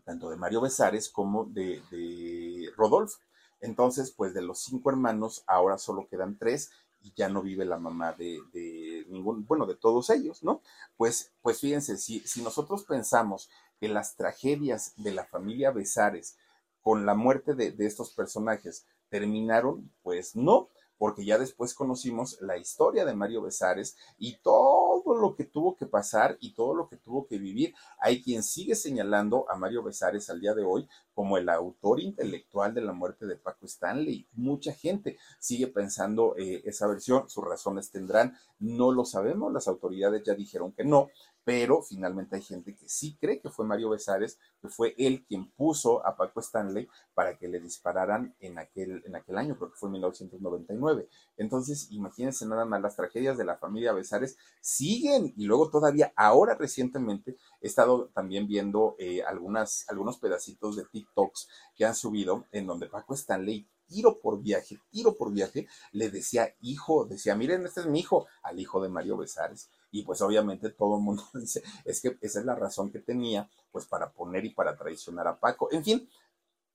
tanto 0.05 0.31
de 0.31 0.37
Mario 0.37 0.61
Besares 0.61 1.09
como 1.09 1.47
de, 1.47 2.71
Rodolfo. 2.77 3.19
Entonces, 3.61 4.13
pues 4.13 4.35
de 4.35 4.43
los 4.43 4.61
cinco 4.61 4.91
hermanos, 4.91 5.43
ahora 5.47 5.79
solo 5.79 6.07
quedan 6.09 6.39
tres 6.39 6.71
y 7.01 7.13
ya 7.17 7.29
no 7.29 7.43
vive 7.43 7.65
la 7.65 7.79
mamá 7.79 8.13
de, 8.13 8.41
de, 8.53 9.05
ningún, 9.09 9.47
bueno, 9.47 9.67
de 9.67 9.75
todos 9.75 10.11
ellos, 10.11 10.43
¿no? 10.43 10.63
Pues, 10.97 11.33
pues 11.43 11.61
fíjense, 11.61 11.97
si, 11.97 12.21
si 12.21 12.43
nosotros 12.43 12.85
pensamos 12.85 13.51
que 13.81 13.89
las 13.89 14.17
tragedias 14.17 14.93
de 14.97 15.13
la 15.13 15.25
familia 15.25 15.71
Besares 15.71 16.37
con 16.83 17.05
la 17.05 17.15
muerte 17.15 17.55
de 17.55 17.87
estos 17.87 18.11
personajes 18.11 18.87
terminaron, 19.09 19.93
pues 20.03 20.37
no, 20.37 20.69
porque 20.99 21.25
ya 21.25 21.39
después 21.39 21.75
conocimos 21.75 22.39
la 22.41 22.59
historia 22.59 23.05
de 23.05 23.15
Mario 23.15 23.43
Besares 23.43 23.97
y 24.19 24.39
todo 24.39 25.15
lo 25.15 25.35
que 25.35 25.45
tuvo 25.45 25.77
que 25.77 25.87
pasar 25.87 26.37
y 26.41 26.55
todo 26.55 26.75
lo 26.75 26.89
que 26.89 26.97
tuvo 26.97 27.27
que 27.27 27.39
vivir. 27.39 27.75
Hay 28.01 28.23
quien 28.23 28.43
sigue 28.43 28.75
señalando 28.75 29.51
a 29.51 29.57
Mario 29.57 29.83
Besares 29.83 30.29
al 30.29 30.41
día 30.41 30.55
de 30.55 30.65
hoy 30.65 30.89
como 31.15 31.37
el 31.37 31.49
autor 31.49 32.01
intelectual 32.01 32.75
de 32.75 32.81
la 32.81 32.93
muerte 32.93 33.27
de 33.27 33.37
Paco 33.37 33.67
Stanley. 33.67 34.29
Mucha 34.35 34.73
gente 34.73 35.19
sigue 35.41 35.69
pensando 35.69 36.37
eh, 36.37 36.63
esa 36.65 36.87
versión, 36.87 37.29
sus 37.29 37.45
razones 37.45 37.91
tendrán, 37.91 38.37
no 38.59 38.93
lo 38.93 39.05
sabemos, 39.05 39.53
las 39.53 39.69
autoridades 39.69 40.23
ya 40.25 40.35
dijeron 40.35 40.73
que 40.73 40.85
no, 40.85 41.09
pero 41.49 41.81
finalmente 41.81 42.37
hay 42.37 42.43
gente 42.43 42.77
que 42.77 42.87
sí 42.91 43.17
cree 43.19 43.41
que 43.41 43.49
fue 43.49 43.65
Mario 43.65 43.89
Besares, 43.89 44.39
que 44.61 44.69
fue 44.69 44.95
él 44.99 45.25
quien 45.27 45.51
puso 45.53 46.07
a 46.07 46.15
Paco 46.15 46.41
Stanley 46.41 46.87
para 47.15 47.39
que 47.39 47.49
le 47.49 47.59
dispararan 47.59 48.37
en 48.39 48.59
aquel, 48.59 49.03
en 49.07 49.17
aquel 49.17 49.39
año, 49.39 49.57
creo 49.57 49.71
que 49.71 49.79
fue 49.79 49.87
en 49.89 49.95
1999. 49.95 51.09
Entonces, 51.39 51.91
imagínense 51.91 52.45
nada 52.45 52.67
más, 52.67 52.83
las 52.83 52.97
tragedias 52.97 53.39
de 53.39 53.47
la 53.47 53.57
familia 53.57 53.95
Besares 53.95 54.37
siguen 54.61 55.33
y 55.39 55.47
luego 55.47 55.71
todavía, 55.71 56.13
ahora 56.17 56.55
recientemente, 56.55 57.39
he 57.63 57.67
estado 57.67 58.11
también 58.11 58.47
viendo 58.47 58.95
eh, 58.99 59.23
algunos 59.23 60.19
pedacitos 60.21 60.77
de 60.77 60.85
TikToks 60.85 61.49
que 61.75 61.87
han 61.87 61.95
subido 61.95 62.45
en 62.53 62.67
donde 62.67 62.91
Paco 62.91 63.15
Stanley 63.15 63.67
tiro 63.87 64.21
por 64.21 64.43
viaje, 64.43 64.79
tiro 64.91 65.17
por 65.17 65.33
viaje, 65.33 65.67
le 65.93 66.11
decía 66.11 66.55
hijo, 66.61 67.07
decía, 67.07 67.35
miren, 67.35 67.65
este 67.65 67.81
es 67.81 67.87
mi 67.87 68.01
hijo, 68.01 68.27
al 68.43 68.61
hijo 68.61 68.83
de 68.83 68.91
Mario 68.91 69.17
Besares. 69.17 69.71
Y 69.91 70.03
pues 70.03 70.21
obviamente 70.23 70.71
todo 70.71 70.97
el 70.97 71.03
mundo 71.03 71.25
dice, 71.35 71.63
es 71.85 72.01
que 72.01 72.19
esa 72.21 72.41
es 72.41 72.45
la 72.45 72.55
razón 72.55 72.91
que 72.91 73.01
tenía, 73.01 73.49
pues 73.71 73.87
para 73.87 74.11
poner 74.11 74.45
y 74.45 74.51
para 74.51 74.77
traicionar 74.77 75.29
a 75.29 75.39
Paco. 75.39 75.69
En 75.73 75.85
fin, 75.85 76.09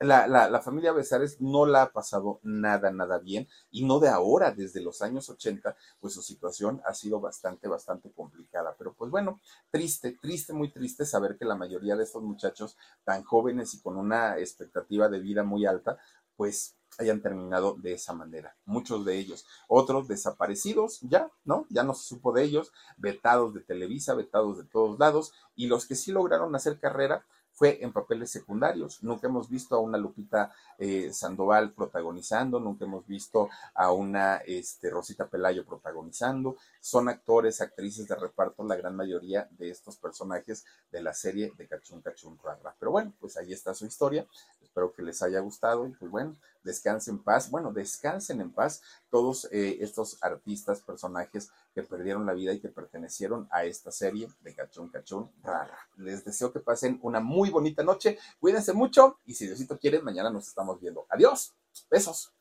la, 0.04 0.28
la, 0.28 0.62
familia 0.62 0.92
Besares 0.92 1.40
no 1.40 1.66
la 1.66 1.84
ha 1.84 1.92
pasado 1.92 2.40
nada, 2.44 2.92
nada 2.92 3.20
bien, 3.20 3.48
y 3.72 3.86
no 3.86 4.00
de 4.00 4.10
ahora, 4.10 4.52
desde 4.52 4.82
los 4.82 5.02
años 5.02 5.30
80, 5.30 5.76
pues 6.00 6.14
su 6.14 6.22
situación 6.22 6.82
ha 6.86 6.94
sido 6.94 7.20
bastante, 7.20 7.68
bastante 7.68 8.12
complicada. 8.12 8.76
Pero 8.78 8.94
pues 8.94 9.10
bueno, 9.12 9.40
triste, 9.72 10.18
triste, 10.22 10.54
muy 10.54 10.72
triste 10.72 11.06
saber 11.06 11.38
que 11.38 11.46
la 11.46 11.56
mayoría 11.56 11.96
de 11.96 12.04
estos 12.04 12.24
muchachos 12.24 12.78
tan 13.04 13.24
jóvenes 13.24 13.74
y 13.74 13.82
con 13.82 13.98
una 13.98 14.38
expectativa 14.40 15.08
de 15.08 15.20
vida 15.20 15.44
muy 15.44 15.66
alta, 15.66 15.98
pues 16.36 16.76
hayan 17.00 17.22
terminado 17.22 17.76
de 17.76 17.94
esa 17.94 18.14
manera. 18.14 18.56
Muchos 18.66 19.06
de 19.06 19.18
ellos, 19.18 19.46
otros 19.68 20.08
desaparecidos, 20.08 21.00
ya, 21.02 21.30
¿no? 21.46 21.66
Ya 21.70 21.84
no 21.84 21.94
se 21.94 22.04
supo 22.06 22.32
de 22.32 22.44
ellos, 22.44 22.72
vetados 22.98 23.54
de 23.54 23.62
Televisa, 23.62 24.14
vetados 24.14 24.58
de 24.58 24.66
todos 24.66 25.00
lados, 25.00 25.34
y 25.56 25.68
los 25.68 25.86
que 25.86 25.96
sí 25.96 26.12
lograron 26.12 26.56
hacer 26.56 26.80
carrera, 26.80 27.26
fue 27.54 27.84
en 27.84 27.94
papeles 27.94 28.32
secundarios. 28.32 29.02
Nunca 29.04 29.28
hemos 29.28 29.48
visto 29.48 29.76
a 29.76 29.80
una 29.80 29.98
Lupita 29.98 30.52
eh, 30.78 31.14
Sandoval 31.14 31.72
protagonizando, 31.72 32.60
nunca 32.60 32.86
hemos 32.86 33.06
visto 33.06 33.50
a 33.76 33.92
una 33.92 34.38
este, 34.38 34.90
Rosita 34.90 35.28
Pelayo 35.28 35.64
protagonizando. 35.64 36.58
Son 36.82 37.08
actores, 37.10 37.62
actrices 37.62 38.08
de 38.08 38.16
reparto, 38.16 38.64
la 38.64 38.76
gran 38.76 38.96
mayoría 38.96 39.48
de 39.52 39.70
estos 39.70 39.98
personajes 39.98 40.66
de 40.92 41.02
la 41.02 41.14
serie 41.14 41.54
de 41.56 41.68
Cachún 41.68 42.02
Cachún 42.02 42.40
Rara. 42.44 42.76
Pero 42.80 42.92
bueno, 42.92 43.14
pues 43.20 43.38
ahí 43.38 43.54
está 43.54 43.74
su 43.74 43.86
historia. 43.86 44.26
Espero 44.62 44.92
que 44.92 45.04
les 45.04 45.22
haya 45.22 45.40
gustado 45.40 45.86
y 45.88 45.92
pues 45.92 46.10
bueno, 46.10 46.36
descansen 46.64 47.16
en 47.16 47.24
paz. 47.24 47.50
Bueno, 47.50 47.72
descansen 47.72 48.42
en 48.42 48.52
paz 48.52 48.82
todos 49.10 49.48
eh, 49.52 49.78
estos 49.82 50.18
artistas, 50.22 50.82
personajes 50.82 51.50
que 51.74 51.84
perdieron 51.84 52.26
la 52.26 52.34
vida 52.34 52.54
y 52.54 52.60
que 52.60 52.70
pertenecieron 52.70 53.48
a 53.52 53.66
esta 53.66 53.92
serie 53.92 54.28
de 54.42 54.56
Cachún 54.56 54.90
Cachún 54.90 55.32
Rara. 55.44 55.78
Les 55.98 56.24
deseo 56.24 56.52
que 56.52 56.60
pasen 56.60 57.00
una 57.02 57.20
muy 57.20 57.50
bonita 57.50 57.84
noche. 57.84 58.18
Cuídense 58.40 58.74
mucho 58.74 59.18
y 59.26 59.34
si 59.34 59.46
Diosito 59.48 59.78
quiere, 59.78 60.02
mañana 60.02 60.30
nos 60.30 60.48
estamos 60.48 60.80
viendo. 60.80 61.06
Adiós. 61.10 61.54
Besos. 61.90 62.34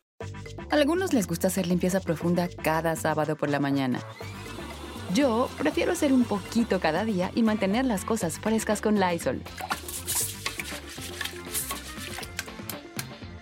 A 0.71 0.75
algunos 0.75 1.13
les 1.13 1.27
gusta 1.27 1.49
hacer 1.49 1.67
limpieza 1.67 2.01
profunda 2.01 2.49
cada 2.49 2.95
sábado 2.97 3.37
por 3.37 3.51
la 3.51 3.61
mañana. 3.61 4.01
Yo 5.15 5.49
prefiero 5.59 5.93
hacer 5.93 6.13
un 6.13 6.25
poquito 6.25 6.81
cada 6.81 7.05
día 7.05 7.31
y 7.35 7.43
mantener 7.43 7.85
las 7.85 8.05
cosas 8.05 8.39
frescas 8.39 8.81
con 8.81 8.99
Lysol. 8.99 9.43